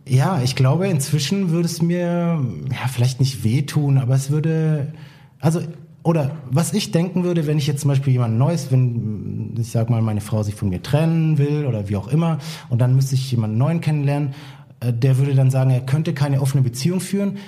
ja, 0.07 0.43
ich 0.43 0.57
glaube, 0.57 0.89
inzwischen 0.89 1.49
würde 1.49 1.67
es 1.67 1.81
mir, 1.81 2.45
ja, 2.71 2.89
vielleicht 2.93 3.19
nicht 3.19 3.45
wehtun, 3.45 3.97
aber 3.97 4.15
es 4.15 4.31
würde, 4.31 4.93
also, 5.41 5.63
oder 6.03 6.37
was 6.51 6.73
ich 6.73 6.93
denken 6.93 7.25
würde, 7.25 7.47
wenn 7.47 7.59
ich 7.59 7.67
jetzt 7.67 7.83
zum 7.83 7.89
Beispiel 7.89 8.13
jemand 8.15 8.39
Neues, 8.39 8.73
wenn, 8.73 9.55
ich 9.59 9.71
sag 9.71 9.91
mal, 9.91 10.01
meine 10.01 10.21
Frau 10.21 10.43
sich 10.43 10.55
von 10.55 10.69
mir 10.71 10.83
trennen 10.83 11.37
will 11.39 11.67
oder 11.67 11.89
wie 11.89 11.97
auch 11.97 12.09
immer, 12.09 12.39
und 12.71 12.81
dann 12.81 12.95
müsste 12.97 13.15
ich 13.15 13.31
jemanden 13.31 13.59
Neuen 13.59 13.81
kennenlernen, 13.81 14.35
äh, 14.81 14.93
der 14.93 15.19
würde 15.19 15.35
dann 15.35 15.51
sagen, 15.51 15.71
er 15.71 15.81
könnte 15.81 16.15
keine 16.15 16.41
offene 16.41 16.63
Beziehung 16.63 17.01
führen. 17.01 17.39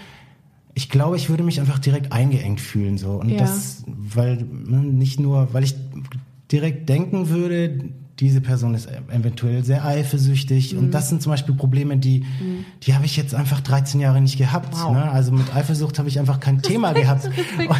Ich 0.74 0.88
glaube, 0.90 1.16
ich 1.16 1.28
würde 1.30 1.42
mich 1.42 1.60
einfach 1.60 1.78
direkt 1.78 2.12
eingeengt 2.12 2.60
fühlen, 2.60 2.98
so. 2.98 3.12
Und 3.12 3.30
Ja. 3.30 3.38
das, 3.38 3.84
weil, 3.86 4.36
ne, 4.36 4.78
nicht 4.78 5.18
nur, 5.20 5.52
weil 5.52 5.64
ich 5.64 5.74
direkt 6.50 6.88
denken 6.88 7.28
würde, 7.30 7.78
diese 8.20 8.40
Person 8.40 8.75
ist 8.75 8.88
eventuell 9.11 9.64
sehr 9.64 9.85
eifersüchtig 9.85 10.72
Mhm. 10.75 10.79
und 10.79 10.90
das 10.92 11.09
sind 11.09 11.22
zum 11.22 11.31
Beispiel 11.33 11.55
Probleme, 11.55 11.96
die, 11.96 12.25
die 12.83 12.94
habe 12.94 13.05
ich 13.07 13.16
jetzt 13.16 13.35
einfach 13.35 13.61
13 13.61 14.01
Jahre 14.01 14.20
nicht 14.20 14.38
gehabt. 14.38 14.75
Wow. 14.77 14.92
Ne? 14.92 15.11
Also 15.11 15.33
mit 15.33 15.55
Eifersucht 15.57 15.98
habe 15.98 16.09
ich 16.09 16.18
einfach 16.18 16.38
kein 16.38 16.61
Thema 16.62 16.92
gehabt. 16.94 17.25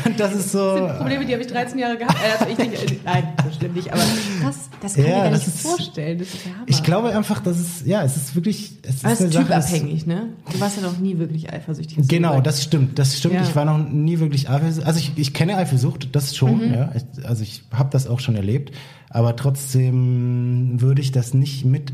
Und 0.07 0.19
das 0.19 0.35
ist 0.35 0.53
so. 0.53 0.59
Das 0.79 0.89
sind 0.89 0.99
Probleme, 0.99 1.27
die 1.27 1.33
habe 1.33 1.43
ich 1.43 1.49
13 1.49 1.79
Jahre 1.79 1.99
gehabt. 1.99 2.17
Also 2.41 2.51
ich 2.51 2.59
nicht, 2.59 2.91
äh, 2.93 2.97
nein, 3.05 3.25
so 3.45 3.57
schlimm 3.59 3.73
nicht, 3.75 3.93
aber 3.93 4.01
das, 4.43 4.71
das 4.81 4.95
kann 4.95 5.05
Ja, 5.05 5.11
ich 5.11 5.17
mir 5.17 5.23
gar 5.23 5.31
nicht 5.33 5.47
ist- 5.47 5.61
vorstellen. 5.61 6.19
Das 6.19 6.29
ist 6.29 6.45
der 6.47 6.53
Hammer. 6.55 6.65
Ich 6.67 6.83
glaube 6.83 7.17
einfach, 7.17 7.41
dass 7.41 7.59
es, 7.61 7.87
ja, 7.87 8.03
es 8.03 8.17
ist 8.17 8.35
wirklich, 8.35 8.73
es 8.83 8.97
ist 8.97 9.05
aber 9.05 9.13
ist 9.13 9.31
typabhängig, 9.33 10.07
ne? 10.07 10.31
Du 10.53 10.59
warst 10.61 10.77
ja 10.77 10.83
noch 10.83 10.99
nie 10.99 11.19
wirklich 11.19 11.53
eifersüchtig. 11.53 12.09
Genau, 12.09 12.41
das 12.41 12.63
stimmt, 12.63 12.99
das 12.99 13.17
stimmt. 13.19 13.35
Ja. 13.35 13.43
Ich 13.43 13.55
war 13.55 13.65
noch 13.65 13.79
nie 13.79 14.19
wirklich 14.19 14.49
Eifersucht. 14.49 14.87
Also 14.87 14.99
ich, 14.99 15.13
ich 15.17 15.35
kenne 15.35 15.57
Eifersucht, 15.57 16.09
das 16.17 16.35
schon, 16.35 16.69
Mhm. 16.69 16.75
ja. 16.75 16.93
Also 17.25 17.43
ich 17.43 17.63
habe 17.73 17.91
das 17.93 18.07
auch 18.07 18.19
schon 18.21 18.35
erlebt. 18.35 18.73
Aber 19.15 19.37
trotzdem 19.37 20.81
würde 20.81 21.03
ich 21.03 21.13
das 21.13 21.35
nicht 21.35 21.65
mit 21.65 21.93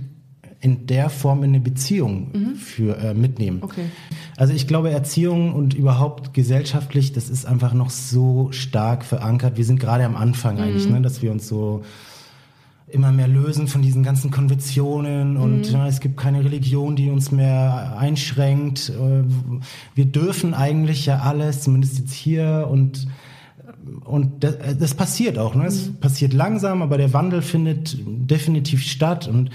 in 0.60 0.86
der 0.86 1.08
Form 1.08 1.44
in 1.44 1.50
eine 1.50 1.60
Beziehung 1.60 2.54
für 2.56 2.96
äh, 2.98 3.14
mitnehmen. 3.14 3.58
Mhm. 3.58 3.62
Okay. 3.64 3.84
Also 4.36 4.54
ich 4.54 4.66
glaube, 4.66 4.90
Erziehung 4.90 5.52
und 5.54 5.74
überhaupt 5.74 6.34
gesellschaftlich, 6.34 7.12
das 7.12 7.28
ist 7.30 7.44
einfach 7.46 7.74
noch 7.74 7.90
so 7.90 8.48
stark 8.50 9.04
verankert. 9.04 9.56
Wir 9.56 9.64
sind 9.64 9.78
gerade 9.78 10.04
am 10.04 10.16
Anfang 10.16 10.58
eigentlich, 10.58 10.86
Mhm. 10.86 10.94
ne, 10.94 11.02
dass 11.02 11.22
wir 11.22 11.30
uns 11.30 11.46
so 11.46 11.82
immer 12.88 13.12
mehr 13.12 13.28
lösen 13.28 13.68
von 13.68 13.82
diesen 13.82 14.02
ganzen 14.02 14.30
Konventionen 14.30 15.36
und 15.36 15.70
ja, 15.70 15.86
es 15.86 16.00
gibt 16.00 16.16
keine 16.16 16.42
Religion, 16.44 16.96
die 16.96 17.10
uns 17.10 17.30
mehr 17.30 17.96
einschränkt. 17.98 18.88
Äh, 18.90 19.24
Wir 19.94 20.06
dürfen 20.06 20.54
eigentlich 20.54 21.06
ja 21.06 21.18
alles, 21.20 21.60
zumindest 21.62 21.98
jetzt 21.98 22.14
hier 22.14 22.66
und 22.70 23.06
und 24.04 24.44
das, 24.44 24.56
das 24.78 24.94
passiert 24.94 25.38
auch, 25.38 25.54
ne? 25.54 25.66
Es 25.66 25.90
passiert 26.00 26.32
langsam, 26.32 26.82
aber 26.82 26.98
der 26.98 27.12
Wandel 27.12 27.42
findet 27.42 27.96
definitiv 28.06 28.82
statt. 28.82 29.28
Und 29.28 29.50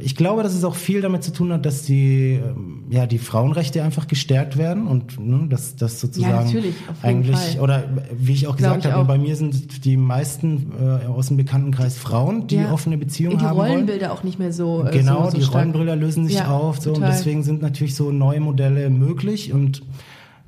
ich 0.00 0.16
glaube, 0.16 0.42
dass 0.42 0.54
es 0.54 0.64
auch 0.64 0.74
viel 0.74 1.00
damit 1.00 1.22
zu 1.24 1.32
tun 1.32 1.52
hat, 1.52 1.64
dass 1.66 1.82
die, 1.82 2.40
ähm, 2.42 2.84
ja, 2.90 3.06
die 3.06 3.18
Frauenrechte 3.18 3.82
einfach 3.82 4.06
gestärkt 4.06 4.56
werden 4.56 4.86
und 4.86 5.18
ne, 5.20 5.46
dass 5.48 5.76
das 5.76 6.00
sozusagen 6.00 6.46
natürlich, 6.46 6.74
auf 6.88 7.04
jeden 7.04 7.16
eigentlich, 7.16 7.36
Fall. 7.38 7.60
oder 7.60 7.84
wie 8.16 8.32
ich 8.32 8.46
auch 8.46 8.56
Glaub 8.56 8.74
gesagt 8.74 8.84
ich 8.86 8.90
habe, 8.92 9.02
auch. 9.02 9.06
bei 9.08 9.18
mir 9.18 9.36
sind 9.36 9.84
die 9.84 9.96
meisten 9.96 10.72
äh, 10.80 11.06
aus 11.06 11.28
dem 11.28 11.36
Bekanntenkreis 11.36 11.96
Frauen, 11.98 12.46
die 12.46 12.56
Ja. 12.56 12.72
offene 12.72 12.96
Beziehungen 12.98 13.38
die 13.38 13.44
haben 13.44 13.56
wollen. 13.58 13.70
Rollenbilder 13.70 14.12
auch 14.12 14.22
nicht 14.22 14.38
mehr 14.38 14.52
so. 14.52 14.84
äh, 14.86 14.90
Genau, 14.90 15.24
so, 15.24 15.30
so 15.30 15.36
die 15.36 15.42
stark. 15.42 15.54
Rollenbilder 15.56 15.96
lösen 15.96 16.26
sich 16.26 16.36
Ja, 16.36 16.50
auf, 16.50 16.80
so 16.80 16.92
und 16.94 17.02
deswegen 17.02 17.42
sind 17.42 17.62
natürlich 17.62 17.94
so 17.94 18.10
neue 18.10 18.40
Modelle 18.40 18.88
möglich 18.90 19.52
und 19.52 19.82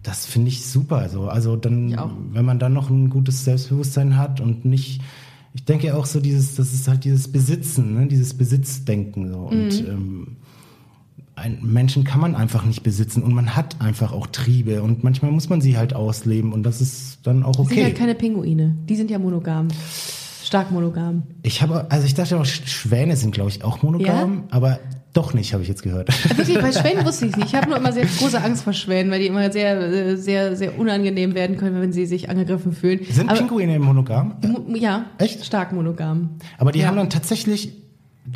das 0.04 0.24
finde 0.26 0.48
ich 0.50 0.64
super. 0.64 1.08
So. 1.08 1.28
Also 1.28 1.56
dann, 1.56 1.96
wenn 2.32 2.44
man 2.44 2.58
dann 2.60 2.72
noch 2.72 2.90
ein 2.90 3.10
gutes 3.10 3.44
Selbstbewusstsein 3.44 4.16
hat 4.16 4.40
und 4.40 4.64
nicht, 4.64 5.00
ich 5.54 5.64
denke 5.64 5.96
auch 5.96 6.06
so 6.06 6.20
dieses, 6.20 6.54
das 6.54 6.72
ist 6.72 6.86
halt 6.86 7.02
dieses 7.04 7.32
Besitzen, 7.32 7.94
ne? 7.94 8.06
dieses 8.06 8.34
Besitzdenken 8.34 9.28
so 9.32 9.38
und 9.38 9.82
Mhm. 9.82 9.88
ähm, 9.88 10.26
ein 11.36 11.58
Menschen 11.62 12.04
kann 12.04 12.20
man 12.20 12.36
einfach 12.36 12.64
nicht 12.64 12.84
besitzen 12.84 13.22
und 13.24 13.34
man 13.34 13.56
hat 13.56 13.80
einfach 13.80 14.12
auch 14.12 14.28
Triebe 14.28 14.82
und 14.84 15.02
manchmal 15.02 15.32
muss 15.32 15.48
man 15.48 15.60
sie 15.60 15.76
halt 15.76 15.92
ausleben 15.92 16.52
und 16.52 16.62
das 16.62 16.80
ist 16.80 17.18
dann 17.24 17.42
auch 17.42 17.56
Das 17.56 17.66
sind 17.66 17.78
okay. 17.78 17.88
ja 17.88 17.90
keine 17.90 18.14
Pinguine. 18.14 18.76
Die 18.88 18.94
sind 18.94 19.10
ja 19.10 19.18
monogam. 19.18 19.66
Stark 20.44 20.70
monogam. 20.70 21.24
Ich 21.42 21.60
habe, 21.62 21.90
also 21.90 22.06
ich 22.06 22.14
dachte 22.14 22.38
auch, 22.38 22.44
Sch- 22.44 22.66
Schwäne 22.68 23.16
sind 23.16 23.32
glaube 23.32 23.50
ich 23.50 23.64
auch 23.64 23.82
monogam, 23.82 24.34
Ja? 24.34 24.42
aber 24.50 24.78
doch 25.14 25.32
nicht, 25.32 25.52
habe 25.54 25.62
ich 25.62 25.68
jetzt 25.68 25.82
gehört. 25.82 26.08
Wirklich, 26.36 26.58
bei 26.60 26.72
Schwänen 26.72 27.06
wusste 27.06 27.24
ich 27.26 27.32
es 27.32 27.36
nicht. 27.38 27.48
Ich 27.48 27.54
habe 27.54 27.68
nur 27.68 27.78
immer 27.78 27.92
sehr 27.92 28.04
große 28.04 28.42
Angst 28.42 28.64
vor 28.64 28.72
Schwänen, 28.72 29.10
weil 29.10 29.20
die 29.20 29.26
immer 29.28 29.50
sehr, 29.52 29.80
äh, 29.80 30.16
sehr, 30.16 30.56
sehr 30.56 30.78
unangenehm 30.78 31.34
werden 31.34 31.56
können, 31.56 31.80
wenn 31.80 31.92
sie 31.92 32.04
sich 32.06 32.28
angegriffen 32.28 32.72
fühlen. 32.72 33.00
Sind 33.08 33.30
Aber, 33.30 33.38
Pinguine 33.38 33.78
monogam? 33.78 34.34
Mo- 34.44 34.74
Ja, 34.76 35.06
Echt? 35.18 35.44
stark 35.46 35.72
monogam. 35.72 36.38
Aber 36.58 36.72
die 36.72 36.80
Ja. 36.80 36.88
haben 36.88 36.96
dann 36.96 37.10
tatsächlich, 37.10 37.83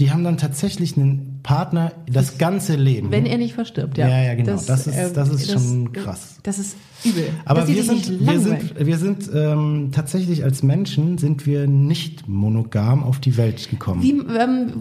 die 0.00 0.10
haben 0.10 0.24
dann 0.24 0.36
tatsächlich 0.38 0.96
einen 0.96 1.40
Partner 1.42 1.92
das 2.10 2.38
ganze 2.38 2.76
Leben. 2.76 3.10
Wenn 3.10 3.26
er 3.26 3.38
nicht 3.38 3.54
verstirbt, 3.54 3.96
ja. 3.98 4.08
Ja, 4.08 4.22
ja, 4.22 4.34
genau. 4.34 4.52
Das 4.66 4.86
ist- 4.86 5.16
das 5.16 5.28
ist 5.30 5.50
schon 5.50 5.92
krass. 5.92 6.38
Das 6.42 6.58
ist 6.58 6.76
übel. 7.04 7.28
aber 7.44 7.66
wir 7.68 7.82
sind, 7.82 8.26
wir 8.26 8.40
sind, 8.40 8.74
wir 8.86 8.98
sind 8.98 9.30
ähm, 9.34 9.90
tatsächlich 9.92 10.44
als 10.44 10.62
Menschen 10.62 11.18
sind 11.18 11.46
wir 11.46 11.66
nicht 11.66 12.28
monogam 12.28 13.02
auf 13.02 13.18
die 13.18 13.36
Welt 13.36 13.68
gekommen. 13.70 14.02
Wie, 14.02 14.10
ähm, 14.12 14.72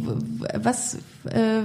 was, 0.61 0.97
äh, 1.25 1.61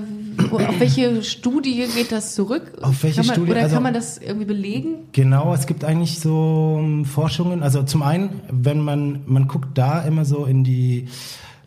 auf 0.52 0.80
welche 0.80 1.22
Studie 1.22 1.84
geht 1.94 2.10
das 2.12 2.34
zurück? 2.34 2.72
Auf 2.82 3.02
welche 3.02 3.16
kann 3.20 3.26
man, 3.26 3.34
Studie? 3.36 3.50
Oder 3.52 3.60
Also- 3.62 3.74
kann 3.74 3.82
man 3.82 3.94
das 3.94 4.18
irgendwie 4.18 4.46
belegen? 4.46 4.88
Genau, 5.12 5.54
es 5.54 5.66
gibt 5.66 5.84
eigentlich 5.84 6.20
so 6.20 6.78
ähm, 6.80 7.04
Forschungen. 7.04 7.62
Also 7.62 7.82
zum 7.82 8.02
einen, 8.02 8.30
wenn 8.50 8.80
man 8.80 9.20
man 9.26 9.46
guckt 9.48 9.76
da 9.78 10.00
immer 10.02 10.24
so 10.24 10.44
in 10.46 10.64
die 10.64 11.08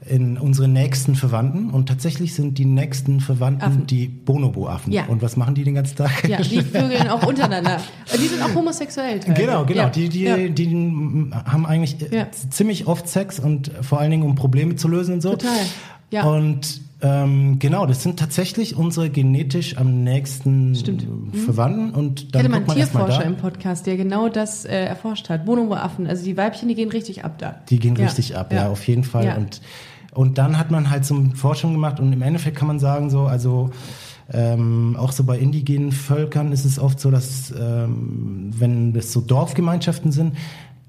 in 0.07 0.37
unsere 0.37 0.67
nächsten 0.67 1.15
Verwandten 1.15 1.71
und 1.71 1.87
tatsächlich 1.87 2.35
sind 2.35 2.57
die 2.57 2.65
nächsten 2.65 3.21
Verwandten 3.21 3.63
Affen. 3.63 3.87
die 3.87 4.07
Bonobo-Affen. 4.07 4.93
Ja. 4.93 5.05
Und 5.05 5.21
was 5.21 5.35
machen 5.35 5.55
die 5.55 5.63
den 5.63 5.75
ganzen 5.75 5.95
Tag? 5.95 6.27
Ja, 6.27 6.37
die 6.41 6.61
vögeln 6.61 7.07
auch 7.07 7.25
untereinander. 7.25 7.81
Die 8.13 8.27
sind 8.27 8.41
auch 8.43 8.53
homosexuell. 8.53 9.19
teilweise. 9.19 9.41
Genau, 9.41 9.65
genau. 9.65 9.83
Ja. 9.83 9.89
Die, 9.89 10.09
die, 10.09 10.23
ja. 10.23 10.37
die 10.37 11.31
haben 11.45 11.65
eigentlich 11.65 12.11
äh, 12.11 12.27
ziemlich 12.49 12.87
oft 12.87 13.07
Sex 13.07 13.39
und 13.39 13.71
vor 13.81 13.99
allen 13.99 14.11
Dingen 14.11 14.23
um 14.23 14.35
Probleme 14.35 14.75
zu 14.75 14.87
lösen 14.87 15.15
und 15.15 15.21
so. 15.21 15.31
Total, 15.31 15.53
ja. 16.11 16.23
Und 16.23 16.81
ähm, 17.01 17.59
genau, 17.59 17.85
das 17.85 18.03
sind 18.03 18.17
tatsächlich 18.17 18.75
unsere 18.75 19.09
genetisch 19.09 19.77
am 19.77 20.03
nächsten 20.03 20.75
Stimmt. 20.75 21.05
Verwandten 21.45 21.91
und 21.91 22.21
Ich 22.21 22.31
dann 22.31 22.39
hatte 22.43 22.49
mal 22.51 22.57
einen 22.57 22.67
Tierforscher 22.67 23.25
im 23.25 23.35
Podcast, 23.35 23.85
der 23.85 23.97
genau 23.97 24.29
das 24.29 24.65
äh, 24.65 24.85
erforscht 24.85 25.29
hat. 25.29 25.45
Bonobo-Affen, 25.45 26.07
also 26.07 26.23
die 26.23 26.37
Weibchen, 26.37 26.69
die 26.69 26.75
gehen 26.75 26.89
richtig 26.89 27.25
ab 27.25 27.37
da. 27.37 27.55
Die 27.69 27.79
gehen 27.79 27.95
Ja. 27.95 28.05
richtig 28.05 28.37
ab, 28.37 28.51
ja, 28.53 28.63
Ja. 28.63 28.69
auf 28.69 28.87
jeden 28.87 29.03
Fall. 29.03 29.25
Ja. 29.25 29.35
Und, 29.35 29.61
und 30.13 30.37
dann 30.37 30.57
hat 30.57 30.71
man 30.71 30.89
halt 30.89 31.05
so 31.05 31.15
eine 31.15 31.35
Forschung 31.35 31.73
gemacht 31.73 31.99
und 31.99 32.13
im 32.13 32.21
Endeffekt 32.21 32.57
kann 32.57 32.67
man 32.69 32.79
sagen, 32.79 33.09
so, 33.09 33.23
also 33.23 33.71
ähm, 34.31 34.95
auch 34.97 35.11
so 35.11 35.23
bei 35.25 35.37
indigenen 35.37 35.91
Völkern 35.91 36.51
ist 36.51 36.65
es 36.65 36.79
oft 36.79 36.99
so, 36.99 37.11
dass 37.11 37.51
ähm, 37.51 38.49
wenn 38.57 38.93
das 38.93 39.11
so 39.11 39.21
Dorfgemeinschaften 39.21 40.11
sind, 40.11 40.33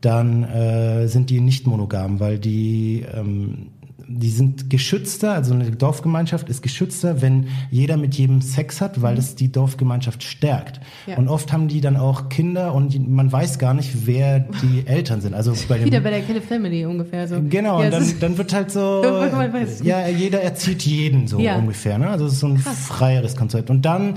dann 0.00 0.44
äh, 0.44 1.08
sind 1.08 1.30
die 1.30 1.40
nicht 1.40 1.66
monogam, 1.66 2.20
weil 2.20 2.38
die 2.38 3.04
ähm, 3.12 3.68
die 4.08 4.30
sind 4.30 4.70
geschützter, 4.70 5.32
also 5.32 5.52
eine 5.54 5.70
Dorfgemeinschaft 5.70 6.48
ist 6.48 6.62
geschützter, 6.62 7.22
wenn 7.22 7.48
jeder 7.70 7.96
mit 7.96 8.14
jedem 8.14 8.40
Sex 8.40 8.80
hat, 8.80 9.02
weil 9.02 9.16
das 9.16 9.34
die 9.34 9.50
Dorfgemeinschaft 9.50 10.22
stärkt. 10.22 10.80
Ja. 11.06 11.16
Und 11.16 11.28
oft 11.28 11.52
haben 11.52 11.68
die 11.68 11.80
dann 11.80 11.96
auch 11.96 12.28
Kinder 12.28 12.72
und 12.74 12.92
die, 12.94 12.98
man 13.00 13.30
weiß 13.32 13.58
gar 13.58 13.74
nicht, 13.74 14.06
wer 14.06 14.40
die 14.40 14.84
Eltern 14.86 15.20
sind. 15.20 15.34
Also 15.34 15.54
bei 15.68 15.78
dem 15.78 15.86
Wieder 15.86 16.00
bei 16.00 16.10
der 16.10 16.22
Kelly 16.22 16.40
Family 16.40 16.86
ungefähr 16.86 17.26
so. 17.26 17.40
Genau, 17.48 17.80
Ja, 17.82 17.86
und 17.88 17.94
es 17.94 18.10
dann, 18.12 18.20
dann 18.20 18.38
wird 18.38 18.52
halt 18.54 18.70
so, 18.70 19.02
es 19.62 19.82
ja, 19.82 20.06
jeder 20.08 20.40
erzieht 20.42 20.82
jeden 20.82 21.26
so 21.26 21.38
Ja. 21.40 21.56
ungefähr, 21.56 21.98
ne? 21.98 22.08
Also 22.08 22.26
es 22.26 22.34
ist 22.34 22.40
so 22.40 22.48
ein 22.48 22.58
freieres 22.58 23.36
Konzept. 23.36 23.70
Und 23.70 23.82
dann 23.84 24.14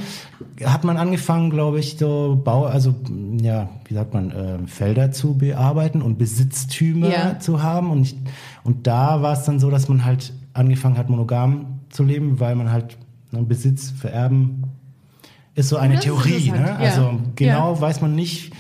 hat 0.66 0.84
man 0.84 0.98
angefangen, 0.98 1.50
glaube 1.50 1.80
ich, 1.80 1.98
so 1.98 2.40
Bau, 2.44 2.66
also 2.66 2.94
ja, 3.42 3.70
wie 3.88 3.94
sagt 3.94 4.14
man, 4.14 4.32
äh, 4.32 4.68
Felder 4.68 5.12
zu 5.12 5.36
bearbeiten 5.38 6.02
und 6.02 6.18
Besitztümer 6.18 7.40
zu 7.40 7.64
haben. 7.64 7.92
Und 7.92 8.02
ich, 8.04 8.16
und 8.64 8.88
da 8.88 9.22
war 9.22 9.34
es 9.34 9.44
dann 9.44 9.60
so, 9.60 9.70
dass 9.70 9.79
man 9.88 10.04
halt 10.04 10.34
angefangen 10.54 10.98
hat, 10.98 11.10
monogam 11.10 11.80
zu 11.90 12.04
leben, 12.04 12.40
weil 12.40 12.56
man 12.56 12.72
halt 12.72 12.98
ne, 13.32 13.42
Besitz 13.44 13.92
vererben 13.92 14.64
ist 15.56 15.70
so 15.70 15.78
eine 15.78 15.96
Das 15.96 16.04
Theorie, 16.06 16.52
ne? 16.52 16.58
interessant, 16.58 16.80
ja. 16.82 16.86
Also 16.86 17.20
genau 17.36 17.74
Ja. 17.76 17.82
weiß 17.82 18.02
man 18.02 18.16
nicht, 18.16 18.52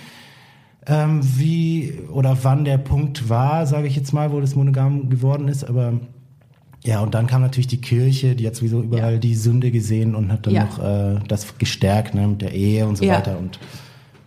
ähm, 0.87 1.21
wie 1.37 1.93
oder 2.11 2.37
wann 2.43 2.65
der 2.65 2.77
Punkt 2.77 3.29
war, 3.29 3.65
sage 3.67 3.87
ich 3.87 3.95
jetzt 3.95 4.11
mal, 4.13 4.31
wo 4.31 4.39
das 4.41 4.55
monogam 4.55 5.09
geworden 5.09 5.47
ist, 5.47 5.63
aber 5.63 5.93
ja, 6.83 7.01
und 7.01 7.13
dann 7.13 7.27
kam 7.27 7.41
natürlich 7.41 7.67
die 7.67 7.81
Kirche, 7.81 8.35
die 8.35 8.47
hat 8.47 8.55
sowieso 8.55 8.81
überall 8.81 9.13
Ja. 9.13 9.19
die 9.19 9.35
Sünde 9.35 9.69
gesehen 9.71 10.15
und 10.15 10.31
hat 10.31 10.47
dann 10.47 10.53
noch 10.67 10.79
äh, 10.79 11.19
das 11.27 11.57
gestärkt, 11.57 12.15
ne, 12.15 12.27
mit 12.27 12.41
der 12.41 12.53
Ehe 12.53 12.87
und 12.87 12.97
so 12.97 13.03
weiter 13.17 13.37
und 13.37 13.59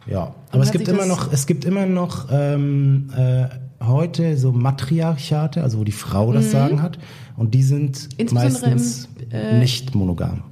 ja. 0.07 0.35
Aber 0.51 0.63
es 0.63 0.69
hat 0.69 0.73
gibt 0.77 0.89
immer 0.89 1.07
noch, 1.07 1.33
es 1.33 1.47
gibt 1.47 1.65
immer 1.65 1.87
noch 1.87 2.29
ähm, 2.31 3.11
äh, 3.17 3.45
heute 3.87 4.37
so 4.37 4.53
Matriarchate, 4.53 5.63
also 5.63 5.79
wo 5.79 5.85
die 5.85 5.93
Frau 5.93 6.33
das 6.33 6.51
Sagen 6.51 6.83
hat 6.83 6.99
und 7.37 7.55
die 7.55 7.63
sind 7.63 8.03
Mhm. 8.03 8.09
Insbesondere 8.19 8.65
im, 8.67 8.73
meistens 8.73 9.09
äh, 9.31 9.59
nicht 9.59 9.95
monogam. 9.95 10.43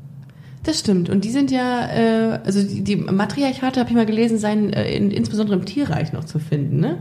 Das 0.63 0.79
stimmt. 0.79 1.09
Und 1.09 1.25
die 1.25 1.31
sind 1.31 1.51
ja, 1.51 1.89
äh, 1.89 2.41
also 2.45 2.63
die, 2.63 2.83
die 2.83 2.97
Matriarchate, 2.97 3.81
habe 3.81 3.91
ich 3.91 3.97
mal 3.97 4.07
gelesen, 4.07 4.39
seien 4.39 4.73
äh, 4.73 4.95
in, 4.95 5.11
insbesondere 5.11 5.59
im 5.59 5.65
Tierreich 5.65 6.13
noch 6.13 6.25
zu 6.25 6.39
finden, 6.39 6.81
ne? 6.81 6.99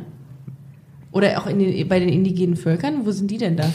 Oder 1.11 1.41
auch 1.41 1.47
in 1.47 1.59
den, 1.59 1.87
bei 1.87 1.99
den 1.99 2.09
indigenen 2.09 2.55
Völkern. 2.55 3.05
Wo 3.05 3.11
sind 3.11 3.31
die 3.31 3.37
denn 3.37 3.57
da? 3.57 3.65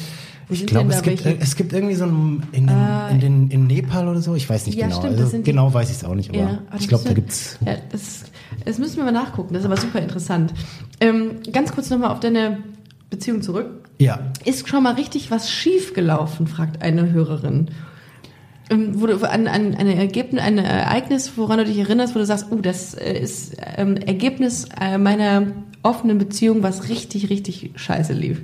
Ich 0.51 0.67
glaube, 0.67 0.93
es 0.93 1.03
gibt, 1.03 1.25
äh, 1.25 1.37
es 1.41 1.57
gibt 1.57 1.73
irgendwie 1.73 1.95
so 1.95 2.05
ein, 2.05 2.43
in, 2.53 2.67
den, 2.67 2.77
Ah. 2.77 3.09
in, 3.09 3.21
den, 3.21 3.51
in 3.51 3.67
Nepal 3.67 4.09
oder 4.09 4.21
so, 4.21 4.35
ich 4.35 4.49
weiß 4.49 4.67
nicht 4.67 4.77
Ja, 4.79 4.87
genau. 4.89 5.01
stimmt, 5.01 5.19
also 5.19 5.37
die- 5.39 5.43
genau 5.43 5.73
weiß 5.73 5.91
ich 5.91 5.97
es 5.97 6.05
auch 6.05 6.15
nicht, 6.15 6.31
aber 6.31 6.39
Ja, 6.39 6.59
aber 6.69 6.81
ich 6.81 6.89
glaube, 6.89 7.05
da 7.05 7.11
ja- 7.11 7.15
gibt's 7.15 7.59
Ja, 7.65 7.77
das, 7.91 8.25
das 8.65 8.79
müssen 8.79 8.97
wir 8.97 9.05
mal 9.05 9.13
nachgucken. 9.13 9.55
Das 9.55 9.63
ist 9.63 9.67
aber 9.67 9.77
super 9.79 10.01
interessant. 10.01 10.53
Ähm, 11.01 11.37
ganz 11.53 11.73
kurz 11.73 11.89
nochmal 11.91 12.11
auf 12.11 12.21
deine 12.21 12.59
Beziehung 13.11 13.43
zurück. 13.43 13.89
ja. 13.99 14.19
Ist 14.45 14.69
schon 14.69 14.83
mal 14.83 14.95
richtig 14.95 15.31
was 15.31 15.51
schief 15.51 15.95
gelaufen, 15.95 16.47
fragt 16.47 16.83
eine 16.83 17.11
Hörerin. 17.13 17.69
Ähm, 18.71 19.01
Wo 19.01 19.07
du 19.07 19.17
an, 19.31 19.47
an 19.47 19.75
ein, 19.75 19.87
Ergebnis, 19.89 20.43
ein 20.43 20.57
Ereignis, 20.59 21.33
woran 21.37 21.59
du 21.59 21.65
dich 21.67 21.77
erinnerst, 21.79 22.15
wo 22.15 22.19
du 22.19 22.25
sagst, 22.27 22.47
oh, 22.51 22.57
das 22.57 22.95
äh, 22.95 23.19
ist 23.19 23.57
ähm, 23.77 23.97
Ergebnis 23.99 24.67
äh, 24.81 24.97
meiner 24.99 25.49
offenen 25.83 26.17
Beziehung, 26.19 26.63
was 26.63 26.89
richtig, 26.89 27.29
richtig 27.29 27.73
scheiße 27.77 28.15
lief. 28.15 28.41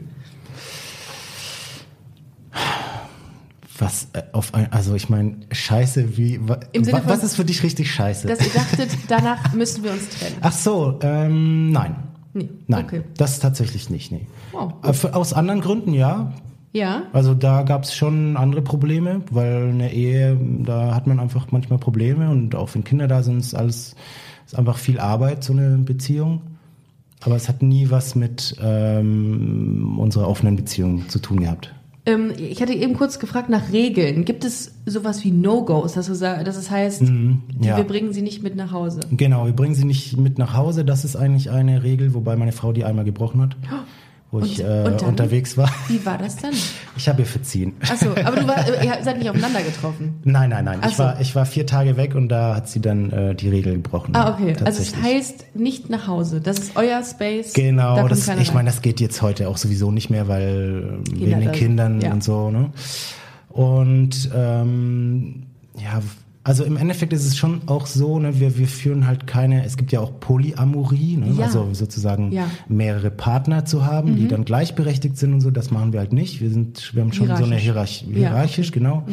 Was 3.81 4.09
äh, 4.13 4.23
auf 4.33 4.55
ein, 4.55 4.73
also 4.73 4.95
ich 4.95 5.09
meine, 5.09 5.37
scheiße, 5.51 6.17
wie 6.17 6.41
wa, 6.47 6.61
wa, 6.75 7.03
was 7.07 7.25
ist 7.25 7.37
für 7.37 7.45
dich 7.45 7.63
richtig 7.63 7.91
scheiße? 7.91 8.29
Dass 8.29 8.41
ihr 8.41 8.53
dachtet, 8.53 8.91
danach 9.09 9.53
müssen 9.55 9.83
wir 9.83 9.93
uns 9.93 10.09
trennen. 10.11 10.37
Ach 10.43 10.53
so, 10.53 10.99
ähm, 11.03 11.73
nein. 11.73 11.97
Nee, 12.33 12.49
Nein, 12.69 12.85
okay. 12.85 13.03
das 13.17 13.41
tatsächlich 13.41 13.91
nicht, 13.91 14.13
nee. 14.13 14.29
Wow. 14.53 14.75
Äh, 14.85 15.09
Aus 15.09 15.33
anderen 15.33 15.61
Gründen 15.61 15.95
ja. 15.95 16.33
Ja, 16.73 17.03
Also 17.13 17.35
da 17.35 17.63
gab 17.63 17.83
es 17.83 17.97
schon 17.97 18.37
andere 18.37 18.63
Probleme, 18.63 19.23
weil 19.33 19.71
eine 19.71 19.93
Ehe, 19.93 20.39
da 20.65 20.95
hat 20.95 21.09
man 21.09 21.19
einfach 21.19 21.49
manchmal 21.51 21.81
Probleme 21.81 22.31
und 22.31 22.55
auch 22.55 22.73
wenn 22.75 22.85
Kinder 22.85 23.09
da 23.09 23.25
sind, 23.25 23.41
ist 23.41 23.55
alles 23.55 23.97
ist 24.47 24.57
einfach 24.57 24.79
viel 24.79 25.01
Arbeit, 25.01 25.43
so 25.43 25.53
eine 25.53 25.79
Beziehung. 25.79 26.43
Aber 27.23 27.37
es 27.37 27.49
hat 27.49 27.63
nie 27.63 27.91
was 27.91 28.15
mit 28.15 28.57
ähm, 28.63 29.99
unserer 29.99 30.29
offenen 30.29 30.57
Beziehung 30.57 31.09
zu 31.09 31.19
tun 31.19 31.41
gehabt. 31.41 31.75
Ähm, 32.07 32.33
ich 32.37 32.61
hatte 32.63 32.73
eben 32.73 32.95
kurz 32.95 33.19
gefragt 33.19 33.49
nach 33.51 33.73
Regeln. 33.73 34.25
Gibt 34.25 34.45
es 34.45 34.75
sowas 34.87 35.23
wie 35.25 35.31
No-Gos, 35.31 35.93
dass, 35.95 36.07
dass 36.07 36.57
es 36.57 36.71
heißt, 36.71 37.03
Mhm, 37.03 37.43
ja. 37.61 37.77
wir 37.77 37.85
bringen 37.85 38.13
sie 38.13 38.23
nicht 38.23 38.43
mit 38.43 38.57
nach 38.57 38.73
Hause? 38.73 39.01
Genau, 39.11 39.47
wir 39.47 39.53
bringen 39.53 39.75
sie 39.75 39.85
nicht 39.85 40.17
mit 40.17 40.39
nach 40.39 40.55
Hause. 40.55 40.85
Das 40.85 41.05
ist 41.05 41.17
eigentlich 41.17 41.51
eine 41.51 41.83
Regel, 41.83 42.15
wobei 42.15 42.37
meine 42.37 42.53
Frau 42.53 42.73
die 42.73 42.85
einmal 42.85 43.05
gebrochen 43.05 43.43
hat, 43.43 43.57
wo 44.33 44.41
ich 44.41 44.63
Und- 44.63 44.69
äh, 44.69 44.83
und 44.87 45.01
dann? 45.03 45.09
unterwegs 45.11 45.57
war. 45.57 45.71
Wie 45.89 46.05
war 46.07 46.17
das 46.19 46.37
dann? 46.37 46.53
Ich 46.97 47.09
habe 47.09 47.23
ihr 47.23 47.27
verziehen. 47.27 47.73
Achso, 47.89 48.11
aber 48.25 48.37
du 48.41 48.47
war, 48.47 48.65
ihr 48.85 48.99
seid 49.03 49.19
nicht 49.19 49.29
aufeinander 49.29 49.61
getroffen. 49.63 50.21
Nein, 50.25 50.51
nein, 50.51 50.65
nein. 50.65 50.79
Ach 50.83 50.89
Ich 50.91 50.97
so. 50.97 51.03
war, 51.03 51.21
ich 51.21 51.35
war 51.35 51.47
vier 51.47 51.67
Tage 51.67 51.97
weg 51.97 52.15
und 52.15 52.29
da 52.29 52.55
hat 52.55 52.69
sie 52.69 52.81
dann 52.81 53.11
äh, 53.11 53.35
die 53.35 53.49
Regel 53.49 53.75
gebrochen. 53.75 54.15
Ah, 54.15 54.33
okay. 54.35 54.55
Also 54.65 54.83
es 54.83 54.95
heißt 54.97 55.57
nicht 55.57 55.91
nach 55.91 56.07
Hause. 56.07 56.41
Das 56.41 56.59
ist 56.59 56.77
euer 56.77 57.03
Space. 57.03 57.53
Genau, 57.55 58.07
das, 58.07 58.29
ich 58.29 58.55
meine, 58.55 58.69
das 58.71 58.83
geht 58.83 59.01
jetzt 59.01 59.21
heute 59.23 59.49
auch 59.49 59.57
sowieso 59.57 59.91
nicht 59.91 60.11
mehr, 60.11 60.29
weil 60.29 61.03
äh, 61.13 61.19
wegen 61.21 61.41
den 61.41 61.53
Kindern 61.53 62.01
ja. 62.01 62.13
und 62.13 62.23
so, 62.23 62.51
ne? 62.51 62.71
Und 63.49 64.31
ähm, 64.35 65.47
ja, 65.77 66.01
also 66.43 66.65
im 66.65 66.77
Endeffekt 66.79 67.13
ist 67.13 67.27
es 67.27 67.37
schon 67.37 67.63
auch 67.67 67.87
so, 67.87 68.19
ne, 68.19 68.41
wir, 68.41 68.57
wir 68.57 68.67
führen 68.67 69.07
halt 69.07 69.27
keine, 69.27 69.65
es 69.65 69.77
gibt 69.77 69.93
ja 69.93 70.01
auch 70.01 70.21
Polyamorie, 70.21 71.17
ne? 71.19 71.35
Ja. 71.39 71.45
also 71.47 71.69
sozusagen 71.73 72.33
Ja. 72.33 72.47
Mhm. 72.69 72.77
mehrere 72.77 73.11
Partner 73.11 73.65
zu 73.67 73.85
haben, 73.85 74.17
die 74.17 74.27
dann 74.27 74.45
gleichberechtigt 74.47 75.19
sind 75.19 75.35
und 75.35 75.41
so, 75.43 75.51
das 75.51 75.71
machen 75.71 75.93
wir 75.93 76.01
halt 76.01 76.13
nicht. 76.15 76.41
Wir 76.41 76.51
sind, 76.51 76.95
wir 76.95 77.03
haben 77.03 77.13
schon 77.13 77.27
so 77.37 77.45
eine 77.45 77.57
Hierarchisch. 77.57 78.01
Hierarchie, 78.05 78.21
Ja, 78.23 78.29
hierarchisch, 78.31 78.73
genau. 78.73 79.05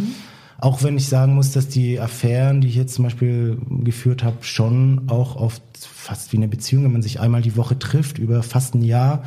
Auch 0.60 0.82
wenn 0.84 0.98
ich 0.98 1.08
sagen 1.08 1.36
muss, 1.36 1.52
dass 1.52 1.68
die 1.68 2.00
Affären, 2.00 2.62
die 2.62 2.70
ich 2.70 2.76
jetzt 2.76 2.96
zum 2.96 3.04
Beispiel 3.04 3.58
geführt 3.84 4.24
habe, 4.24 4.38
schon 4.42 5.04
auch 5.08 5.36
oft 5.36 5.62
fast 5.78 6.32
wie 6.34 6.38
eine 6.38 6.48
Beziehung, 6.48 6.84
wenn 6.86 6.94
man 6.94 7.02
sich 7.04 7.20
einmal 7.20 7.42
die 7.42 7.56
Woche 7.58 7.78
trifft, 7.78 8.18
über 8.18 8.42
fast 8.42 8.74
ein 8.74 8.84
Jahr, 8.84 9.24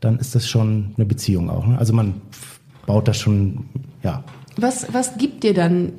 dann 0.00 0.18
ist 0.18 0.34
das 0.34 0.48
schon 0.48 0.94
eine 0.96 1.04
Beziehung 1.06 1.50
auch. 1.50 1.66
Ne? 1.66 1.78
Also 1.78 1.92
man 1.92 2.14
baut 2.86 3.06
das 3.06 3.18
schon, 3.20 3.66
ja. 4.02 4.24
Was, 4.56 4.86
was 4.92 5.16
gibt 5.18 5.44
dir 5.44 5.54
dann 5.54 5.92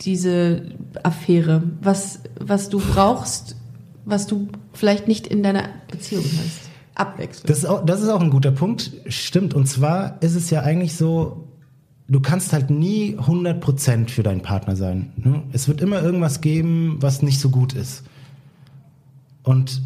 diese 0.00 0.70
Affäre? 1.02 1.62
Was, 1.80 2.20
was 2.38 2.68
du 2.68 2.78
brauchst, 2.78 3.56
was 4.04 4.26
du 4.26 4.48
vielleicht 4.72 5.08
nicht 5.08 5.26
in 5.26 5.42
deiner 5.42 5.68
Beziehung 5.90 6.24
hast? 6.24 6.66
Abwechslung. 6.94 7.46
Das 7.46 7.58
ist, 7.58 7.66
auch, 7.66 7.84
das 7.84 8.02
ist 8.02 8.08
auch 8.08 8.20
ein 8.20 8.30
guter 8.30 8.52
Punkt. 8.52 8.90
Stimmt. 9.08 9.54
Und 9.54 9.66
zwar 9.66 10.20
ist 10.22 10.34
es 10.34 10.50
ja 10.50 10.62
eigentlich 10.62 10.94
so, 10.94 11.48
du 12.08 12.20
kannst 12.20 12.52
halt 12.52 12.70
nie 12.70 13.16
100% 13.18 14.08
für 14.08 14.22
deinen 14.22 14.42
Partner 14.42 14.76
sein. 14.76 15.12
Ne? 15.16 15.42
Es 15.52 15.68
wird 15.68 15.80
immer 15.80 16.02
irgendwas 16.02 16.40
geben, 16.40 16.96
was 17.00 17.22
nicht 17.22 17.40
so 17.40 17.50
gut 17.50 17.74
ist. 17.74 18.04
Und, 19.42 19.82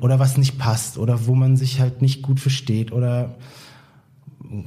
oder 0.00 0.18
was 0.18 0.38
nicht 0.38 0.58
passt. 0.58 0.98
Oder 0.98 1.26
wo 1.26 1.34
man 1.34 1.56
sich 1.56 1.80
halt 1.80 2.00
nicht 2.00 2.22
gut 2.22 2.40
versteht. 2.40 2.92
Oder 2.92 3.36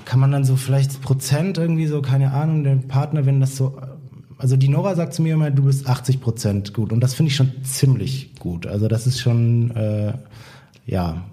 kann 0.06 0.20
man 0.20 0.32
dann 0.32 0.44
so 0.44 0.56
vielleicht 0.56 1.02
Prozent 1.02 1.58
irgendwie 1.58 1.88
so, 1.88 2.02
keine 2.02 2.32
Ahnung, 2.32 2.64
der 2.64 2.76
Partner, 2.76 3.26
wenn 3.26 3.40
das 3.40 3.56
so, 3.56 3.80
also 4.38 4.56
die 4.58 4.70
Nora 4.70 4.96
sagt 4.96 5.14
zu 5.14 5.22
mir 5.22 5.34
immer, 5.34 5.52
du 5.52 5.64
bist 5.64 5.88
80 5.88 6.22
Prozent 6.22 6.74
gut 6.74 6.92
und 6.94 7.00
das 7.02 7.14
finde 7.14 7.30
ich 7.32 7.36
schon 7.36 7.52
ziemlich 7.64 8.36
gut. 8.40 8.68
Also 8.68 8.88
das 8.88 9.08
ist 9.08 9.20
schon, 9.20 9.72
äh, 9.76 10.14
ja, 10.86 11.24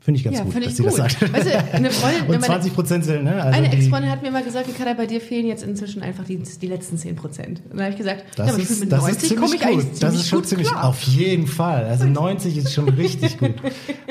finde 0.00 0.18
ich 0.18 0.24
ganz 0.24 0.38
Ja, 0.38 0.42
gut, 0.44 0.56
dass 0.56 0.64
ich 0.66 0.74
sie 0.76 0.82
das 0.82 0.96
gut. 0.96 1.10
sagt. 1.12 1.32
Weißt 1.32 1.46
du, 1.46 1.72
eine 1.74 1.90
Freundin- 1.92 2.22
und 2.22 2.28
meine- 2.30 2.42
20 2.46 2.74
Prozent 2.74 3.04
sind, 3.04 3.22
ne? 3.22 3.40
Also 3.40 3.56
Eine 3.56 3.72
Ex-Freundin 3.72 4.10
hat 4.10 4.22
mir 4.22 4.32
mal 4.32 4.42
gesagt, 4.42 4.66
Ricarda, 4.66 4.94
bei 4.94 5.06
dir 5.06 5.20
fehlen 5.20 5.46
jetzt 5.46 5.62
inzwischen 5.62 6.02
einfach 6.02 6.24
die, 6.24 6.38
die 6.38 6.66
letzten 6.66 6.98
10 6.98 7.14
Prozent. 7.14 7.60
Und 7.70 7.74
dann 7.74 7.82
habe 7.82 7.90
ich 7.92 7.98
gesagt, 7.98 8.24
das 8.36 8.46
ja, 8.48 8.52
aber 8.54 8.62
ich 8.62 8.68
ist, 8.70 8.80
mit 8.80 8.90
das 8.90 8.98
ist 9.00 9.06
90 9.06 9.28
komme 9.36 9.46
ziemlich 9.46 9.60
ich 9.60 9.66
eigentlich 9.68 9.90
gut. 9.92 10.02
Das 10.02 10.14
ist 10.16 10.28
schon 10.28 10.44
ziemlich, 10.44 10.66
klar. 10.68 10.84
auf 10.88 11.02
jeden 11.02 11.46
Fall. 11.46 11.84
Also 11.84 12.04
90 12.08 12.56
ist 12.56 12.72
schon 12.74 12.88
richtig 12.88 13.38
gut. 13.38 13.54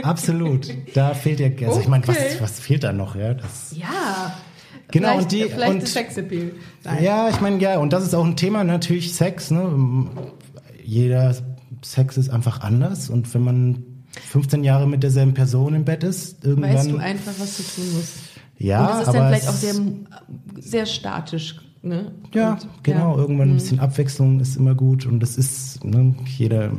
Absolut. 0.02 0.70
Da 0.94 1.14
fehlt 1.14 1.40
ja, 1.42 1.50
also 1.68 1.82
ich 1.82 1.88
meine, 1.90 2.08
was, 2.08 2.16
Okay. 2.16 2.36
was 2.40 2.60
fehlt 2.60 2.84
da 2.86 2.94
noch, 2.94 3.16
ja? 3.18 3.34
Das, 3.34 3.76
Ja. 3.78 4.34
Genau, 4.92 5.08
vielleicht, 5.08 5.24
und 5.24 5.32
die- 5.32 5.44
vielleicht 5.50 5.72
und- 5.74 5.88
Sexappeal. 5.88 6.52
Ja, 7.02 7.30
ich 7.30 7.42
meine, 7.42 7.60
ja, 7.60 7.78
und 7.80 7.94
das 7.94 8.04
ist 8.04 8.14
auch 8.14 8.26
ein 8.26 8.36
Thema, 8.36 8.64
natürlich 8.64 9.14
Sex, 9.14 9.52
ne? 9.52 10.08
Jeder 10.84 11.36
Sex 11.84 12.18
ist 12.18 12.30
einfach 12.30 12.62
anders 12.62 13.10
und 13.10 13.34
wenn 13.34 13.44
man 13.44 13.84
15 14.30 14.64
Jahre 14.64 14.88
mit 14.88 15.04
derselben 15.04 15.34
Person 15.34 15.74
im 15.74 15.86
Bett 15.86 16.04
ist, 16.04 16.44
irgendwann. 16.44 16.74
Weißt 16.76 16.92
du 16.92 16.98
einfach, 16.98 17.32
was 17.38 17.58
du 17.58 17.64
tun 17.64 17.94
musst. 17.96 18.14
ja, 18.58 18.82
und 18.82 18.90
das 18.90 19.02
ist 19.04 19.08
aber 19.08 19.18
dann 19.20 19.28
vielleicht 19.30 19.48
auch 19.50 19.54
sehr, 19.54 19.76
sehr 20.60 20.86
statisch. 20.86 21.56
Ne? 21.84 22.12
Ja, 22.32 22.54
und, 22.54 22.68
genau. 22.84 23.12
ja. 23.12 23.16
Mhm. 23.16 23.20
Irgendwann 23.22 23.50
ein 23.50 23.54
bisschen 23.56 23.80
Abwechslung 23.80 24.40
ist 24.40 24.56
immer 24.56 24.76
gut 24.76 25.08
und 25.08 25.20
das 25.20 25.36
ist, 25.36 25.84
ne, 25.84 26.14
jeder, 26.38 26.70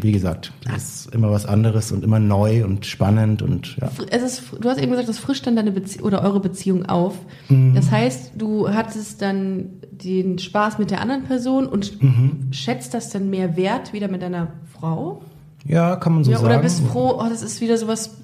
wie 0.00 0.12
gesagt, 0.12 0.52
das 0.64 0.76
ist 1.06 1.14
immer 1.14 1.32
was 1.32 1.44
anderes 1.44 1.90
und 1.90 2.04
immer 2.04 2.20
neu 2.20 2.64
und 2.64 2.86
spannend 2.86 3.42
und 3.42 3.76
ja. 3.80 3.90
Es 4.10 4.22
ist, 4.22 4.42
du 4.60 4.68
hast 4.68 4.78
eben 4.78 4.92
gesagt, 4.92 5.08
das 5.08 5.18
frischt 5.18 5.48
dann 5.48 5.56
deine 5.56 5.72
Bezie 5.72 6.02
oder 6.02 6.22
eure 6.22 6.38
Beziehung 6.38 6.86
auf. 6.86 7.14
Mhm. 7.48 7.74
Das 7.74 7.90
heißt, 7.90 8.32
du 8.36 8.68
hattest 8.68 9.20
dann 9.22 9.70
den 9.90 10.38
Spaß 10.38 10.78
mit 10.78 10.92
der 10.92 11.00
anderen 11.00 11.24
Person 11.24 11.66
und 11.66 12.00
Mhm. 12.00 12.52
schätzt 12.52 12.94
das 12.94 13.10
dann 13.10 13.30
mehr 13.30 13.56
wert 13.56 13.92
wieder 13.92 14.06
mit 14.06 14.22
deiner 14.22 14.52
Frau? 14.72 15.20
Ja, 15.66 15.96
kann 15.96 16.14
man 16.14 16.22
so 16.22 16.30
ja, 16.30 16.36
sagen. 16.36 16.48
oder 16.48 16.58
bist 16.62 16.80
froh, 16.80 17.18
oh, 17.18 17.28
das 17.28 17.42
ist 17.42 17.60
wieder 17.60 17.76
sowas 17.76 18.18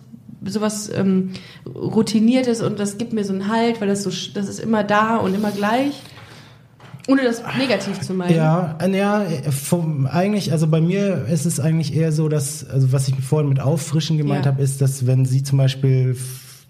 sowas 0.44 0.90
ähm, 0.94 1.32
routiniertes 1.66 2.62
und 2.62 2.78
das 2.78 2.96
gibt 2.98 3.12
mir 3.12 3.24
so 3.24 3.32
einen 3.32 3.48
Halt, 3.48 3.80
weil 3.80 3.88
das 3.88 4.02
so 4.04 4.10
das 4.34 4.48
ist 4.48 4.58
immer 4.58 4.84
da 4.84 5.16
und 5.16 5.34
immer 5.34 5.50
gleich. 5.50 6.02
Ohne 7.08 7.22
das 7.24 7.42
negativ 7.58 8.00
zu 8.00 8.14
meinen. 8.14 8.34
Ja, 8.34 8.76
äh, 8.80 8.96
ja, 8.96 9.22
äh, 9.22 9.50
vom, 9.50 10.06
eigentlich, 10.06 10.52
also 10.52 10.66
bei 10.66 10.80
mir 10.80 11.26
ist 11.26 11.46
es 11.46 11.58
eigentlich 11.60 11.94
eher 11.94 12.12
so, 12.12 12.28
dass, 12.28 12.68
also 12.68 12.92
was 12.92 13.08
ich 13.08 13.14
vorhin 13.16 13.48
mit 13.48 13.60
Auffrischen 13.60 14.18
gemeint 14.18 14.44
Ja. 14.46 14.52
habe, 14.52 14.62
ist, 14.62 14.80
dass 14.80 15.06
wenn 15.06 15.24
sie 15.24 15.42
zum 15.42 15.58
Beispiel 15.58 16.16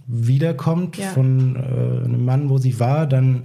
wiederkommt 0.06 0.96
Ja. 0.98 1.08
von 1.08 1.56
äh, 1.56 2.04
einem 2.04 2.24
Mann, 2.24 2.48
wo 2.50 2.58
sie 2.58 2.78
war, 2.80 3.06
dann 3.06 3.42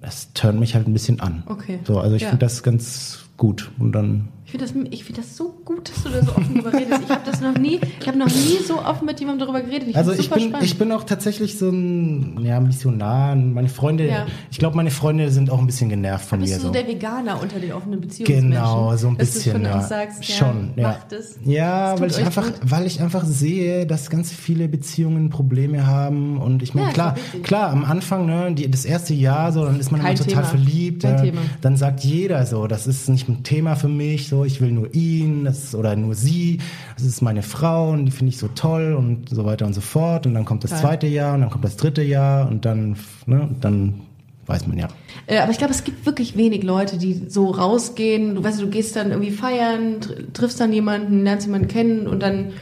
das 0.00 0.32
turnt 0.32 0.60
mich 0.60 0.74
halt 0.76 0.86
ein 0.86 0.92
bisschen 0.92 1.18
an. 1.20 1.42
Okay. 1.46 1.80
So, 1.84 1.98
also 1.98 2.14
ich 2.14 2.22
Ja. 2.22 2.28
finde 2.28 2.44
das 2.46 2.62
ganz 2.62 3.18
gut 3.36 3.70
und 3.78 3.92
dann 3.92 4.28
Ich 4.48 4.52
finde 4.52 4.64
das, 4.64 4.74
ich 4.92 5.04
find 5.04 5.18
das 5.18 5.36
so 5.36 5.54
gut, 5.66 5.90
dass 5.90 6.02
du 6.04 6.08
da 6.08 6.22
so 6.24 6.30
offen 6.30 6.54
drüber 6.54 6.72
redest. 6.72 7.02
Ich 7.04 7.10
habe 7.10 7.20
das 7.30 7.42
noch 7.42 7.58
nie, 7.58 7.78
ich 8.00 8.08
habe 8.08 8.16
noch 8.16 8.28
nie 8.28 8.56
so 8.66 8.78
offen 8.82 9.04
mit 9.04 9.20
jemandem 9.20 9.46
darüber 9.46 9.60
geredet. 9.62 9.88
Ich 9.90 9.96
Also 9.96 10.12
ich 10.12 10.30
bin, 10.30 10.48
spannend. 10.48 10.62
ich 10.64 10.78
bin 10.78 10.90
auch 10.90 11.04
tatsächlich 11.04 11.58
so 11.58 11.68
ein 11.68 12.42
ja, 12.42 12.58
Missionar. 12.58 13.36
Meine 13.36 13.68
Freunde, 13.68 14.06
Ja. 14.08 14.24
ich 14.50 14.56
glaube, 14.58 14.74
meine 14.74 14.90
Freunde 14.90 15.30
sind 15.30 15.50
auch 15.50 15.58
ein 15.58 15.66
bisschen 15.66 15.90
genervt 15.90 16.24
von 16.26 16.40
bist 16.40 16.52
mir. 16.52 16.56
du 16.56 16.62
so 16.62 16.68
so. 16.68 16.72
der 16.72 16.86
Veganer 16.86 17.42
unter 17.42 17.60
den 17.60 17.74
offenen 17.74 18.00
Beziehungsmenschen? 18.00 18.50
Genau, 18.50 18.96
so 18.96 19.08
ein 19.08 19.18
bisschen. 19.18 19.62
Ja. 19.64 19.82
sagst, 19.82 20.24
Schon, 20.24 20.70
ja, 20.76 20.88
macht 20.88 21.12
es. 21.12 21.38
Ja, 21.44 22.00
weil 22.00 22.08
ich 22.10 22.16
einfach, 22.24 22.46
gut. 22.46 22.54
weil 22.64 22.86
ich 22.86 23.02
einfach 23.02 23.26
sehe, 23.26 23.86
dass 23.86 24.08
ganz 24.08 24.32
viele 24.32 24.66
Beziehungen 24.66 25.28
Probleme 25.28 25.86
haben 25.86 26.38
und 26.38 26.62
ich 26.62 26.72
meine, 26.74 26.90
klar, 26.94 27.16
klar, 27.42 27.68
am 27.68 27.84
Anfang, 27.84 28.24
ne, 28.24 28.54
die, 28.54 28.70
das 28.70 28.86
erste 28.86 29.12
Jahr, 29.12 29.52
so, 29.52 29.66
dann 29.66 29.78
ist 29.78 29.92
man 29.92 30.00
Kein 30.00 30.16
immer 30.16 30.24
total 30.24 30.44
Thema. 30.44 30.48
verliebt, 30.48 31.02
Kein. 31.02 31.22
Thema. 31.22 31.40
dann 31.60 31.76
sagt 31.76 32.00
jeder 32.00 32.46
so, 32.46 32.66
das 32.66 32.86
ist 32.86 33.10
nicht 33.10 33.28
ein 33.28 33.42
Thema 33.42 33.76
für 33.76 33.88
mich, 33.88 34.26
so, 34.28 34.37
ich 34.44 34.60
will 34.60 34.72
nur 34.72 34.94
ihn, 34.94 35.44
das 35.44 35.74
oder 35.74 35.94
nur 35.96 36.14
sie, 36.14 36.58
das 36.96 37.04
ist 37.04 37.22
meine 37.22 37.42
Frau 37.42 37.90
und 37.90 38.06
die 38.06 38.12
finde 38.12 38.30
ich 38.30 38.38
so 38.38 38.48
toll 38.48 38.94
und 38.94 39.28
so 39.28 39.44
weiter 39.44 39.66
und 39.66 39.74
so 39.74 39.80
fort 39.80 40.26
und 40.26 40.34
dann 40.34 40.44
kommt 40.44 40.64
das 40.64 40.70
Toll. 40.70 40.80
zweite 40.80 41.06
Jahr 41.06 41.34
und 41.34 41.40
dann 41.42 41.50
kommt 41.50 41.64
das 41.64 41.76
dritte 41.76 42.02
Jahr 42.02 42.48
und 42.48 42.64
dann, 42.64 42.96
ne, 43.26 43.48
dann 43.60 44.00
weiß 44.46 44.66
man 44.66 44.78
ja. 44.78 44.88
Äh, 45.26 45.38
aber 45.40 45.50
ich 45.52 45.58
glaube, 45.58 45.72
es 45.74 45.84
gibt 45.84 46.06
wirklich 46.06 46.36
wenig 46.36 46.62
Leute, 46.62 46.96
die 46.96 47.24
so 47.28 47.50
rausgehen. 47.50 48.34
Du 48.34 48.42
weißt, 48.42 48.60
du 48.62 48.68
gehst 48.68 48.96
dann 48.96 49.10
irgendwie 49.10 49.30
feiern, 49.30 50.00
tr- 50.00 50.32
triffst 50.32 50.58
dann 50.60 50.72
jemanden, 50.72 51.22
lernst 51.24 51.46
jemanden 51.46 51.68
kennen 51.68 52.06
und 52.06 52.20
dann 52.22 52.52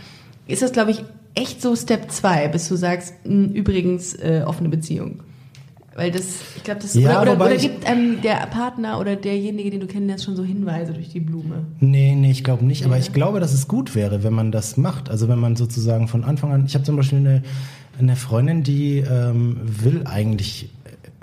ist 0.48 0.62
das, 0.62 0.72
glaube 0.72 0.90
ich, 0.90 1.04
echt 1.34 1.62
so 1.62 1.76
Step 1.76 2.10
2, 2.10 2.48
bis 2.48 2.68
du 2.68 2.76
sagst, 2.76 3.14
mh, 3.24 3.50
übrigens 3.54 4.14
äh, 4.14 4.42
offene 4.46 4.68
Beziehung. 4.68 5.20
Weil 5.96 6.10
das, 6.10 6.26
ich 6.56 6.62
glaube, 6.62 6.80
das 6.82 6.94
Ja, 6.94 7.22
oder, 7.22 7.32
oder, 7.32 7.46
oder 7.46 7.56
gibt 7.56 7.88
ähm, 7.88 8.20
der 8.22 8.46
Partner 8.48 9.00
oder 9.00 9.16
derjenige, 9.16 9.70
den 9.70 9.80
du 9.80 9.86
kennenlernst, 9.86 10.24
schon 10.26 10.36
so 10.36 10.44
Hinweise 10.44 10.92
durch 10.92 11.08
die 11.08 11.20
Blume. 11.20 11.64
Nee, 11.80 12.14
nee, 12.14 12.30
ich 12.30 12.44
glaube 12.44 12.66
nicht. 12.66 12.84
Aber 12.84 12.96
Ja. 12.96 13.00
ich 13.00 13.14
glaube, 13.14 13.40
dass 13.40 13.54
es 13.54 13.66
gut 13.66 13.94
wäre, 13.94 14.22
wenn 14.22 14.34
man 14.34 14.52
das 14.52 14.76
macht. 14.76 15.08
Also 15.08 15.26
wenn 15.28 15.38
man 15.38 15.56
sozusagen 15.56 16.06
von 16.06 16.22
Anfang 16.22 16.52
an. 16.52 16.66
Ich 16.66 16.74
habe 16.74 16.84
zum 16.84 16.96
Beispiel 16.96 17.18
eine, 17.20 17.42
eine 17.98 18.14
Freundin, 18.14 18.62
die 18.62 18.98
ähm, 18.98 19.56
will 19.64 20.02
eigentlich 20.04 20.68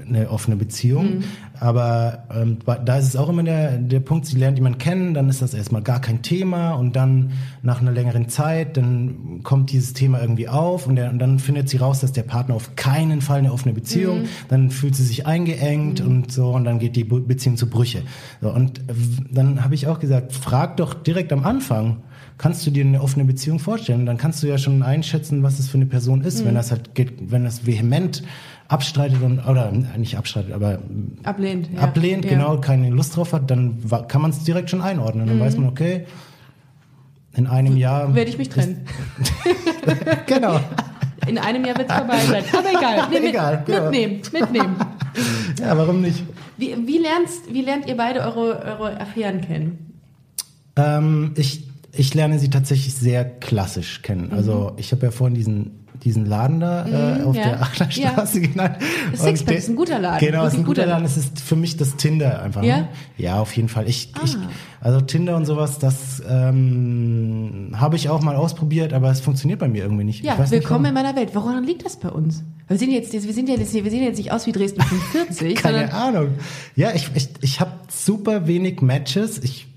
eine 0.08 0.30
offene 0.30 0.56
Beziehung. 0.56 1.24
Aber 1.60 2.24
ähm, 2.36 2.58
da 2.86 2.98
ist 2.98 3.08
es 3.08 3.16
auch 3.16 3.30
immer 3.30 3.44
der, 3.44 3.78
der 3.78 4.00
Punkt, 4.00 4.26
sie 4.26 4.38
lernt 4.38 4.58
jemanden 4.58 4.80
kennen, 4.80 5.14
dann 5.14 5.30
ist 5.30 5.42
das 5.42 5.54
erstmal 5.54 5.82
gar 5.82 6.02
kein 6.02 6.22
Thema 6.22 6.74
und 6.74 6.96
dann 6.96 7.32
nach 7.62 7.80
einer 7.80 7.92
längeren 7.92 8.28
Zeit, 8.28 8.76
dann 8.76 9.42
kommt 9.44 9.72
dieses 9.72 9.94
Thema 9.94 10.20
irgendwie 10.20 10.50
auf 10.50 10.88
und, 10.88 10.96
der, 10.98 11.10
und 11.10 11.20
dann 11.20 11.40
findet 11.40 11.70
sie 11.70 11.78
raus, 11.78 12.02
dass 12.02 12.12
der 12.12 12.24
Partner 12.24 12.56
auf 12.56 12.76
keinen 12.76 13.22
Fall 13.22 13.40
eine 13.40 13.54
offene 13.54 13.74
Beziehung, 13.74 14.24
dann 14.50 14.72
fühlt 14.72 14.96
sie 14.96 15.04
sich 15.04 15.26
eingeengt 15.26 16.02
und 16.02 16.32
so 16.32 16.50
und 16.50 16.66
dann 16.66 16.80
geht 16.80 16.96
die 16.96 17.06
Be- 17.06 17.22
Beziehung 17.22 17.56
zu 17.56 17.70
Brüche. 17.70 18.02
So, 18.42 18.52
und 18.52 18.82
dann 19.32 19.64
habe 19.64 19.76
ich 19.76 19.88
auch 19.88 20.00
gesagt, 20.00 20.34
frag 20.34 20.78
doch 20.78 20.94
direkt 20.94 21.32
am 21.32 21.46
Anfang, 21.46 21.98
kannst 22.38 22.66
du 22.66 22.72
dir 22.72 22.84
eine 22.84 23.02
offene 23.02 23.26
Beziehung 23.26 23.60
vorstellen? 23.60 24.06
Dann 24.06 24.18
kannst 24.18 24.44
du 24.44 24.48
ja 24.48 24.58
schon 24.58 24.84
einschätzen, 24.84 25.44
was 25.44 25.60
es 25.60 25.70
für 25.70 25.78
eine 25.78 25.86
Person 25.86 26.22
ist, 26.22 26.46
wenn 26.46 26.56
das 26.56 26.72
halt 26.72 26.96
geht, 26.96 27.32
wenn 27.32 27.44
das 27.44 27.66
vehement 27.66 28.24
abstreitet 28.74 29.22
und 29.22 29.40
oder 29.48 29.72
nicht 29.72 30.18
abstreitet, 30.18 30.52
aber 30.52 30.80
Ablehnt. 31.22 31.70
Ja. 31.72 31.82
ablehnt, 31.82 32.26
ja. 32.26 32.32
genau, 32.32 32.58
keine 32.60 32.90
Lust 32.90 33.16
drauf 33.16 33.32
hat, 33.32 33.52
dann 33.52 33.78
kann 34.08 34.22
man 34.22 34.32
es 34.32 34.44
direkt 34.44 34.72
schon 34.72 34.82
einordnen. 34.82 35.28
Dann 35.28 35.40
weiß 35.40 35.58
man, 35.58 35.70
okay, 35.70 36.08
in 37.36 37.46
einem 37.46 37.78
Jahr 37.78 38.16
Werde 38.16 38.32
ich 38.32 38.38
mich 38.40 38.50
trennen. 38.50 38.86
genau. 40.26 40.60
In 41.28 41.38
einem 41.38 41.64
Jahr 41.64 41.78
wird 41.78 41.90
es 41.90 41.96
vorbei 41.96 42.20
sein. 42.20 42.44
Aber 42.52 42.70
egal. 42.70 43.08
Nee, 43.12 43.20
mit, 43.20 43.30
Egal, 43.30 43.64
genau. 43.66 43.84
Mitnehmen, 43.84 44.22
mitnehmen. 44.32 44.76
Ja, 45.60 45.78
warum 45.78 46.02
nicht? 46.02 46.24
Wie, 46.58 46.76
wie, 46.86 46.98
lernst, 46.98 47.54
wie 47.54 47.62
lernt 47.62 47.88
ihr 47.88 47.96
beide 47.96 48.22
eure, 48.22 48.78
eure 48.80 49.00
Affären 49.00 49.42
kennen? 49.42 50.00
Ähm, 50.76 51.34
ich, 51.38 51.68
ich 51.92 52.14
lerne 52.14 52.40
sie 52.40 52.50
tatsächlich 52.50 52.96
sehr 52.96 53.24
klassisch 53.24 54.02
kennen. 54.02 54.32
Also 54.32 54.74
ich 54.78 54.92
habe 54.92 55.06
ja 55.06 55.12
vorhin 55.12 55.36
diesen 55.36 55.83
diesen 56.04 56.26
Laden 56.26 56.60
da 56.60 56.86
äh, 56.86 57.20
Mhm, 57.20 57.26
auf 57.28 57.36
ja. 57.36 57.44
der 57.44 57.62
Achlerstraße 57.62 58.42
genannt. 58.48 58.78
Das 59.12 59.22
Und 59.22 59.26
Sixpack 59.28 59.58
ist 59.58 59.70
ein 59.70 59.76
guter 59.76 60.00
Laden. 60.00 60.20
Genau, 60.26 60.46
ist 60.46 60.56
ein 60.56 60.64
guter 60.66 60.86
Laden. 60.86 61.06
Es 61.06 61.18
ist 61.18 61.40
für 61.42 61.56
mich 61.56 61.78
das 61.78 61.96
Tinder 61.96 62.42
einfach. 62.42 62.64
Ja? 62.64 62.78
Ne? 62.78 62.88
Ja, 63.18 63.40
auf 63.40 63.56
jeden 63.56 63.70
Fall. 63.70 63.88
Ich, 63.88 64.12
ich, 64.24 64.36
Ah. 64.36 64.50
also 64.82 65.02
Tinder 65.02 65.36
und 65.38 65.46
sowas, 65.46 65.80
das 65.80 66.22
ähm, 66.30 67.72
habe 67.76 67.96
ich 67.96 68.10
auch 68.10 68.22
mal 68.22 68.36
ausprobiert, 68.36 68.94
aber 68.94 69.10
es 69.12 69.20
funktioniert 69.22 69.60
bei 69.60 69.68
mir 69.68 69.84
irgendwie 69.84 70.04
nicht. 70.04 70.24
Ja, 70.24 70.34
ich 70.34 70.40
weiß 70.40 70.52
nicht, 70.52 70.62
willkommen 70.64 70.86
in 70.86 70.94
meiner 70.94 71.16
Welt. 71.16 71.30
Woran 71.34 71.64
liegt 71.64 71.86
das 71.86 71.98
bei 71.98 72.10
uns? 72.10 72.44
Wir 72.68 72.78
sehen 72.78 72.92
jetzt, 72.92 73.12
wir 73.14 73.22
sehen 73.34 73.48
ja 73.48 73.56
jetzt, 73.56 73.74
wir 73.74 73.90
sehen 73.92 74.04
jetzt 74.04 74.18
nicht 74.18 74.32
aus 74.32 74.46
wie 74.48 74.52
Dresden 74.52 74.82
45, 75.12 75.56
Keine 75.56 75.94
Ahnung. 75.94 76.30
Ja, 76.76 76.92
ich, 76.94 77.10
ich, 77.14 77.30
ich 77.42 77.60
habe 77.60 77.72
super 77.90 78.48
wenig 78.48 78.82
Matches. 78.82 79.40
Ich 79.44 79.68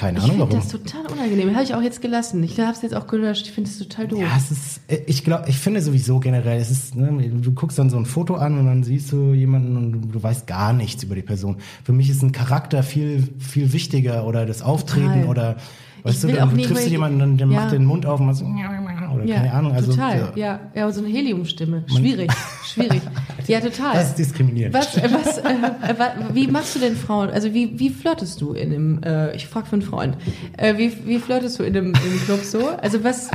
keine 0.00 0.18
ich 0.18 0.24
Ahnung 0.24 0.38
finde 0.38 0.54
warum. 0.54 0.60
das 0.60 0.68
total 0.72 1.06
unangenehm. 1.12 1.52
Habe 1.52 1.62
ich 1.62 1.74
auch 1.74 1.82
jetzt 1.82 2.00
gelassen. 2.00 2.42
Ich 2.42 2.58
habe 2.58 2.72
es 2.72 2.80
jetzt 2.80 2.94
auch 2.94 3.06
gelöscht. 3.06 3.46
Ich 3.46 3.52
finde 3.52 3.68
es 3.68 3.78
total 3.78 4.08
doof. 4.08 4.20
Ja, 4.20 4.28
es 4.34 4.50
ist, 4.50 4.80
ich 5.06 5.24
glaube, 5.24 5.44
ich 5.48 5.58
finde 5.58 5.82
sowieso 5.82 6.20
generell, 6.20 6.58
es 6.58 6.70
ist, 6.70 6.96
ne, 6.96 7.28
du 7.28 7.52
guckst 7.52 7.78
dann 7.78 7.90
so 7.90 7.98
ein 7.98 8.06
Foto 8.06 8.36
an 8.36 8.58
und 8.58 8.64
dann 8.64 8.82
siehst 8.82 9.12
du 9.12 9.34
jemanden 9.34 9.76
und 9.76 9.92
du, 9.92 9.98
du 10.08 10.22
weißt 10.22 10.46
gar 10.46 10.72
nichts 10.72 11.02
über 11.02 11.14
die 11.14 11.22
Person. 11.22 11.56
Für 11.84 11.92
mich 11.92 12.08
ist 12.08 12.22
ein 12.22 12.32
Charakter 12.32 12.82
viel, 12.82 13.28
viel 13.38 13.74
wichtiger 13.74 14.26
oder 14.26 14.46
das 14.46 14.62
Auftreten 14.62 15.22
Total. 15.22 15.28
oder, 15.28 15.56
weißt 16.02 16.24
Ich 16.24 16.30
du, 16.30 16.36
dann 16.36 16.56
triffst 16.58 16.86
du 16.86 16.90
jemanden, 16.90 17.18
dann, 17.18 17.36
der 17.36 17.46
Ja. 17.46 17.60
macht 17.60 17.72
den 17.72 17.84
Mund 17.84 18.06
auf 18.06 18.20
und 18.20 18.26
macht 18.26 18.36
so, 18.36 18.44
oder 18.44 19.26
keine 19.26 19.52
Ahnung, 19.52 19.72
also, 19.72 19.90
total. 19.92 20.18
ja, 20.18 20.32
Ja, 20.36 20.60
ja, 20.74 20.92
so 20.92 21.00
eine 21.04 21.08
Heliumstimme. 21.12 21.84
Schwierig, 21.86 22.30
schwierig. 22.64 23.02
Ja, 23.46 23.60
total. 23.60 23.94
das 23.94 24.08
ist 24.10 24.18
diskriminierend. 24.18 24.74
Was, 24.74 24.96
äh, 24.96 25.08
was, 25.12 25.38
äh, 25.38 25.50
äh, 25.50 26.34
wie 26.34 26.46
machst 26.46 26.76
du 26.76 26.78
denn 26.78 26.96
Frauen? 26.96 27.30
Also 27.30 27.52
wie, 27.52 27.78
wie 27.78 27.90
flirtest 27.90 28.40
du 28.40 28.52
in 28.52 28.72
einem, 28.72 29.02
äh, 29.02 29.34
ich 29.34 29.46
frage 29.46 29.66
für 29.66 29.72
einen 29.74 29.82
Freund, 29.82 30.16
äh, 30.56 30.76
wie, 30.78 30.92
wie 31.06 31.18
flirtest 31.18 31.58
du 31.58 31.64
in 31.64 31.76
einem, 31.76 31.88
in 31.94 31.96
einem 32.00 32.20
Club 32.24 32.40
so? 32.44 32.68
Also 32.68 33.02
was, 33.04 33.30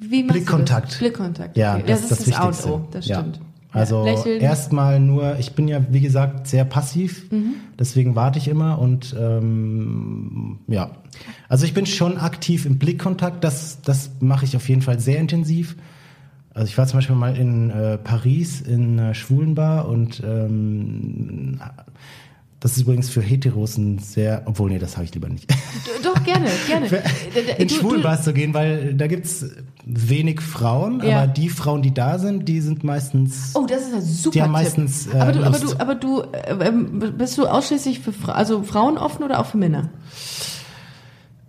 wie 0.00 0.22
machst 0.22 0.32
Blickkontakt. 0.38 0.86
du 0.86 0.90
das? 0.90 0.98
Blickkontakt. 0.98 1.56
Ja, 1.56 1.74
okay. 1.76 1.84
das, 1.86 2.00
ist 2.02 2.10
das, 2.10 2.20
und 2.20 2.26
Wichtigste. 2.28 2.72
O, 2.72 2.88
das 2.90 3.06
ja. 3.06 3.20
stimmt. 3.20 3.40
Also 3.72 4.04
lächeln. 4.04 4.40
erstmal 4.40 4.98
nur, 4.98 5.38
ich 5.38 5.52
bin 5.52 5.68
ja 5.68 5.80
wie 5.90 6.00
gesagt 6.00 6.48
sehr 6.48 6.64
passiv, 6.64 7.30
Mhm. 7.30 7.54
deswegen 7.78 8.16
warte 8.16 8.38
ich 8.38 8.48
immer 8.48 8.78
und 8.80 9.14
ähm, 9.18 10.58
ja, 10.66 10.90
also 11.48 11.64
ich 11.64 11.74
bin 11.74 11.86
schon 11.86 12.18
aktiv 12.18 12.66
im 12.66 12.78
Blickkontakt, 12.78 13.44
das, 13.44 13.80
das 13.82 14.10
mache 14.20 14.44
ich 14.44 14.56
auf 14.56 14.68
jeden 14.68 14.82
Fall 14.82 14.98
sehr 14.98 15.18
intensiv. 15.18 15.76
Also 16.52 16.66
ich 16.66 16.76
war 16.76 16.86
zum 16.88 16.98
Beispiel 16.98 17.14
mal 17.14 17.36
in 17.36 17.70
äh, 17.70 17.96
Paris 17.96 18.60
in 18.60 18.98
einer 18.98 19.14
Schwulenbar 19.14 19.88
und 19.88 20.20
ähm, 20.26 21.60
das 22.60 22.72
ist 22.72 22.82
übrigens 22.82 23.08
für 23.08 23.22
Heteros 23.22 23.78
ein 23.78 23.98
sehr, 23.98 24.42
obwohl 24.44 24.70
nee, 24.70 24.78
das 24.78 24.96
habe 24.96 25.04
ich 25.06 25.14
lieber 25.14 25.28
nicht. 25.30 25.50
Doch, 26.02 26.22
gerne, 26.24 26.46
gerne. 26.66 26.86
in 27.58 27.66
Du- 27.68 27.74
du- 27.74 27.80
Schwulenbars 27.80 28.22
zu 28.24 28.32
gehen, 28.34 28.52
weil 28.54 28.94
da 28.94 29.06
gibt's 29.06 29.46
wenig 29.86 30.40
Frauen, 30.42 31.02
Ja. 31.02 31.22
aber 31.22 31.26
die 31.26 31.48
Frauen, 31.48 31.80
die 31.82 31.92
da 31.94 32.18
sind, 32.18 32.46
die 32.48 32.60
sind 32.60 32.84
meistens 32.84 33.52
Oh, 33.54 33.66
das 33.66 33.82
ist 33.88 33.94
ein 33.94 34.02
super 34.02 34.32
Die 34.34 34.42
haben 34.42 34.48
Tipp. 34.48 34.62
meistens, 34.62 35.06
äh, 35.06 35.16
aber 35.18 35.32
du, 35.32 35.40
aber 35.42 35.58
Lust. 35.58 35.74
du, 35.74 35.80
aber 35.80 35.94
du, 35.94 36.20
äh, 36.20 36.68
ähm, 36.68 37.14
bist 37.16 37.38
du 37.38 37.46
ausschließlich 37.46 38.00
für 38.00 38.12
Fra 38.12 38.32
also 38.32 38.62
Frauen 38.62 38.98
offen 38.98 39.24
oder 39.24 39.40
auch 39.40 39.46
für 39.46 39.56
Männer? 39.56 39.88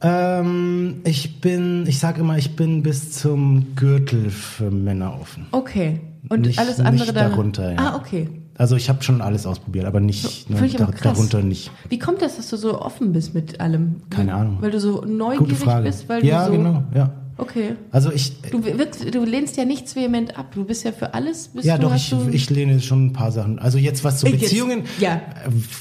Ähm, 0.04 1.02
ich 1.04 1.42
bin, 1.42 1.86
ich 1.88 2.00
sag 2.00 2.18
immer, 2.18 2.38
ich 2.38 2.56
bin 2.56 2.82
bis 2.84 3.12
zum 3.12 3.76
Gürtel 3.76 4.30
für 4.32 4.72
Männer 4.72 5.20
offen. 5.22 5.46
Okay. 5.52 6.00
Und 6.30 6.42
nicht, 6.42 6.58
alles 6.60 6.80
andere 6.80 7.06
nicht 7.06 7.16
darunter. 7.16 7.74
Ja. 7.74 7.78
Ah, 7.78 7.96
okay. 7.98 8.28
Also 8.62 8.76
ich 8.76 8.90
habe 8.90 9.02
schon 9.02 9.22
alles 9.22 9.48
ausprobiert, 9.48 9.86
aber 9.86 10.00
nicht 10.00 10.48
ne, 10.48 10.64
ich 10.68 10.80
aber 10.80 10.94
darunter 10.94 11.42
nicht. 11.42 11.72
Wie 11.90 11.98
kommt 11.98 12.22
das, 12.22 12.36
dass 12.38 12.48
du 12.52 12.58
so 12.58 12.80
offen 12.80 13.12
bist 13.12 13.34
mit 13.34 13.60
allem? 13.60 14.04
Keine 14.12 14.36
Ahnung. 14.36 14.60
Weil 14.62 14.70
du 14.70 14.80
so 14.80 15.04
neugierig 15.04 15.58
bist, 15.84 16.08
weil 16.08 16.24
ja, 16.24 16.46
du 16.46 16.52
so. 16.52 16.58
genau, 16.60 16.84
ja. 16.94 17.12
Okay. 17.40 17.74
Also 17.92 18.12
ich, 18.12 18.40
Du, 18.52 18.64
wirkst, 18.64 19.16
du 19.16 19.26
lehnst 19.26 19.58
ja 19.58 19.66
nichts 19.66 19.96
vehement 19.96 20.38
ab. 20.38 20.52
Du 20.54 20.64
bist 20.64 20.84
ja 20.84 20.92
für 20.92 21.16
alles. 21.16 21.50
Ja 21.64 21.80
doch, 21.80 21.96
ich, 21.96 22.14
ich 22.32 22.52
lehne 22.52 22.80
schon 22.82 23.08
ein 23.08 23.14
paar 23.14 23.32
Sachen. 23.32 23.58
Also 23.58 23.80
jetzt 23.80 24.04
was 24.04 24.20
zu 24.20 24.28
Äh, 24.28 24.34
jetzt- 24.34 24.42
Beziehungen. 24.42 24.84
Ja. 25.00 25.20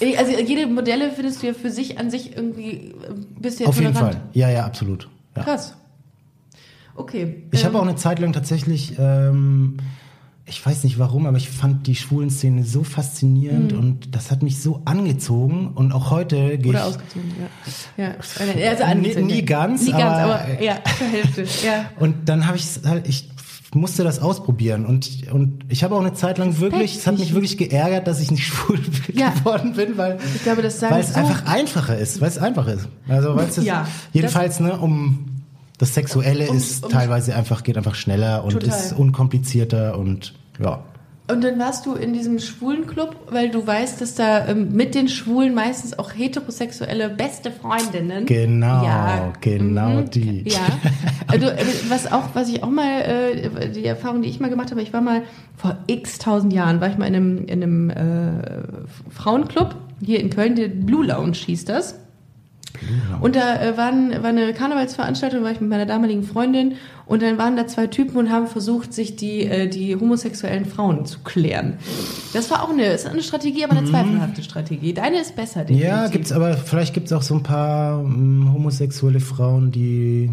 äh, 0.00 0.16
Also 0.16 0.32
jede 0.40 0.66
Modelle 0.66 1.10
findest 1.10 1.42
du 1.42 1.48
ja 1.48 1.52
für 1.52 1.68
sich 1.70 1.98
an 1.98 2.10
sich 2.10 2.34
irgendwie 2.34 2.70
äh, 2.70 2.92
bist 3.38 3.60
ja 3.60 3.66
Auf 3.66 3.78
jeden. 3.78 3.92
Fall. 3.92 4.22
Ja, 4.32 4.48
ja, 4.48 4.64
absolut. 4.64 5.10
Ja. 5.36 5.42
Krass. 5.42 5.74
Okay. 6.94 7.44
Ich 7.52 7.60
ähm, 7.60 7.66
habe 7.66 7.78
auch 7.78 7.82
eine 7.86 7.96
Zeit 7.96 8.20
lang 8.20 8.32
tatsächlich, 8.32 8.94
ähm, 8.98 9.76
ich 10.50 10.64
weiß 10.66 10.84
nicht 10.84 10.98
warum, 10.98 11.26
aber 11.26 11.36
ich 11.36 11.48
fand 11.48 11.86
die 11.86 11.94
schwulen 11.94 12.28
Szene 12.28 12.64
so 12.64 12.82
faszinierend 12.84 13.72
und 13.72 14.14
das 14.14 14.30
hat 14.30 14.42
mich 14.42 14.60
so 14.60 14.82
angezogen 14.84 15.68
und 15.74 15.92
auch 15.92 16.10
heute 16.10 16.58
gehe 16.58 16.70
Oder 16.70 16.80
ich. 16.80 16.84
ausgezogen, 16.86 17.32
ja. 17.96 18.04
ja. 18.04 18.14
Also 18.70 18.98
Nie- 19.00 19.22
nie 19.22 19.42
ganz, 19.44 19.82
Nie 19.86 19.92
ganz, 19.92 20.02
aber- 20.02 20.40
aber, 20.42 20.62
ja, 20.62 20.78
zur 20.98 21.06
Hälfte. 21.06 21.42
Ja. 21.66 21.84
Und 21.98 22.28
dann 22.28 22.46
habe 22.46 22.56
ich 22.56 22.66
halt, 22.84 23.08
ich 23.08 23.28
musste 23.72 24.02
das 24.02 24.18
ausprobieren 24.18 24.84
und 24.84 25.30
und 25.32 25.64
ich 25.68 25.84
habe 25.84 25.94
auch 25.94 26.00
eine 26.00 26.12
Zeit 26.14 26.38
lang 26.38 26.58
wirklich, 26.58 26.96
es 26.96 27.06
hat 27.06 27.18
mich 27.20 27.32
wirklich 27.34 27.56
geärgert, 27.56 28.08
dass 28.08 28.18
ich 28.20 28.30
nicht 28.32 28.44
schwul 28.48 28.80
Ja. 29.14 29.30
geworden 29.30 29.74
bin, 29.74 29.96
weil 29.96 30.18
Ich 30.34 30.42
glaube, 30.42 30.62
das 30.62 30.82
weil 30.82 31.00
es 31.00 31.10
so- 31.14 31.20
einfach 31.20 31.46
einfacher 31.46 31.96
ist, 31.96 32.20
weil 32.20 32.28
es 32.28 32.38
einfacher 32.38 32.72
ist. 32.74 32.88
Also 33.06 33.36
weil 33.36 33.46
es 33.48 33.56
Ja, 33.62 33.86
jedenfalls 34.12 34.58
ne 34.58 34.76
um 34.78 35.26
das 35.78 35.94
Sexuelle 35.94 36.50
Um- 36.50 36.56
ist 36.56 36.84
um- 36.84 36.90
teilweise 36.90 37.34
einfach 37.36 37.62
geht 37.62 37.78
einfach 37.78 37.94
schneller 37.94 38.44
und 38.44 38.52
Total. 38.54 38.68
ist 38.68 38.92
unkomplizierter 38.92 39.96
und 39.96 40.34
ja. 40.62 40.84
Und 41.30 41.44
dann 41.44 41.60
warst 41.60 41.86
du 41.86 41.94
in 41.94 42.12
diesem 42.12 42.40
schwulen 42.40 42.88
Club, 42.88 43.14
weil 43.30 43.50
du 43.50 43.64
weißt, 43.64 44.00
dass 44.00 44.16
da 44.16 44.48
ähm, 44.48 44.72
mit 44.72 44.96
den 44.96 45.08
Schwulen 45.08 45.54
meistens 45.54 45.96
auch 45.96 46.10
heterosexuelle 46.12 47.08
beste 47.08 47.52
Freundinnen. 47.52 48.26
Genau, 48.26 48.84
ja. 48.84 49.32
genau 49.40 50.00
mhm. 50.00 50.10
die. 50.10 50.48
Ja. 50.48 50.58
Also, 51.28 51.46
äh, 51.46 51.64
was 51.88 52.10
auch, 52.10 52.30
was 52.34 52.48
ich 52.48 52.64
auch 52.64 52.70
mal, 52.70 53.02
äh, 53.02 53.70
die 53.70 53.84
Erfahrung, 53.84 54.22
die 54.22 54.28
ich 54.28 54.40
mal 54.40 54.50
gemacht 54.50 54.72
habe, 54.72 54.82
ich 54.82 54.92
war 54.92 55.00
mal 55.00 55.22
vor 55.56 55.78
x 55.86 56.18
tausend 56.18 56.52
Jahren, 56.52 56.80
war 56.80 56.88
ich 56.88 56.98
mal 56.98 57.06
in 57.06 57.14
einem, 57.14 57.38
in 57.46 57.62
einem 57.62 57.90
äh, 57.90 58.64
Frauenclub 59.10 59.76
hier 60.04 60.18
in 60.18 60.30
Köln, 60.30 60.56
der 60.56 60.66
Blue 60.66 61.06
Lounge 61.06 61.36
hieß 61.36 61.64
das. 61.66 61.99
Und 63.20 63.36
da 63.36 63.60
äh, 63.60 63.76
waren, 63.76 64.22
war 64.22 64.30
eine 64.30 64.52
Karnevalsveranstaltung, 64.52 65.42
war 65.42 65.52
ich 65.52 65.60
mit 65.60 65.70
meiner 65.70 65.86
damaligen 65.86 66.22
Freundin 66.22 66.74
und 67.06 67.22
dann 67.22 67.38
waren 67.38 67.56
da 67.56 67.66
zwei 67.66 67.86
Typen 67.86 68.16
und 68.16 68.30
haben 68.30 68.46
versucht, 68.46 68.92
sich 68.92 69.16
die, 69.16 69.44
äh, 69.44 69.68
die 69.68 69.96
homosexuellen 69.96 70.64
Frauen 70.64 71.06
zu 71.06 71.20
klären. 71.20 71.78
Das 72.32 72.50
war 72.50 72.62
auch 72.62 72.70
eine, 72.70 72.86
ist 72.86 73.06
eine 73.06 73.22
Strategie, 73.22 73.64
aber 73.64 73.76
eine 73.76 73.86
zweifelhafte 73.86 74.42
Strategie. 74.42 74.94
Deine 74.94 75.20
ist 75.20 75.36
besser, 75.36 75.60
definitiv. 75.60 75.90
Mhm. 75.90 75.96
Ja, 75.96 76.08
gibt's 76.08 76.32
aber 76.32 76.54
vielleicht 76.54 76.94
gibt's 76.94 77.12
auch 77.12 77.22
so 77.22 77.34
ein 77.34 77.42
paar 77.42 78.00
ähm, 78.00 78.50
homosexuelle 78.52 79.20
Frauen, 79.20 79.70
die 79.70 80.30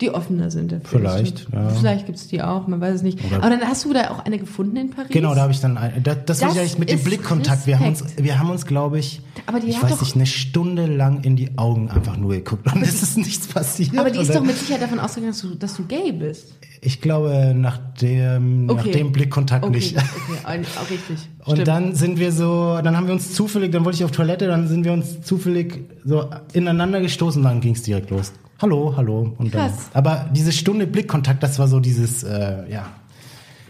Die 0.00 0.10
offener 0.10 0.50
sind 0.50 0.72
dafür. 0.72 0.98
Vielleicht, 1.00 1.46
ja. 1.52 1.68
Vielleicht 1.70 2.06
gibt's 2.06 2.26
die 2.28 2.42
auch, 2.42 2.66
man 2.66 2.80
weiß 2.80 2.94
es 2.96 3.02
nicht. 3.02 3.18
Oder- 3.24 3.36
aber 3.44 3.50
dann 3.50 3.60
hast 3.68 3.84
du 3.84 3.92
da 3.92 4.10
auch 4.10 4.20
eine 4.24 4.38
gefunden 4.38 4.76
in 4.76 4.90
Paris? 4.90 5.10
Genau, 5.10 5.34
da 5.34 5.42
habe 5.42 5.52
ich 5.52 5.60
dann 5.60 5.76
ein, 5.76 6.02
das, 6.02 6.16
das, 6.26 6.38
Das 6.40 6.56
ich 6.56 6.78
mit 6.78 6.88
dem 6.90 6.98
ist 6.98 7.04
Blickkontakt. 7.04 7.66
Wir 7.66 7.78
haben 7.78 7.88
uns, 7.88 8.04
wir 8.16 8.38
haben 8.38 8.50
uns, 8.50 8.64
glaube 8.64 8.98
ich, 8.98 9.20
Aber 9.46 9.60
die 9.60 9.68
ich 9.68 9.82
hat 9.82 9.90
weiß 9.90 10.00
nicht, 10.00 10.14
eine 10.16 10.26
Stunde 10.26 10.86
lang 10.86 11.22
in 11.22 11.36
die 11.36 11.58
Augen 11.58 11.90
einfach 11.90 12.16
nur 12.16 12.30
geguckt 12.30 12.72
und 12.74 12.82
es 12.82 13.02
ist 13.02 13.18
nichts 13.18 13.46
passiert. 13.46 13.96
Aber 13.98 14.10
die 14.10 14.20
ist 14.20 14.28
Und 14.30 14.36
doch 14.36 14.44
mit 14.44 14.56
Sicherheit 14.56 14.82
davon 14.82 14.98
ausgegangen, 15.00 15.32
dass 15.32 15.42
du, 15.42 15.54
dass 15.54 15.76
du 15.76 15.84
gay 15.84 16.12
bist. 16.12 16.54
Ich 16.82 17.02
glaube, 17.02 17.52
nach 17.54 17.76
dem, 18.00 18.64
nach 18.66 18.76
Okay. 18.76 18.92
dem 18.92 19.12
Blickkontakt 19.12 19.64
Okay, 19.66 19.76
nicht. 19.76 19.96
okay, 19.98 20.62
auch 20.82 20.90
richtig. 20.90 21.18
Und 21.44 21.52
Stimmt. 21.56 21.68
dann 21.68 21.94
sind 21.94 22.18
wir 22.18 22.32
so, 22.32 22.78
dann 22.82 22.96
haben 22.96 23.06
wir 23.06 23.12
uns 23.12 23.34
zufällig, 23.34 23.70
dann 23.72 23.84
wollte 23.84 23.96
ich 23.96 24.04
auf 24.04 24.12
Toilette, 24.12 24.46
dann 24.46 24.66
sind 24.66 24.84
wir 24.84 24.92
uns 24.92 25.20
zufällig 25.20 25.84
so 26.06 26.24
ineinander 26.54 27.00
gestoßen, 27.02 27.42
dann 27.42 27.60
ging 27.60 27.74
es 27.74 27.82
direkt 27.82 28.08
los. 28.10 28.32
Hallo, 28.60 28.92
hallo. 28.96 29.32
Und 29.38 29.54
dann, 29.54 29.68
Krass. 29.70 29.90
aber 29.94 30.26
diese 30.34 30.52
Stunde 30.52 30.86
Blickkontakt, 30.86 31.42
das 31.42 31.58
war 31.58 31.66
so 31.68 31.80
dieses, 31.80 32.22
äh, 32.24 32.70
ja. 32.70 32.86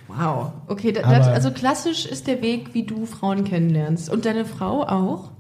Wow. 0.09 0.53
Okay, 0.67 0.91
da, 0.93 1.03
das, 1.03 1.29
also 1.29 1.53
klassisch 1.53 2.07
ist 2.07 2.27
der 2.27 2.43
Weg, 2.43 2.75
wie 2.75 2.83
du 2.83 3.07
Frauen 3.07 3.45
kennenlernst. 3.45 4.11
Und 4.11 4.25
deine 4.27 4.45
Frau 4.45 4.83
auch? 4.83 5.31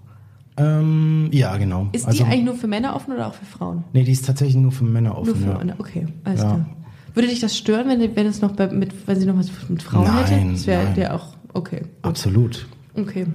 Ähm, 0.56 1.28
ja, 1.32 1.56
genau. 1.56 1.88
Ist 1.92 2.06
also, 2.06 2.18
die 2.22 2.30
eigentlich 2.30 2.44
nur 2.44 2.54
für 2.54 2.68
Männer 2.68 2.94
offen 2.94 3.12
oder 3.14 3.26
auch 3.28 3.34
für 3.34 3.44
Frauen? 3.46 3.84
Nee, 3.92 4.04
die 4.04 4.12
ist 4.12 4.26
tatsächlich 4.26 4.56
nur 4.56 4.70
für 4.72 4.84
Männer 4.84 5.10
Nur 5.10 5.18
offen. 5.20 5.34
für 5.36 5.50
ja. 5.50 5.58
Männer. 5.58 5.74
Okay, 5.78 6.06
alles 6.24 6.40
Ja. 6.42 6.46
klar. 6.48 6.66
Würde 7.14 7.28
dich 7.28 7.40
das 7.40 7.56
stören, 7.56 7.88
wenn, 7.88 8.14
wenn 8.14 8.26
es 8.26 8.40
noch 8.40 8.52
bei, 8.52 8.68
mit, 8.68 8.92
wenn 9.08 9.18
sie 9.18 9.26
noch 9.26 9.36
was 9.36 9.50
mit 9.68 9.82
Frauen 9.82 10.04
Nein, 10.04 10.24
hätte? 10.26 10.50
Das 10.52 10.66
wäre 10.68 10.92
der 10.94 11.14
auch. 11.16 11.34
Okay. 11.54 11.82
Absolut. 12.02 12.68
Okay. 12.96 13.26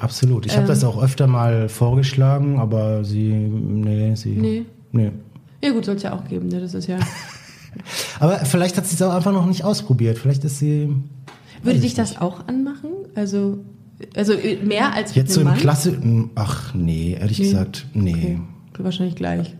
Absolut. 0.00 0.44
Ich 0.44 0.52
habe 0.52 0.62
Ähm. 0.62 0.68
das 0.68 0.84
auch 0.84 1.02
öfter 1.02 1.26
mal 1.26 1.70
vorgeschlagen, 1.70 2.58
aber 2.58 3.04
sie, 3.04 3.32
nee, 3.32 4.14
sie, 4.14 4.30
Nee. 4.32 4.66
nee. 4.92 5.10
Ja 5.64 5.72
gut, 5.72 5.84
soll 5.84 5.96
es 5.96 6.02
ja 6.02 6.12
auch 6.12 6.28
geben, 6.28 6.48
ne? 6.48 6.60
Das 6.60 6.74
ist 6.74 6.86
ja. 6.86 6.98
Aber 8.20 8.38
vielleicht 8.40 8.76
hat 8.76 8.86
sie 8.86 8.94
es 8.94 9.02
auch 9.02 9.14
einfach 9.14 9.32
noch 9.32 9.46
nicht 9.46 9.64
ausprobiert. 9.64 10.18
Vielleicht 10.18 10.44
ist 10.44 10.58
sie. 10.58 10.90
Würde 11.62 11.78
dich 11.80 11.92
ich 11.92 11.94
das 11.94 12.18
auch 12.20 12.46
anmachen? 12.46 12.90
Also, 13.14 13.64
also 14.14 14.34
äh, 14.34 14.56
mehr 14.56 14.92
als 14.92 15.14
Jetzt 15.14 15.32
so 15.32 15.40
im 15.40 15.46
Mann? 15.48 15.58
Klasse. 15.58 15.98
Ach 16.34 16.74
nee, 16.74 17.16
ehrlich 17.18 17.38
Nee. 17.38 17.44
gesagt, 17.46 17.86
nee. 17.94 18.38
Okay. 18.72 18.84
Wahrscheinlich 18.84 19.16
gleich. 19.16 19.54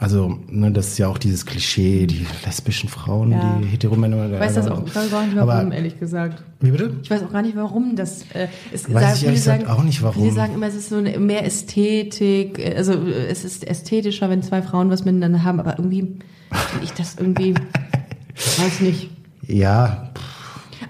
Also, 0.00 0.38
ne, 0.48 0.70
das 0.70 0.88
ist 0.88 0.98
ja 0.98 1.08
auch 1.08 1.18
dieses 1.18 1.44
Klischee, 1.44 2.06
die 2.06 2.24
lesbischen 2.46 2.88
Frauen, 2.88 3.32
Ja. 3.32 3.58
die 3.60 3.66
Heteromänner. 3.66 4.32
Ich 4.32 4.38
weiß 4.38 4.54
das 4.54 4.68
auch 4.68 4.86
ich 4.86 4.94
weiß 4.94 5.10
gar 5.10 5.24
nicht, 5.26 5.34
warum, 5.34 5.48
Aber, 5.50 5.74
ehrlich 5.74 5.98
gesagt. 5.98 6.44
wie 6.60 6.70
bitte? 6.70 6.92
Ich 7.02 7.10
weiß 7.10 7.24
auch 7.24 7.32
gar 7.32 7.42
nicht, 7.42 7.56
warum 7.56 7.96
das. 7.96 8.22
Äh, 8.32 8.46
es 8.72 8.84
Weiß 8.94 9.14
ich 9.14 9.18
viele 9.18 9.26
ehrlich 9.32 9.44
gesagt 9.44 9.68
auch 9.68 9.82
nicht, 9.82 10.00
warum. 10.02 10.22
Viele 10.22 10.34
sagen 10.34 10.54
immer, 10.54 10.68
es 10.68 10.76
ist 10.76 10.90
so 10.90 10.96
eine, 10.98 11.18
mehr 11.18 11.44
Ästhetik. 11.44 12.60
äh, 12.60 12.76
Also 12.76 12.92
äh, 12.92 13.26
es 13.26 13.44
ist 13.44 13.66
ästhetischer, 13.66 14.30
wenn 14.30 14.40
zwei 14.44 14.62
Frauen 14.62 14.88
was 14.88 15.04
miteinander 15.04 15.42
haben. 15.42 15.58
Aber 15.58 15.78
irgendwie 15.78 16.02
finde 16.02 16.84
ich 16.84 16.92
das 16.92 17.16
irgendwie. 17.18 17.54
weiß 18.36 18.80
nicht. 18.82 19.10
Ja, 19.48 20.12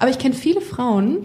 Aber 0.00 0.11
ich 0.11 0.18
kenne 0.18 0.34
viele 0.34 0.61
Frauen, 0.61 1.16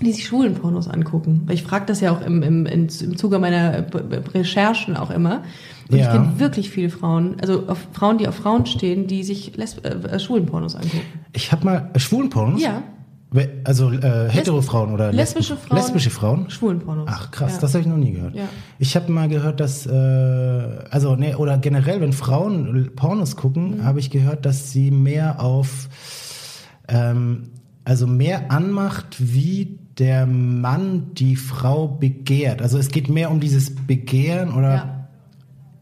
die 0.00 0.12
sich 0.12 0.26
schwulen 0.26 0.54
Pornos 0.54 0.88
angucken. 0.88 1.42
Weil 1.46 1.54
Ich 1.54 1.62
frage 1.62 1.86
das 1.86 2.00
ja 2.00 2.12
auch 2.12 2.20
im, 2.20 2.42
im, 2.42 2.66
im, 2.66 2.88
Zuge 2.88 3.38
meiner 3.38 3.86
Recherchen 4.34 4.96
auch 4.96 5.10
immer. 5.10 5.42
Und 5.90 5.96
Ja. 5.98 6.06
ich 6.06 6.10
kenne 6.12 6.38
wirklich 6.38 6.70
viele 6.70 6.90
Frauen, 6.90 7.36
also 7.40 7.68
auf 7.68 7.78
Frauen, 7.92 8.18
die 8.18 8.28
auf 8.28 8.34
Frauen 8.34 8.66
stehen, 8.66 9.06
die 9.06 9.22
sich 9.24 9.56
Lesb 9.56 9.84
äh, 9.86 9.90
äh, 9.90 10.18
schwulen 10.18 10.46
Pornos 10.46 10.74
angucken. 10.74 11.00
ich 11.32 11.52
habe 11.52 11.64
mal 11.64 11.90
äh, 11.94 11.98
Schwulenpornos. 11.98 12.60
Ja. 12.60 12.82
We- 13.30 13.48
Also 13.64 13.90
äh, 13.90 14.28
Hetero-Frauen 14.30 14.92
oder 14.92 15.12
lesbische 15.12 15.54
Lesben- 15.54 15.68
Frauen. 15.68 15.78
Lesbische 15.78 16.10
Frauen? 16.10 16.50
Schwulen 16.50 16.78
Pornos. 16.80 17.08
Ach 17.10 17.30
krass, 17.30 17.54
ja. 17.54 17.60
das 17.60 17.72
habe 17.74 17.82
ich 17.82 17.88
noch 17.88 17.96
nie 17.96 18.12
gehört. 18.12 18.34
Ja. 18.34 18.44
Ich 18.78 18.94
habe 18.96 19.10
mal 19.10 19.28
gehört, 19.28 19.60
dass, 19.60 19.86
äh, 19.86 19.92
also 20.90 21.16
nee, 21.16 21.34
oder 21.34 21.58
generell, 21.58 22.00
wenn 22.00 22.12
Frauen 22.12 22.90
Pornos 22.94 23.34
gucken, 23.36 23.78
Mhm. 23.78 23.84
habe 23.84 23.98
ich 24.00 24.10
gehört, 24.10 24.44
dass 24.46 24.70
sie 24.72 24.90
mehr 24.90 25.40
auf, 25.42 25.88
ähm, 26.88 27.50
also 27.84 28.06
mehr 28.06 28.50
anmacht, 28.50 29.16
wie 29.18 29.78
der 29.98 30.26
Mann 30.26 31.10
die 31.14 31.36
Frau 31.36 31.88
begehrt. 31.88 32.60
Also 32.62 32.78
es 32.78 32.88
geht 32.88 33.08
mehr 33.08 33.30
um 33.30 33.40
dieses 33.40 33.74
Begehren 33.74 34.52
oder, 34.52 34.70
Ja. 34.74 35.08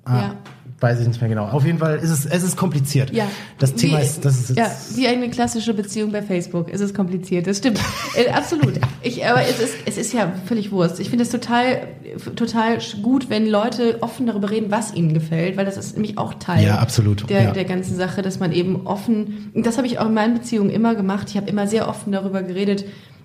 ah, 0.04 0.16
Ja. 0.18 0.34
weiß 0.80 1.00
ich 1.00 1.08
nicht 1.08 1.20
mehr 1.20 1.30
genau. 1.30 1.46
Auf 1.46 1.64
jeden 1.64 1.78
Fall 1.78 1.96
ist 1.96 2.10
es, 2.10 2.26
es 2.26 2.42
ist 2.44 2.56
kompliziert. 2.56 3.10
Ja. 3.12 3.26
Das 3.58 3.74
Thema 3.74 3.98
Wie- 3.98 4.02
ist, 4.02 4.24
das 4.24 4.38
ist 4.50 4.56
Ja, 4.56 4.70
wie 4.94 5.08
eine 5.08 5.30
klassische 5.30 5.72
Beziehung 5.74 6.12
bei 6.12 6.20
Facebook. 6.22 6.68
Es 6.72 6.80
ist 6.80 6.94
kompliziert, 6.94 7.46
das 7.46 7.58
stimmt. 7.58 7.80
äh, 8.16 8.30
absolut. 8.30 8.74
Ich, 9.02 9.24
aber 9.26 9.42
es 9.42 9.58
ist, 9.60 9.74
es 9.86 9.96
ist 9.96 10.12
ja 10.12 10.32
völlig 10.46 10.70
Wurst. 10.70 11.00
Ich 11.00 11.08
finde 11.10 11.24
es 11.24 11.30
total, 11.30 11.88
total 12.36 12.78
gut, 13.02 13.30
wenn 13.30 13.46
Leute 13.48 13.98
offen 14.02 14.26
darüber 14.26 14.50
reden, 14.50 14.70
was 14.70 14.94
ihnen 14.94 15.12
gefällt, 15.14 15.56
weil 15.56 15.64
das 15.64 15.76
ist 15.76 15.94
nämlich 15.94 16.18
auch 16.18 16.34
Teil 16.34 16.64
Ja, 16.64 16.78
absolut. 16.78 17.28
Der, 17.30 17.42
Ja. 17.44 17.50
der 17.52 17.64
ganzen 17.64 17.96
Sache, 17.96 18.22
dass 18.22 18.38
man 18.38 18.52
eben 18.52 18.86
offen, 18.86 19.50
das 19.54 19.76
habe 19.78 19.86
ich 19.88 19.98
auch 19.98 20.06
in 20.06 20.14
meinen 20.14 20.34
Beziehungen 20.34 20.70
immer 20.70 20.94
gemacht. 20.94 21.28
Ich 21.30 21.36
habe 21.36 21.48
immer 21.48 21.66
sehr 21.66 21.88
offen 21.88 22.12
darüber 22.12 22.42
geredet, 22.42 22.84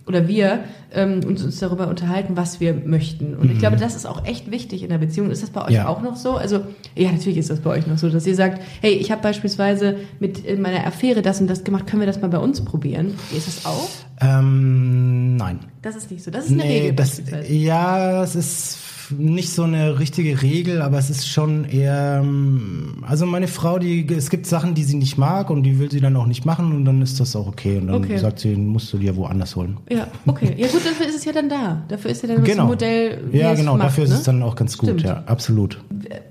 oder 0.10 0.28
wir 0.28 0.66
ähm, 0.94 1.22
uns, 1.26 1.42
uns 1.44 1.60
darüber 1.60 1.88
unterhalten, 1.88 2.36
was 2.36 2.60
wir 2.60 2.74
möchten. 2.74 3.36
Und 3.36 3.50
ich 3.52 3.60
glaube, 3.60 3.78
das 3.78 3.96
ist 3.96 4.06
auch 4.06 4.26
echt 4.26 4.52
wichtig 4.52 4.84
in 4.84 4.90
der 4.90 4.98
Beziehung. 4.98 5.30
Ist 5.32 5.42
das 5.44 5.52
bei 5.52 5.62
euch 5.62 5.70
Mhm. 5.70 5.76
Ja. 5.76 5.88
auch 5.88 6.02
noch 6.02 6.18
so? 6.18 6.34
Also, 6.34 6.62
ja, 6.96 7.12
natürlich 7.12 7.38
ist 7.38 7.50
das 7.50 7.62
bei 7.62 7.70
euch 7.70 7.88
noch 7.88 7.98
so, 7.98 8.10
dass 8.10 8.28
ihr 8.28 8.36
sagt, 8.36 8.62
hey, 8.82 8.92
ich 8.94 9.12
habe 9.12 9.22
beispielsweise 9.22 9.96
mit 10.20 10.40
in 10.40 10.62
meiner 10.62 10.86
Affäre 10.86 11.22
das 11.22 11.40
und 11.40 11.48
das 11.48 11.64
gemacht, 11.64 11.88
können 11.88 12.02
wir 12.02 12.08
das 12.08 12.20
mal 12.22 12.28
bei 12.28 12.40
uns 12.40 12.60
probieren? 12.66 13.14
Ist 13.38 13.48
das 13.48 13.66
auch? 13.66 13.88
ähm, 14.22 15.38
nein. 15.38 15.60
Das 15.82 15.96
ist 15.96 16.12
nicht 16.12 16.24
so. 16.24 16.32
Das 16.32 16.46
ist 16.48 16.52
eine 16.52 16.64
Regel. 16.64 16.94
das, 16.94 17.22
ja, 17.48 18.22
es 18.24 18.36
ist 18.36 18.78
nicht 19.18 19.52
so 19.52 19.64
eine 19.64 20.00
richtige 20.00 20.42
Regel, 20.42 20.82
aber 20.82 20.98
es 20.98 21.10
ist 21.10 21.28
schon 21.28 21.66
eher, 21.66 22.20
ähm, 22.24 23.04
also 23.08 23.26
meine 23.26 23.48
Frau, 23.48 23.80
die, 23.80 24.06
es 24.16 24.30
gibt 24.30 24.46
Sachen, 24.46 24.74
die 24.76 24.84
sie 24.84 24.96
nicht 24.98 25.18
mag 25.18 25.50
und 25.50 25.64
die 25.64 25.80
will 25.80 25.90
sie 25.90 26.00
dann 26.00 26.16
auch 26.16 26.26
nicht 26.26 26.46
machen 26.46 26.72
und 26.76 26.86
dann 26.86 27.02
ist 27.02 27.20
das 27.20 27.36
auch 27.36 27.48
okay 27.48 27.78
und 27.78 27.88
dann 27.88 27.96
Okay. 28.04 28.18
sagt 28.18 28.40
sie, 28.40 28.56
musst 28.56 28.92
du 28.94 28.98
dir 28.98 29.16
woanders 29.16 29.56
holen. 29.56 29.78
Ja, 29.90 30.08
okay. 30.26 30.54
Ja 30.58 30.68
gut, 30.68 30.86
dafür 30.86 31.08
ist 31.08 31.16
es 31.16 31.26
ja 31.26 31.32
dann 31.34 31.50
da. 31.50 31.84
Dafür 31.88 32.12
ist 32.12 32.22
ja 32.22 32.28
dann 32.30 32.38
das 32.40 32.46
Genau. 32.46 32.66
Modell. 32.68 33.20
wie 33.32 33.38
Ja, 33.40 33.54
genau, 33.54 33.74
macht, 33.74 33.88
dafür 33.88 34.04
ist 34.06 34.10
ne? 34.12 34.16
es 34.18 34.24
dann 34.24 34.44
auch 34.44 34.56
ganz 34.56 34.78
gut, 34.78 34.90
Stimmt. 34.90 35.04
ja, 35.04 35.24
absolut. 35.26 35.80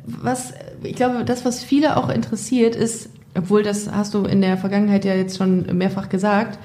was, 0.07 0.53
ich 0.83 0.95
glaube, 0.97 1.25
das, 1.25 1.45
was 1.45 1.63
viele 1.65 1.97
auch 1.97 2.09
interessiert, 2.09 2.77
ist, 2.77 3.11
obwohl 3.37 3.63
das 3.63 3.91
hast 3.91 4.15
du 4.15 4.25
in 4.25 4.41
der 4.41 4.57
Vergangenheit 4.57 5.05
ja 5.05 5.15
jetzt 5.15 5.37
schon 5.39 5.77
mehrfach 5.77 6.09
gesagt, 6.09 6.59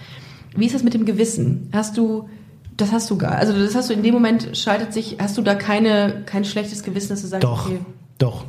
Wie 0.55 0.66
ist 0.68 0.76
das 0.76 0.84
mit 0.84 0.93
dem 0.93 1.05
Gewissen? 1.05 1.70
Hast 1.74 1.97
du, 1.97 2.30
das 2.78 2.92
hast 2.92 3.10
du 3.10 3.18
gar, 3.18 3.34
also 3.34 3.54
das 3.54 3.76
hast 3.76 3.90
du 3.90 3.94
in 3.94 4.04
dem 4.04 4.14
Moment 4.14 4.56
schaltet 4.58 4.94
sich, 4.94 5.18
hast 5.20 5.38
du 5.38 5.42
da 5.42 5.56
keine, 5.56 6.24
kein 6.26 6.46
schlechtes 6.46 6.84
Gewissen, 6.84 7.10
dass 7.10 7.22
du 7.22 7.28
sagst, 7.28 7.44
Doch, 7.44 7.66
okay, 7.68 7.80
doch. 8.18 8.46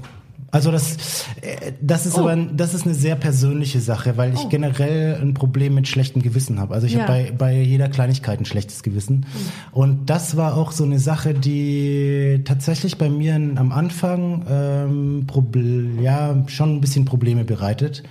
Also 0.50 0.70
das, 0.70 1.24
äh, 1.40 1.72
das 1.82 2.06
ist 2.06 2.16
Oh. 2.16 2.20
aber 2.20 2.36
das 2.36 2.74
ist 2.74 2.84
eine 2.86 2.94
sehr 2.94 3.16
persönliche 3.16 3.80
Sache, 3.80 4.16
weil 4.16 4.32
ich 4.34 4.38
Oh. 4.44 4.48
generell 4.48 5.18
ein 5.20 5.34
Problem 5.34 5.74
mit 5.74 5.88
schlechtem 5.88 6.22
Gewissen 6.22 6.60
habe. 6.60 6.74
Also 6.74 6.86
ich 6.86 6.92
Ja. 6.92 7.00
habe 7.08 7.12
bei, 7.12 7.32
bei 7.36 7.60
jeder 7.60 7.88
Kleinigkeit 7.88 8.38
ein 8.38 8.44
schlechtes 8.44 8.84
Gewissen. 8.84 9.26
Und 9.72 10.10
das 10.10 10.36
war 10.36 10.56
auch 10.56 10.70
so 10.70 10.84
eine 10.84 11.00
Sache, 11.00 11.34
die 11.34 12.42
tatsächlich 12.44 12.98
bei 12.98 13.10
mir 13.10 13.34
am 13.34 13.72
Anfang 13.72 14.44
ähm, 14.48 15.24
Proble 15.26 16.00
ja 16.00 16.44
schon 16.46 16.76
ein 16.76 16.80
bisschen 16.80 17.04
Probleme 17.04 17.42
bereitet 17.44 18.04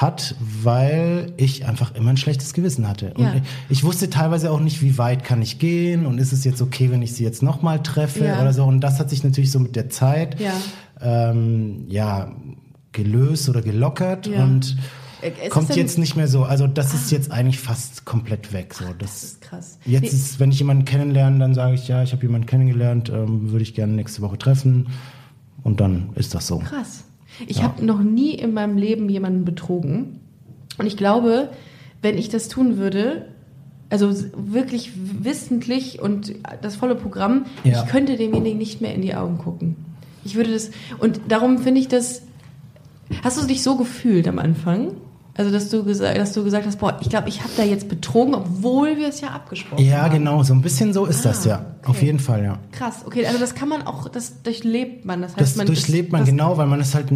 hat, 0.00 0.34
weil 0.62 1.32
ich 1.36 1.66
einfach 1.66 1.94
immer 1.94 2.10
ein 2.10 2.16
schlechtes 2.16 2.52
Gewissen 2.52 2.88
hatte. 2.88 3.14
Und 3.14 3.24
Ja. 3.24 3.34
ich, 3.36 3.42
ich 3.68 3.84
wusste 3.84 4.08
teilweise 4.10 4.50
auch 4.50 4.60
nicht, 4.60 4.80
wie 4.82 4.96
weit 4.98 5.24
kann 5.24 5.42
ich 5.42 5.58
gehen 5.58 6.06
und 6.06 6.18
ist 6.18 6.32
es 6.32 6.44
jetzt 6.44 6.60
okay, 6.62 6.90
wenn 6.90 7.02
ich 7.02 7.14
sie 7.14 7.24
jetzt 7.24 7.42
nochmal 7.42 7.82
treffe 7.82 8.24
Ja. 8.26 8.40
oder 8.40 8.52
so. 8.52 8.64
Und 8.64 8.80
das 8.80 8.98
hat 9.00 9.10
sich 9.10 9.24
natürlich 9.24 9.50
so 9.50 9.58
mit 9.58 9.74
der 9.76 9.90
Zeit 9.90 10.38
Ja. 10.40 10.52
ähm, 11.00 11.84
ja, 11.88 12.32
gelöst 12.92 13.48
oder 13.48 13.62
gelockert 13.62 14.28
und 14.28 14.76
Äh, 15.20 15.48
kommt 15.48 15.68
es 15.70 15.74
denn- 15.74 15.84
jetzt 15.84 15.98
nicht 15.98 16.14
mehr 16.14 16.28
so. 16.28 16.44
Also 16.44 16.66
das 16.68 16.94
ist 16.94 17.10
jetzt 17.10 17.32
eigentlich 17.32 17.58
fast 17.58 18.04
komplett 18.04 18.52
weg. 18.52 18.74
So. 18.74 18.84
das 18.86 18.96
Das, 18.98 19.22
ist 19.24 19.40
krass. 19.40 19.78
jetzt 19.84 20.02
Nee. 20.02 20.08
ist, 20.10 20.38
wenn 20.38 20.50
ich 20.52 20.58
jemanden 20.60 20.84
kennenlerne, 20.84 21.38
dann 21.40 21.54
sage 21.54 21.74
ich, 21.74 21.88
ja, 21.88 22.04
ich 22.04 22.12
habe 22.12 22.22
jemanden 22.22 22.46
kennengelernt, 22.46 23.08
ähm, 23.12 23.50
würde 23.50 23.62
ich 23.64 23.74
gerne 23.74 23.94
nächste 23.94 24.22
Woche 24.22 24.38
treffen. 24.38 24.88
Und 25.64 25.80
dann 25.80 26.10
ist 26.14 26.34
das 26.36 26.46
so. 26.46 26.58
Krass. 26.60 27.02
Ich 27.46 27.58
Ja. 27.58 27.64
habe 27.64 27.84
noch 27.84 28.00
nie 28.02 28.32
in 28.34 28.52
meinem 28.54 28.76
Leben 28.76 29.08
jemanden 29.08 29.44
betrogen. 29.44 30.20
Und 30.78 30.86
ich 30.86 30.96
glaube, 30.96 31.50
wenn 32.02 32.16
ich 32.18 32.28
das 32.28 32.48
tun 32.48 32.76
würde, 32.76 33.26
also 33.90 34.10
wirklich 34.36 34.92
wissentlich 35.22 36.00
und 36.02 36.34
das 36.62 36.76
volle 36.76 36.94
Programm, 36.94 37.46
Ja. 37.64 37.82
ich 37.84 37.90
könnte 37.90 38.16
demjenigen 38.16 38.58
nicht 38.58 38.80
mehr 38.80 38.94
in 38.94 39.02
die 39.02 39.14
Augen 39.14 39.38
gucken. 39.38 39.76
Ich 40.24 40.34
würde 40.34 40.52
das, 40.52 40.70
und 40.98 41.20
darum 41.28 41.58
finde 41.58 41.80
ich 41.80 41.88
das, 41.88 42.22
hast 43.24 43.40
du 43.42 43.46
dich 43.46 43.62
so 43.62 43.76
gefühlt 43.76 44.28
am 44.28 44.38
Anfang? 44.38 44.92
Also, 45.38 45.52
dass 45.52 45.70
du 45.70 45.84
gesagt, 45.84 46.18
dass 46.18 46.32
du 46.32 46.42
gesagt 46.42 46.66
hast, 46.66 46.78
boah, 46.80 46.98
ich 47.00 47.08
glaube, 47.08 47.28
ich 47.28 47.40
habe 47.40 47.50
da 47.56 47.62
jetzt 47.62 47.88
betrogen, 47.88 48.34
obwohl 48.34 48.96
wir 48.96 49.06
es 49.08 49.20
ja 49.20 49.28
abgesprochen 49.28 49.84
Ja, 49.84 50.02
haben. 50.02 50.12
genau, 50.14 50.42
so 50.42 50.52
ein 50.52 50.60
bisschen 50.62 50.92
so 50.92 51.06
ist 51.06 51.24
Ah, 51.24 51.28
das, 51.28 51.44
ja. 51.44 51.64
Auf 51.84 51.90
okay. 51.96 52.06
jeden 52.06 52.18
Fall, 52.18 52.42
ja. 52.42 52.58
Krass, 52.72 52.96
okay, 53.06 53.24
also 53.24 53.38
das 53.38 53.54
kann 53.54 53.68
man 53.68 53.82
auch, 53.82 54.08
das 54.08 54.42
durchlebt 54.42 55.04
man. 55.04 55.22
Das 55.22 55.30
heißt, 55.36 55.40
Das 55.40 55.54
man 55.56 55.66
durchlebt 55.66 56.10
man 56.10 56.22
das, 56.22 56.28
genau, 56.30 56.56
weil 56.58 56.66
man 56.66 56.80
ist 56.80 56.94
halt, 56.96 57.06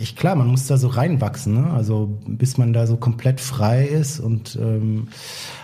ich 0.00 0.16
klar, 0.16 0.34
man 0.34 0.48
muss 0.48 0.66
da 0.66 0.76
so 0.76 0.88
reinwachsen, 0.88 1.54
ne? 1.54 1.70
Also 1.72 2.18
bis 2.26 2.58
man 2.58 2.72
da 2.72 2.86
so 2.88 2.96
komplett 2.96 3.40
frei 3.40 3.84
ist 3.86 4.18
und 4.18 4.58
ähm, 4.60 5.06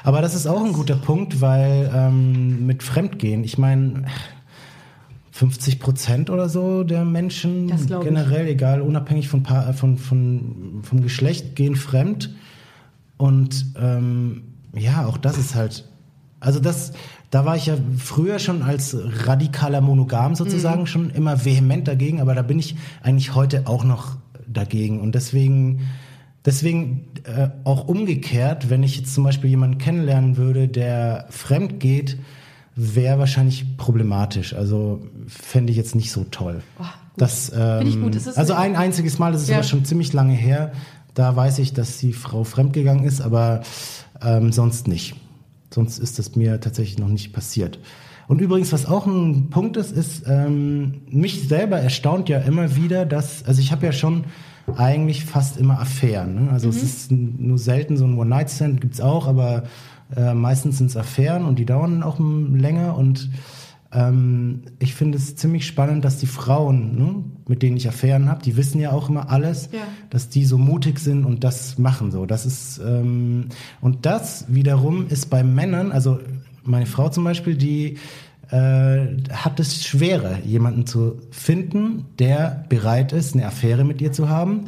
aber 0.05 0.23
das 0.23 0.37
ist 0.37 0.47
auch 0.47 0.65
ein 0.65 0.73
guter 0.73 0.95
Punkt, 0.97 1.41
weil 1.41 1.91
ähm, 1.93 2.65
mit 2.65 2.85
Fremdgehen, 2.85 3.43
ich 3.43 3.59
meine 3.59 4.05
50 5.35 5.81
Prozent 5.81 6.31
oder 6.31 6.49
so 6.49 6.85
der 6.85 7.05
Menschen 7.05 7.67
glaub 7.89 8.03
ich. 8.03 8.09
generell, 8.09 8.47
egal, 8.47 8.81
unabhängig 8.81 9.29
von, 9.29 9.45
von, 9.45 9.97
von 9.99 10.81
vom 10.83 11.03
Geschlecht, 11.03 11.57
gehen 11.57 11.75
fremd 11.75 12.31
und 13.17 13.67
ähm, 13.77 14.45
ja, 14.77 15.07
auch 15.07 15.19
das 15.19 15.37
ist 15.37 15.57
halt, 15.57 15.89
also 16.39 16.61
das, 16.61 16.93
da 17.33 17.45
war 17.45 17.57
ich 17.57 17.67
ja 17.67 17.75
früher 17.99 18.39
schon 18.39 18.63
als 18.63 18.97
radikaler 19.27 19.81
Monogam 19.81 20.37
sozusagen 20.37 20.83
Mhm. 20.83 20.87
schon 20.87 21.11
immer 21.11 21.45
vehement 21.45 21.89
dagegen, 21.89 22.21
aber 22.21 22.37
da 22.37 22.43
bin 22.43 22.61
ich 22.61 22.77
eigentlich 23.03 23.35
heute 23.35 23.67
auch 23.67 23.83
noch 23.83 24.17
dagegen 24.47 25.01
und 25.01 25.17
deswegen, 25.17 25.81
deswegen 26.45 27.07
äh, 27.25 27.49
auch 27.65 27.89
umgekehrt, 27.89 28.71
wenn 28.71 28.85
ich 28.85 28.99
jetzt 28.99 29.13
zum 29.13 29.25
Beispiel 29.25 29.51
jemanden 29.51 29.79
kennenlernen 29.79 30.37
würde, 30.37 30.69
der 30.69 31.27
fremd 31.31 31.81
geht, 31.81 32.19
wäre 32.77 33.19
wahrscheinlich 33.19 33.77
problematisch. 33.77 34.55
Also 34.55 35.03
fände 35.27 35.71
ich 35.71 35.77
jetzt 35.77 35.95
nicht 35.95 36.11
so 36.11 36.25
toll. 36.31 36.63
Oh. 36.81 36.85
Das, 37.17 37.53
ähm, 37.57 38.13
ist 38.13 38.37
also 38.37 38.55
ein 38.55 38.75
einziges 38.75 39.19
Mal, 39.21 39.33
das 39.33 39.43
ist 39.43 39.49
Ja. 39.49 39.57
aber 39.57 39.65
schon 39.65 39.85
ziemlich 39.85 40.13
lange 40.13 40.35
her. 40.35 40.73
Da 41.15 41.37
weiß 41.37 41.61
ich, 41.61 41.73
dass 41.73 41.99
die 41.99 42.13
Frau 42.13 42.43
fremdgegangen 42.43 43.05
ist, 43.05 43.21
aber 43.21 43.63
ähm, 44.21 44.51
sonst 44.51 44.89
nicht. 44.89 45.15
Sonst 45.73 45.99
ist 45.99 46.19
das 46.19 46.35
mir 46.35 46.61
tatsächlich 46.61 46.99
noch 46.99 47.09
nicht 47.09 47.33
passiert. 47.33 47.79
Und 48.27 48.41
übrigens, 48.41 48.73
was 48.73 48.87
auch 48.87 49.07
ein 49.07 49.51
Punkt 49.51 49.77
ist, 49.77 49.93
ist, 49.93 50.25
ähm, 50.27 51.03
mich 51.09 51.47
selber 51.47 51.79
erstaunt 51.79 52.29
ja 52.29 52.39
immer 52.39 52.75
wieder, 52.75 53.07
dass, 53.07 53.45
also 53.45 53.61
ich 53.61 53.71
habe 53.71 53.87
ja 53.87 53.93
schon 53.93 54.25
eigentlich 54.77 55.25
fast 55.25 55.57
immer 55.59 55.79
Affären. 55.79 56.47
Ne? 56.47 56.51
Also 56.51 56.69
es 56.69 56.83
ist 56.83 57.13
nur 57.13 57.59
selten 57.59 57.97
so 57.97 58.07
ein 58.07 58.17
One-Night-Stand, 58.19 58.81
gibt's 58.81 59.01
auch, 59.01 59.29
aber 59.29 59.65
äh, 60.17 60.35
meistens 60.35 60.79
sind 60.79 60.89
es 60.91 60.97
Affären 60.97 61.45
und 61.45 61.59
die 61.59 61.67
dauern 61.67 62.03
auch 62.03 62.19
länger 62.21 62.97
und 62.97 63.31
ähm, 63.93 64.63
ich 64.81 64.95
finde 64.95 65.19
es 65.19 65.37
ziemlich 65.37 65.67
spannend, 65.67 66.05
dass 66.05 66.19
die 66.19 66.27
Frauen, 66.27 66.97
ne, 66.97 67.15
mit 67.47 67.63
denen 67.63 67.77
ich 67.77 67.89
Affären 67.89 68.29
habe, 68.29 68.43
die 68.43 68.57
wissen 68.57 68.81
ja 68.81 68.91
auch 68.93 69.09
immer 69.09 69.31
alles, 69.31 69.69
Ja. 69.73 69.81
dass 70.11 70.29
die 70.29 70.45
so 70.45 70.59
mutig 70.59 70.99
sind 70.99 71.25
und 71.25 71.45
das 71.45 71.79
machen 71.79 72.11
so. 72.11 72.27
Das 72.27 72.45
ist 72.45 72.81
ähm, 72.85 73.47
und 73.81 74.05
das 74.07 74.47
wiederum 74.49 75.07
ist 75.09 75.31
bei 75.31 75.43
Männern, 75.45 75.93
also 75.93 76.19
meine 76.65 76.87
Frau 76.87 77.09
zum 77.09 77.25
Beispiel, 77.25 77.57
die 77.57 77.99
äh, 78.51 79.07
hat 79.33 79.61
es 79.61 79.85
schwerer, 79.85 80.39
jemanden 80.45 80.87
zu 80.87 81.19
finden, 81.31 82.05
der 82.19 82.65
bereit 82.69 83.13
ist, 83.13 83.35
eine 83.35 83.47
Affäre 83.47 83.85
mit 83.85 84.01
ihr 84.03 84.13
zu 84.13 84.29
haben, 84.29 84.67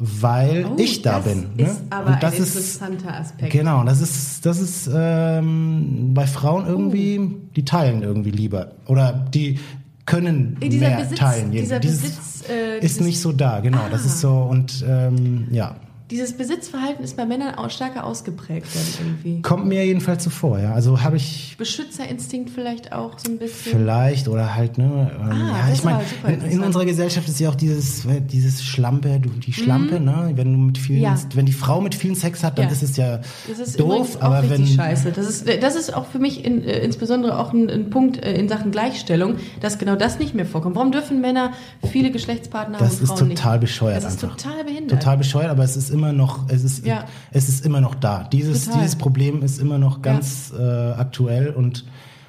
weil 0.00 0.66
Oh, 0.66 0.76
ich 0.78 1.02
da 1.02 1.16
das 1.20 1.24
bin. 1.24 1.46
ne? 1.56 1.62
ist 1.64 1.80
aber 1.90 2.14
und 2.14 2.22
das 2.22 2.34
ein 2.36 2.42
ist 2.42 2.56
interessanter 2.56 3.14
Aspekt. 3.20 3.52
Genau, 3.52 3.84
das 3.84 4.00
ist, 4.00 4.46
das 4.46 4.58
ist 4.60 4.90
ähm, 4.92 6.12
bei 6.14 6.26
Frauen 6.26 6.66
irgendwie, 6.66 7.20
die 7.56 7.64
teilen 7.64 8.02
irgendwie 8.02 8.30
lieber. 8.30 8.72
Oder 8.86 9.12
die 9.32 9.58
können 10.06 10.56
Äh, 10.60 10.68
Dieser 10.70 10.88
mehr 10.88 10.98
Besitz, 11.00 11.18
teilen. 11.18 11.50
dieser 11.52 11.78
Dieses 11.80 12.00
Besitz, 12.02 12.44
äh, 12.48 12.78
ist 12.84 13.00
nicht 13.00 13.20
so 13.20 13.32
da, 13.32 13.60
genau. 13.60 13.82
Das 13.90 14.02
Ah. 14.02 14.06
ist 14.06 14.20
so 14.20 14.32
und 14.38 14.84
ähm, 14.88 15.46
ja. 15.50 15.76
Dieses 16.10 16.32
Besitzverhalten 16.36 17.04
ist 17.04 17.16
bei 17.16 17.24
Männern 17.24 17.54
auch 17.54 17.70
stärker 17.70 18.04
ausgeprägt 18.04 18.66
dann 18.74 19.06
irgendwie. 19.06 19.42
Kommt 19.42 19.66
mir 19.66 19.84
jedenfalls 19.86 20.24
so 20.24 20.30
vor, 20.30 20.58
ja. 20.58 20.72
Also 20.74 21.00
habe 21.02 21.16
ich 21.16 21.54
Beschützerinstinkt 21.58 22.50
vielleicht 22.50 22.92
auch 22.92 23.18
so 23.18 23.30
ein 23.30 23.38
bisschen. 23.38 23.72
vielleicht 23.78 24.28
oder 24.28 24.54
halt, 24.54 24.78
ne, 24.78 25.10
ähm, 25.20 25.28
Ah, 25.30 25.34
ja, 25.34 25.68
das 25.68 25.78
ich 25.78 25.84
meine, 25.84 26.02
in, 26.26 26.40
in 26.58 26.60
unserer 26.62 26.84
Gesellschaft 26.84 27.28
ist 27.28 27.38
ja 27.40 27.48
auch 27.48 27.54
dieses, 27.54 28.04
äh, 28.06 28.20
dieses 28.20 28.62
Schlampe, 28.64 29.20
die 29.20 29.52
Schlampe, 29.52 30.00
ne, 30.00 30.32
wenn 30.34 30.52
du 30.52 30.58
mit 30.58 30.78
vielen, 30.78 30.98
Mhm. 31.00 31.04
Ja. 31.04 31.16
wenn 31.34 31.46
die 31.46 31.52
Frau 31.52 31.80
mit 31.80 31.94
vielen 31.94 32.14
Sex 32.14 32.42
hat, 32.42 32.58
dann 32.58 32.66
Ja. 32.66 32.72
ist 32.72 32.82
es 32.82 32.96
ja 32.96 33.20
Das 33.48 33.58
ist 33.58 33.78
doof, 33.78 34.18
aber 34.20 34.48
wenn, 34.50 34.66
scheiße. 34.66 35.12
Das 35.12 35.28
ist, 35.28 35.46
das 35.62 35.76
ist 35.76 35.94
auch 35.94 36.06
für 36.06 36.18
mich 36.18 36.44
in, 36.44 36.64
äh, 36.64 36.78
insbesondere 36.80 37.38
auch 37.38 37.52
ein, 37.52 37.70
ein 37.70 37.90
Punkt 37.90 38.22
äh, 38.22 38.34
in 38.34 38.48
Sachen 38.48 38.70
Gleichstellung, 38.70 39.36
dass 39.60 39.78
genau 39.78 39.96
das 39.96 40.18
nicht 40.18 40.34
mehr 40.34 40.46
vorkommt. 40.46 40.76
Warum 40.76 40.92
dürfen 40.92 41.20
Männer 41.20 41.52
viele 41.90 42.10
Geschlechtspartner 42.10 42.78
haben 42.78 42.84
Das 42.84 43.00
ist 43.00 43.08
Frauen 43.18 43.28
total 43.30 43.52
nicht? 43.52 43.60
bescheuert 43.60 44.02
Das 44.04 44.14
ist 44.14 44.24
einfach. 44.24 44.36
total 44.36 44.64
behindert. 44.64 44.90
Total 45.00 45.16
bescheuert, 45.18 45.50
aber 45.50 45.64
es 45.64 45.76
ist 45.76 45.90
immer 45.90 45.99
noch, 46.12 46.48
es 46.48 46.64
ist, 46.64 46.84
Ja. 46.86 47.04
es 47.30 47.48
ist 47.48 47.64
immer 47.64 47.80
noch 47.80 47.94
da. 47.94 48.24
Dieses, 48.24 48.64
Total. 48.66 48.80
dieses 48.80 48.96
Problem 48.96 49.42
ist 49.42 49.58
immer 49.60 49.78
noch 49.78 50.02
ganz 50.02 50.52
äh, 50.58 50.62
aktuell 50.92 51.50
und 51.50 51.84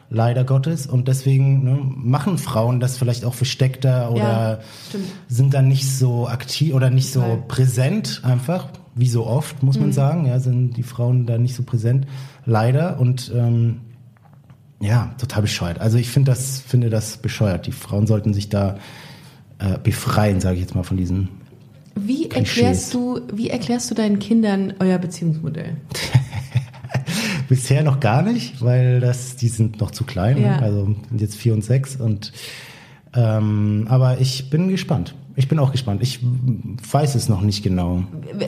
leider 0.09 0.43
Gottes. 0.43 0.87
Und 0.87 1.07
deswegen 1.07 1.63
ne, 1.63 1.79
machen 1.81 2.37
Frauen 2.37 2.79
das 2.79 2.97
vielleicht 2.97 3.23
auch 3.25 3.33
versteckter 3.33 4.11
oder 4.11 4.59
stimmt. 4.89 5.05
sind 5.27 5.53
dann 5.53 5.67
nicht 5.69 5.89
so 5.89 6.27
aktiv 6.27 6.73
oder 6.73 6.89
nicht 6.89 7.13
Total. 7.13 7.37
so 7.37 7.43
präsent 7.47 8.21
einfach, 8.23 8.67
wie 8.93 9.07
so 9.07 9.25
oft, 9.25 9.63
muss 9.63 9.79
man 9.79 9.87
Mhm. 9.89 9.93
sagen. 9.93 10.25
Ja, 10.27 10.39
sind 10.39 10.75
die 10.75 10.83
Frauen 10.83 11.25
da 11.25 11.37
nicht 11.37 11.55
so 11.55 11.63
präsent, 11.63 12.07
leider. 12.45 12.99
Und 12.99 13.31
ähm, 13.33 13.81
ja, 14.81 15.11
total 15.17 15.43
bescheuert. 15.43 15.79
Also 15.79 15.97
ich 15.97 16.09
finde 16.09 16.31
das, 16.31 16.59
finde 16.59 16.89
das 16.89 17.17
bescheuert. 17.17 17.67
Die 17.67 17.71
Frauen 17.71 18.07
sollten 18.07 18.33
sich 18.33 18.49
da 18.49 18.77
äh, 19.59 19.77
befreien, 19.81 20.41
sage 20.41 20.55
ich 20.55 20.61
jetzt 20.61 20.73
mal, 20.75 20.83
von 20.83 20.97
diesen 20.97 21.29
Wie 21.95 22.29
erklärst, 22.29 22.93
du, 22.93 23.21
wie 23.33 23.49
erklärst 23.49 23.91
du 23.91 23.95
deinen 23.95 24.19
Kindern 24.19 24.73
euer 24.79 24.97
Beziehungsmodell? 24.97 25.75
Bisher 27.49 27.83
noch 27.83 27.99
gar 27.99 28.21
nicht, 28.21 28.61
weil 28.63 28.99
das, 28.99 29.35
die 29.35 29.49
sind 29.49 29.81
noch 29.81 29.91
zu 29.91 30.05
klein, 30.05 30.41
Ja. 30.41 30.59
also 30.59 30.95
sind 31.09 31.21
jetzt 31.21 31.35
vier 31.35 31.53
und 31.53 31.63
sechs 31.63 31.95
und 31.97 32.31
ähm, 33.13 33.87
aber 33.89 34.21
ich 34.21 34.49
bin 34.49 34.69
gespannt. 34.69 35.15
Ich 35.35 35.47
bin 35.47 35.59
auch 35.59 35.71
gespannt. 35.71 36.01
Ich 36.01 36.19
weiß 36.91 37.15
es 37.15 37.29
noch 37.29 37.41
nicht 37.41 37.63
genau. 37.63 38.03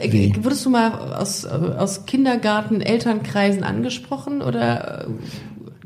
Wie? 0.10 0.34
Wurdest 0.44 0.66
du 0.66 0.70
mal 0.70 1.14
aus, 1.14 1.46
aus 1.46 2.06
Kindergarten, 2.06 2.82
Elternkreisen 2.82 3.64
angesprochen 3.64 4.42
oder 4.42 5.08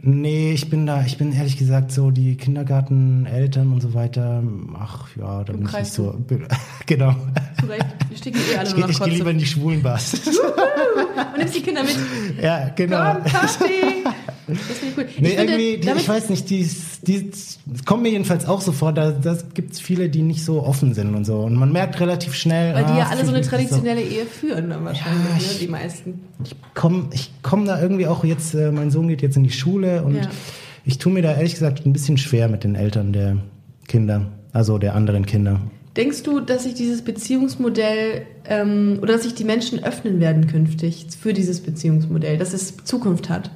Nee, 0.02 0.52
ich 0.52 0.70
bin 0.70 0.86
da, 0.86 1.04
ich 1.06 1.18
bin 1.18 1.34
ehrlich 1.34 1.58
gesagt 1.58 1.91
so, 1.91 2.12
die 2.12 2.36
Kindergarten, 2.36 3.26
Eltern 3.26 3.74
und 3.74 3.82
so 3.82 3.93
weiter, 3.93 4.43
ach 4.80 5.08
ja, 5.16 5.43
da 5.43 5.54
bin 5.54 5.64
ich 5.64 5.68
Kreis 5.70 5.86
nicht 5.88 5.93
so. 5.93 6.16
genau. 6.86 7.16
zurecht? 7.60 7.86
Die 8.12 8.18
stecken 8.18 8.39
eh 8.54 8.58
alle 8.58 8.70
Ich, 8.70 8.78
noch 8.78 8.89
ich 8.89 9.00
gehe 9.00 9.14
lieber 9.14 9.32
in 9.32 9.39
die 9.39 9.45
schwulen 9.48 9.82
Bars. 9.82 10.14
Und 10.14 11.38
nimmst 11.38 11.56
die 11.56 11.62
Kinder 11.62 11.84
mit. 11.84 11.95
ja, 12.41 12.70
genau. 12.76 13.14
Komm, 13.14 13.24
Papi! 13.24 14.04
Das 14.50 14.58
finde 14.60 14.88
ich 14.88 14.98
cool. 14.98 15.06
Nee, 15.20 15.28
ich 15.32 15.36
finde, 15.36 15.52
irgendwie, 15.54 15.78
die, 15.82 15.86
damit- 15.88 16.02
ich 16.04 16.08
weiß 16.08 16.30
nicht, 16.30 16.50
die, 16.50 16.66
die 17.02 17.30
es 17.34 17.60
kommt 17.86 18.04
mir 18.04 18.12
jedenfalls 18.12 18.45
auch 18.45 18.62
so 18.62 18.72
vor, 18.72 18.93
da 18.93 19.12
das 19.12 19.54
gibt's 19.54 19.78
viele, 19.82 20.08
die 20.08 20.22
nicht 20.22 20.45
so 20.45 20.64
offen 20.64 20.93
sind 20.93 21.14
und 21.16 21.26
so. 21.26 21.39
Und 21.39 21.56
man 21.56 21.74
merkt 21.74 22.00
relativ 22.00 22.34
schnell. 22.34 22.74
weil 22.74 22.86
die 22.86 22.91
ah, 22.93 22.98
ja 23.00 23.08
alle 23.10 23.26
so 23.26 23.34
eine 23.34 23.41
traditionelle 23.41 24.02
Ehe 24.02 24.26
führen, 24.26 24.70
dann 24.70 24.86
wahrscheinlich, 24.86 25.26
Ja, 25.28 25.34
ne, 25.36 25.41
ich- 25.52 25.60
die 25.60 25.68
meisten. 25.68 26.22
ich 26.45 26.56
komme 26.76 27.10
ich 27.12 27.30
komm 27.41 27.66
da 27.66 27.82
irgendwie 27.82 28.08
auch 28.08 28.24
jetzt, 28.24 28.54
äh, 28.54 28.72
mein 28.72 28.89
Sohn 28.89 29.10
geht 29.10 29.22
jetzt 29.22 29.36
in 29.36 29.43
die 29.43 29.52
Schule 29.52 29.97
und 30.04 30.16
Ja. 30.16 30.30
ich 30.86 30.98
tue 30.98 31.12
mir 31.12 31.22
da 31.22 31.34
ehrlich 31.34 31.54
gesagt 31.54 31.86
ein 31.86 31.93
bisschen 31.93 32.18
schwer 32.18 32.48
mit 32.50 32.64
den 32.64 32.76
Eltern 32.76 33.14
der 33.14 33.38
Kinder, 33.88 34.28
also 34.54 34.78
der 34.78 34.95
anderen 34.95 35.26
Kinder. 35.26 35.62
Denkst 35.95 36.24
du, 36.24 36.39
dass 36.39 36.64
sich 36.64 36.76
dieses 36.76 37.02
Beziehungsmodell 37.02 38.22
ähm, 38.45 39.00
oder 39.02 39.14
dass 39.14 39.24
sich 39.24 39.34
die 39.34 39.43
Menschen 39.43 39.84
öffnen 39.84 40.20
werden 40.20 40.45
künftig 40.48 41.08
für 41.20 41.34
dieses 41.34 41.62
Beziehungsmodell, 41.62 42.38
dass 42.38 42.54
es 42.54 42.78
Zukunft 42.84 43.30
hat? 43.30 43.50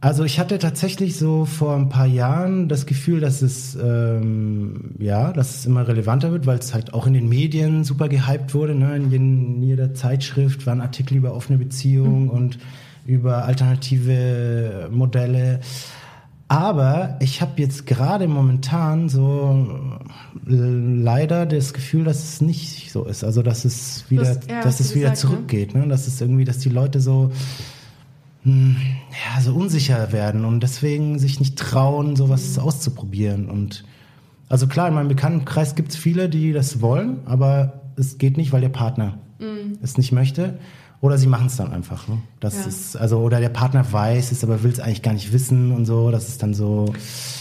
Also 0.00 0.24
ich 0.24 0.38
hatte 0.38 0.58
tatsächlich 0.58 1.16
so 1.16 1.46
vor 1.46 1.74
ein 1.76 1.88
paar 1.88 2.04
Jahren 2.06 2.68
das 2.68 2.84
Gefühl, 2.84 3.20
dass 3.20 3.40
es 3.40 3.74
ähm, 3.74 4.96
ja, 4.98 5.32
dass 5.32 5.56
es 5.56 5.66
immer 5.66 5.88
relevanter 5.88 6.30
wird, 6.30 6.44
weil 6.44 6.58
es 6.58 6.74
halt 6.74 6.92
auch 6.92 7.06
in 7.06 7.14
den 7.14 7.26
Medien 7.26 7.84
super 7.84 8.10
gehypt 8.10 8.52
wurde. 8.52 8.74
Ne? 8.74 8.96
In, 8.96 9.62
jeder 9.62 9.94
Zeitschrift 9.94 10.66
waren 10.66 10.82
Artikel 10.82 11.16
über 11.16 11.34
offene 11.34 11.58
Beziehungen 11.58 12.28
und 12.28 12.58
über 13.06 13.44
alternative 13.44 14.88
Modelle. 14.92 15.60
Aber 16.48 17.16
ich 17.20 17.40
habe 17.40 17.60
jetzt 17.60 17.86
gerade 17.86 18.28
momentan 18.28 19.08
so 19.08 19.66
äh, 20.46 20.50
leider 20.50 21.46
das 21.46 21.72
Gefühl, 21.72 22.04
dass 22.04 22.22
es 22.22 22.40
nicht 22.40 22.92
so 22.92 23.04
ist. 23.04 23.24
Also 23.24 23.42
dass 23.42 23.64
es 23.64 24.04
wieder, 24.10 24.28
hast- 24.28 24.48
ja, 24.50 24.62
dass 24.62 24.78
es 24.80 24.94
wieder 24.94 25.10
gesagt, 25.10 25.24
ne? 25.24 25.30
zurückgeht. 25.36 25.74
Ne? 25.74 25.88
Dass 25.88 26.06
es 26.06 26.20
irgendwie, 26.20 26.44
dass 26.44 26.58
die 26.58 26.68
Leute 26.68 27.00
so 27.00 27.32
hm, 28.44 28.76
ja, 29.34 29.40
so 29.40 29.54
unsicher 29.54 30.12
werden 30.12 30.44
und 30.44 30.60
deswegen 30.62 31.18
sich 31.18 31.40
nicht 31.40 31.58
trauen, 31.58 32.14
sowas 32.14 32.58
auszuprobieren. 32.58 33.48
Und 33.48 33.84
also 34.48 34.66
klar, 34.66 34.88
in 34.88 34.94
meinem 34.94 35.08
Bekanntenkreis 35.08 35.74
gibt 35.74 35.92
es 35.92 35.96
viele, 35.96 36.28
die 36.28 36.52
das 36.52 36.82
wollen, 36.82 37.18
aber 37.24 37.80
es 37.96 38.18
geht 38.18 38.36
nicht, 38.36 38.52
weil 38.52 38.60
der 38.60 38.68
Partner 38.68 39.18
es 39.82 39.96
nicht 39.96 40.12
möchte. 40.12 40.58
Oder 41.04 41.18
sie 41.18 41.26
machen 41.26 41.48
es 41.48 41.56
dann 41.56 41.70
einfach. 41.70 42.08
Ne? 42.08 42.16
Das 42.40 42.54
Ja. 42.54 42.64
ist, 42.64 42.96
also, 42.96 43.18
oder 43.18 43.38
der 43.38 43.50
Partner 43.50 43.84
weiß 43.92 44.32
es, 44.32 44.42
aber 44.42 44.62
will 44.62 44.70
es 44.72 44.80
eigentlich 44.80 45.02
gar 45.02 45.12
nicht 45.12 45.34
wissen 45.34 45.70
und 45.72 45.84
so. 45.84 46.10
Das 46.10 46.28
ist 46.28 46.42
dann 46.42 46.54
so. 46.54 46.94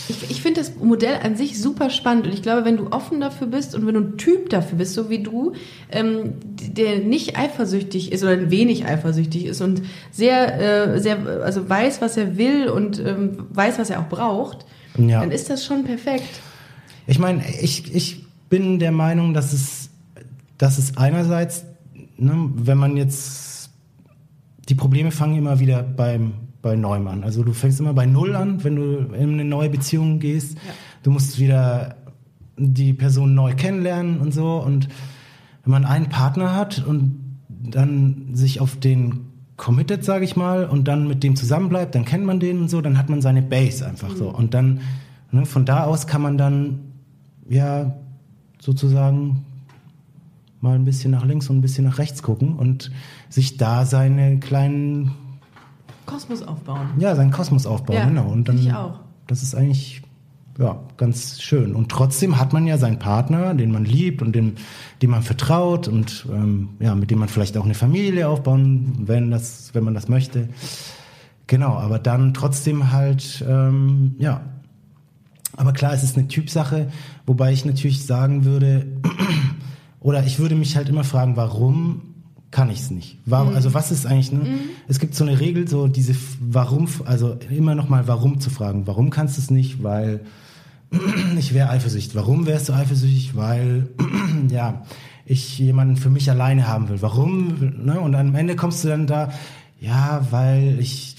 Ich, 0.10 0.30
ich 0.32 0.42
finde 0.42 0.60
das 0.60 0.74
Modell 0.76 1.16
an 1.24 1.38
sich 1.38 1.62
super 1.62 1.90
spannend 1.90 2.28
und 2.28 2.34
ich 2.34 2.42
glaube, 2.42 2.66
wenn 2.66 2.76
du 2.76 2.92
offen 2.92 3.22
dafür 3.22 3.48
bist 3.48 3.74
und 3.74 3.88
wenn 3.88 3.94
du 3.94 4.02
ein 4.02 4.18
Typ 4.18 4.50
dafür 4.50 4.78
bist, 4.80 4.96
so 4.96 5.10
wie 5.10 5.24
du, 5.24 5.54
ähm, 5.94 6.34
der 6.44 6.98
nicht 7.00 7.38
eifersüchtig 7.38 8.12
ist 8.12 8.22
oder 8.22 8.52
wenig 8.52 8.86
eifersüchtig 8.86 9.46
ist 9.46 9.62
und 9.62 9.82
sehr, 10.12 10.96
äh, 10.96 11.00
sehr, 11.00 11.20
also 11.42 11.70
weiß, 11.70 12.02
was 12.02 12.18
er 12.18 12.36
will 12.38 12.68
und 12.68 13.00
ähm, 13.00 13.46
weiß, 13.52 13.80
was 13.80 13.90
er 13.90 14.02
auch 14.02 14.10
braucht, 14.10 14.66
Ja. 14.98 15.22
dann 15.22 15.32
ist 15.32 15.50
das 15.50 15.64
schon 15.64 15.86
perfekt. 15.86 16.28
Ich 17.08 17.18
meine, 17.18 17.42
ich, 17.62 17.96
ich 17.96 18.26
bin 18.50 18.80
der 18.80 18.92
Meinung, 18.92 19.34
dass 19.34 19.54
es, 19.54 19.90
dass 20.58 20.78
es 20.78 20.98
einerseits, 20.98 21.64
ne, 22.18 22.50
wenn 22.56 22.78
man 22.78 22.98
jetzt, 22.98 23.43
die 24.70 24.76
Probleme 24.76 25.12
fangen 25.12 25.38
immer 25.38 25.60
wieder 25.60 25.84
beim, 25.84 26.34
bei 26.62 26.76
Neuem 26.76 27.08
an. 27.08 27.24
Also 27.24 27.44
du 27.44 27.54
fängst 27.54 27.80
immer 27.80 27.94
bei 27.94 28.06
Null 28.06 28.36
an, 28.36 28.64
wenn 28.64 28.76
du 28.76 28.98
in 29.14 29.34
eine 29.34 29.46
neue 29.46 29.70
Beziehung 29.70 30.20
gehst. 30.20 30.58
Du 31.04 31.12
musst 31.12 31.40
wieder 31.40 31.96
die 32.58 32.94
Person 32.94 33.36
neu 33.36 33.54
kennenlernen 33.56 34.20
und 34.20 34.34
so. 34.34 34.58
Und 34.58 34.88
wenn 35.64 35.72
man 35.72 35.86
einen 35.86 36.10
Partner 36.10 36.56
hat 36.56 36.84
und 36.86 37.20
dann 37.50 38.30
sich 38.34 38.60
auf 38.60 38.78
den 38.78 39.28
committet, 39.58 40.04
sage 40.04 40.26
ich 40.26 40.36
mal, 40.36 40.66
und 40.66 40.88
dann 40.88 41.08
mit 41.08 41.24
dem 41.24 41.36
zusammenbleibt, 41.36 41.96
dann 41.96 42.06
kennt 42.06 42.26
man 42.26 42.40
den 42.40 42.62
und 42.62 42.70
so, 42.70 42.82
dann 42.82 42.98
hat 42.98 43.10
man 43.10 43.22
seine 43.22 43.42
Base 43.42 43.86
einfach 43.86 44.16
so. 44.16 44.30
Und 44.30 44.54
dann, 44.54 44.82
ne, 45.32 45.46
von 45.46 45.66
da 45.66 45.84
aus 45.84 46.08
kann 46.08 46.22
man 46.22 46.38
dann, 46.38 46.80
ja, 47.48 47.94
sozusagen 48.60 49.46
mal 50.64 50.76
ein 50.76 50.86
bisschen 50.86 51.12
nach 51.12 51.26
links 51.26 51.50
und 51.50 51.58
ein 51.58 51.62
bisschen 51.62 51.84
nach 51.84 52.00
rechts 52.00 52.24
gucken 52.24 52.56
und 52.56 52.90
sich 53.30 53.58
da 53.58 53.86
seine 53.86 54.40
kleinen, 54.40 55.12
Kosmos 56.06 56.42
aufbauen. 56.42 56.88
ja, 56.98 57.16
seinen 57.16 57.32
Kosmos 57.32 57.66
aufbauen, 57.66 57.98
Ja, 57.98 58.06
genau. 58.06 58.28
Und 58.30 58.48
dann, 58.48 58.58
ich 58.58 58.74
auch. 58.74 59.02
das 59.28 59.44
ist 59.44 59.56
eigentlich, 59.56 60.02
ja, 60.58 60.80
ganz 60.96 61.42
schön. 61.42 61.76
Und 61.76 61.90
trotzdem 61.90 62.40
hat 62.40 62.54
man 62.54 62.66
ja 62.66 62.78
seinen 62.78 62.98
Partner, 62.98 63.54
den 63.54 63.72
man 63.72 63.84
liebt 63.84 64.22
und 64.22 64.34
den, 64.34 64.54
dem 65.02 65.12
man 65.12 65.22
vertraut 65.22 65.90
und 65.90 66.26
ähm, 66.32 66.70
ja, 66.80 66.96
mit 66.96 67.12
dem 67.12 67.20
man 67.20 67.28
vielleicht 67.28 67.58
auch 67.58 67.66
eine 67.66 67.74
Familie 67.74 68.30
aufbauen, 68.30 68.94
wenn 69.06 69.32
das, 69.32 69.72
wenn 69.74 69.84
man 69.84 69.94
das 69.94 70.08
möchte. 70.08 70.48
Genau, 71.48 71.74
aber 71.74 72.00
dann 72.00 72.34
trotzdem 72.34 72.94
halt, 72.94 73.44
ähm, 73.48 74.16
ja. 74.18 74.42
Aber 75.56 75.74
klar, 75.74 75.94
es 75.94 76.04
ist 76.04 76.18
eine 76.18 76.28
Typsache, 76.28 76.90
wobei 77.28 77.52
ich 77.52 77.64
natürlich 77.66 78.06
sagen 78.06 78.44
würde, 78.46 78.88
oder 80.04 80.26
ich 80.26 80.38
würde 80.38 80.56
mich 80.56 80.76
halt 80.76 80.90
immer 80.90 81.04
fragen, 81.04 81.36
warum 81.38 82.02
kann 82.52 82.70
ich 82.70 82.82
es 82.82 82.92
nicht? 82.92 83.18
Warum, 83.26 83.56
Also 83.56 83.74
was 83.74 83.92
ist 83.92 84.06
eigentlich, 84.06 84.32
ne? 84.32 84.46
Es 84.88 85.00
gibt 85.00 85.16
so 85.16 85.24
eine 85.24 85.40
Regel, 85.40 85.68
so 85.68 85.88
diese 85.88 86.14
Warum, 86.40 86.88
also 87.06 87.38
immer 87.50 87.74
nochmal 87.74 88.08
Warum 88.08 88.40
zu 88.40 88.52
fragen. 88.52 88.86
Warum 88.86 89.10
kannst 89.10 89.38
du 89.38 89.42
es 89.42 89.50
nicht? 89.50 89.82
Weil 89.82 90.20
ich 91.40 91.54
wäre 91.54 91.70
eifersüchtig. 91.70 92.16
Warum 92.16 92.46
wärst 92.46 92.70
du 92.70 92.74
eifersüchtig? 92.74 93.36
Weil, 93.36 93.88
ja, 94.50 94.84
ich 95.26 95.58
jemanden 95.58 95.96
für 95.96 96.10
mich 96.12 96.30
alleine 96.30 96.68
haben 96.68 96.90
will. 96.90 97.02
Warum? 97.02 97.74
Ne? 97.84 98.00
Und 98.00 98.14
am 98.14 98.36
Ende 98.36 98.56
kommst 98.56 98.84
du 98.84 98.90
dann 98.90 99.08
da, 99.08 99.32
ja, 99.80 100.28
weil 100.30 100.78
ich 100.80 101.13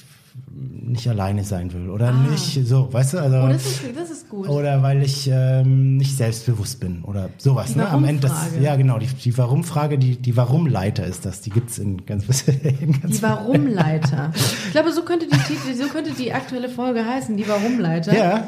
nicht 0.86 1.08
alleine 1.08 1.44
sein 1.44 1.72
will. 1.72 1.90
Oder 1.90 2.12
nicht 2.12 2.66
so, 2.66 2.92
weißt 2.92 3.14
du? 3.14 3.18
Also, 3.18 3.36
Oh, 3.38 3.48
das 3.48 3.64
ist, 3.66 3.80
das 3.96 4.10
ist 4.10 4.28
gut. 4.28 4.48
oder 4.48 4.82
weil 4.82 5.02
ich 5.02 5.28
ähm, 5.32 5.96
nicht 5.96 6.16
selbstbewusst 6.16 6.80
bin 6.80 7.02
oder 7.02 7.30
sowas. 7.38 7.72
Die 7.72 7.78
ne? 7.78 7.88
Am 7.88 8.04
Ende 8.04 8.22
das, 8.28 8.50
ja 8.60 8.76
genau, 8.76 8.98
die, 8.98 9.06
die 9.06 9.36
Warum-Frage, 9.36 9.98
die, 9.98 10.16
die 10.16 10.36
Warum-Leiter 10.36 11.04
ist 11.06 11.24
das. 11.26 11.40
Die 11.40 11.50
gibt's 11.50 11.78
in 11.78 12.04
ganz, 12.06 12.24
in 12.48 13.00
ganz 13.00 13.16
Die 13.16 13.22
Warum-Leiter. 13.22 14.32
Ich 14.66 14.72
glaube, 14.72 14.92
so 14.92 15.02
könnte 15.02 15.26
die, 15.26 15.36
Titel, 15.38 15.74
so 15.74 15.88
könnte 15.88 16.12
die 16.12 16.32
aktuelle 16.32 16.68
Folge 16.68 17.04
heißen, 17.04 17.36
die 17.36 17.48
Warum-Leiter. 17.48 18.14
Ja, 18.16 18.44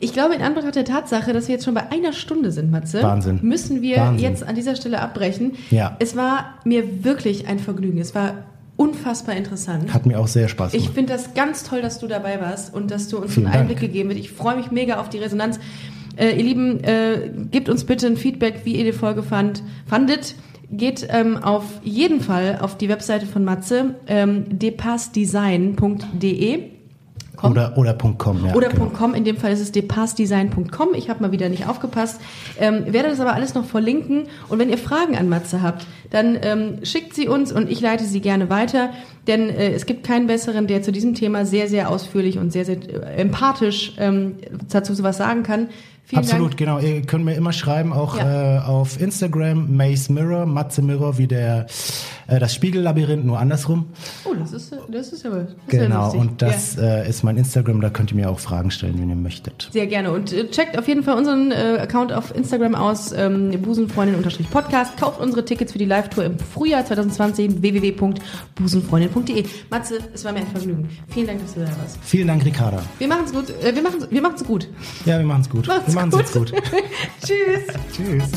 Ich 0.00 0.12
glaube, 0.12 0.34
in 0.34 0.42
Anbetracht 0.42 0.76
der 0.76 0.84
Tatsache, 0.84 1.32
dass 1.32 1.48
wir 1.48 1.54
jetzt 1.56 1.64
schon 1.64 1.74
bei 1.74 1.90
einer 1.90 2.12
Stunde 2.12 2.52
sind, 2.52 2.70
Matze, 2.70 3.02
Wahnsinn. 3.02 3.40
müssen 3.42 3.82
wir 3.82 3.96
Wahnsinn. 3.96 4.24
jetzt 4.30 4.44
an 4.44 4.54
dieser 4.54 4.76
Stelle 4.76 5.00
abbrechen. 5.00 5.52
Ja. 5.70 5.96
Es 5.98 6.14
war 6.16 6.54
mir 6.64 7.04
wirklich 7.04 7.48
ein 7.48 7.58
Vergnügen. 7.58 7.98
Es 7.98 8.14
war 8.14 8.34
unfassbar 8.78 9.36
interessant. 9.36 9.92
hat 9.92 10.06
mir 10.06 10.18
auch 10.18 10.28
sehr 10.28 10.48
Spaß 10.48 10.72
Ich 10.72 10.84
gemacht. 10.84 10.94
finde 10.94 11.12
das 11.12 11.34
ganz 11.34 11.64
toll, 11.64 11.82
dass 11.82 11.98
du 11.98 12.06
dabei 12.06 12.40
warst 12.40 12.72
und 12.72 12.90
dass 12.90 13.08
du 13.08 13.18
uns 13.18 13.34
Vielen 13.34 13.46
einen 13.46 13.52
Dank. 13.52 13.62
Einblick 13.70 13.80
gegeben 13.80 14.08
hast. 14.10 14.18
Ich 14.18 14.30
freue 14.30 14.56
mich 14.56 14.70
mega 14.70 14.98
auf 15.00 15.10
die 15.10 15.18
Resonanz. 15.18 15.58
Äh, 16.16 16.36
ihr 16.36 16.44
Lieben, 16.44 16.82
äh, 16.84 17.30
gebt 17.50 17.68
uns 17.68 17.84
bitte 17.84 18.06
ein 18.06 18.16
Feedback, 18.16 18.60
wie 18.64 18.76
ihr 18.76 18.84
die 18.84 18.92
Folge 18.92 19.22
fand, 19.22 19.62
fandet. 19.86 20.34
Geht 20.70 21.06
ähm, 21.10 21.36
auf 21.38 21.64
jeden 21.82 22.20
Fall 22.20 22.58
auf 22.60 22.76
die 22.78 22.88
Webseite 22.88 23.26
von 23.26 23.44
Matze, 23.44 23.96
ähm, 24.06 24.44
depassdesign.de. 24.58 26.60
Com. 27.38 27.52
Oder, 27.52 27.78
oder 27.78 27.94
.com, 27.94 28.44
ja. 28.44 28.54
Oder 28.54 28.68
genau. 28.68 28.86
.com, 28.86 29.14
in 29.14 29.22
dem 29.22 29.36
Fall 29.36 29.52
ist 29.52 29.60
es 29.60 29.70
depassdesign.com. 29.70 30.94
Ich 30.94 31.08
habe 31.08 31.22
mal 31.22 31.30
wieder 31.30 31.48
nicht 31.48 31.68
aufgepasst. 31.68 32.20
Ähm, 32.58 32.92
werde 32.92 33.10
das 33.10 33.20
aber 33.20 33.32
alles 33.32 33.54
noch 33.54 33.64
verlinken. 33.64 34.24
Und 34.48 34.58
wenn 34.58 34.68
ihr 34.68 34.78
Fragen 34.78 35.16
an 35.16 35.28
Matze 35.28 35.62
habt, 35.62 35.86
dann 36.10 36.36
ähm, 36.42 36.84
schickt 36.84 37.14
sie 37.14 37.28
uns 37.28 37.52
und 37.52 37.70
ich 37.70 37.80
leite 37.80 38.04
sie 38.04 38.20
gerne 38.20 38.50
weiter. 38.50 38.90
Denn 39.28 39.50
äh, 39.50 39.70
es 39.70 39.86
gibt 39.86 40.04
keinen 40.04 40.26
besseren, 40.26 40.66
der 40.66 40.82
zu 40.82 40.90
diesem 40.90 41.14
Thema 41.14 41.46
sehr, 41.46 41.68
sehr 41.68 41.90
ausführlich 41.90 42.38
und 42.38 42.52
sehr, 42.52 42.64
sehr 42.64 42.76
äh, 42.76 43.20
empathisch 43.20 43.92
ähm, 43.98 44.34
dazu 44.68 44.92
sowas 44.94 45.16
sagen 45.16 45.44
kann. 45.44 45.68
Vielen 46.08 46.20
Absolut, 46.22 46.48
Dank. 46.52 46.56
genau. 46.56 46.78
Ihr 46.78 47.02
könnt 47.02 47.26
mir 47.26 47.34
immer 47.34 47.52
schreiben, 47.52 47.92
auch 47.92 48.16
Ja. 48.16 48.56
äh, 48.56 48.60
auf 48.60 48.98
Instagram, 48.98 49.76
Maze 49.76 50.10
Mirror, 50.10 50.46
Matze 50.46 50.80
Mirror, 50.80 51.18
wie 51.18 51.26
der, 51.26 51.66
äh, 52.28 52.38
das 52.38 52.54
Spiegellabyrinth, 52.54 53.26
nur 53.26 53.38
andersrum. 53.38 53.86
Oh, 54.24 54.32
das 54.38 54.52
ist, 54.54 54.72
das 54.90 55.12
ist 55.12 55.26
aber 55.26 55.40
das 55.40 55.50
ist 55.50 55.56
ja 55.72 55.82
Genau, 55.82 56.04
lustig. 56.04 56.20
und 56.22 56.40
das 56.40 56.78
äh, 56.78 57.06
ist 57.06 57.24
mein 57.24 57.36
Instagram, 57.36 57.82
da 57.82 57.90
könnt 57.90 58.10
ihr 58.12 58.16
mir 58.16 58.30
auch 58.30 58.38
Fragen 58.40 58.70
stellen, 58.70 58.94
wenn 58.98 59.10
ihr 59.10 59.16
möchtet. 59.16 59.68
Sehr 59.70 59.86
gerne. 59.86 60.10
Und 60.12 60.32
äh, 60.32 60.48
checkt 60.48 60.78
auf 60.78 60.88
jeden 60.88 61.02
Fall 61.02 61.18
unseren 61.18 61.50
äh, 61.52 61.76
Account 61.78 62.10
auf 62.14 62.34
Instagram 62.34 62.74
aus, 62.74 63.12
ähm, 63.12 63.50
busenfreundin-podcast. 63.60 64.96
Kauft 64.96 65.20
unsere 65.20 65.44
Tickets 65.44 65.72
für 65.72 65.78
die 65.78 65.84
Live-Tour 65.84 66.24
im 66.24 66.38
Frühjahr 66.38 66.86
2020 66.86 67.60
www.busenfreundin.de. 67.60 69.44
Matze, 69.70 69.98
es 70.14 70.24
war 70.24 70.32
mir 70.32 70.38
ein 70.40 70.46
Vergnügen. 70.46 70.88
Vielen 71.08 71.26
Dank, 71.26 71.42
dass 71.42 71.52
du 71.54 71.60
da 71.60 71.66
warst. 71.66 71.98
Vielen 72.02 72.28
Dank, 72.28 72.44
Ricarda. 72.46 72.82
Wir 72.98 73.08
machen's 73.08 73.32
gut. 73.32 73.50
Äh, 73.62 73.74
wir 73.74 73.82
machen's, 73.82 74.06
wir 74.10 74.22
machen's 74.22 74.44
gut. 74.44 74.68
Ja, 75.04 75.18
wir 75.18 75.26
machen's 75.26 75.50
gut. 75.50 75.66
Macht's 75.68 75.97
Machen's 75.98 76.32
gut. 76.32 76.50
Jetzt 76.50 76.70
gut. 76.70 76.84
Tschüss. 77.26 77.66
Tschüss. 77.92 78.30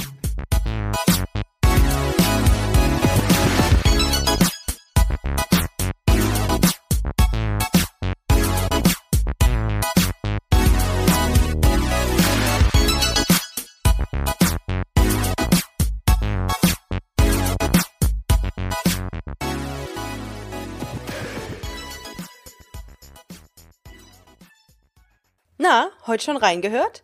Na, 25.60 25.92
heute 26.08 26.24
schon 26.24 26.38
reingehört? 26.38 27.04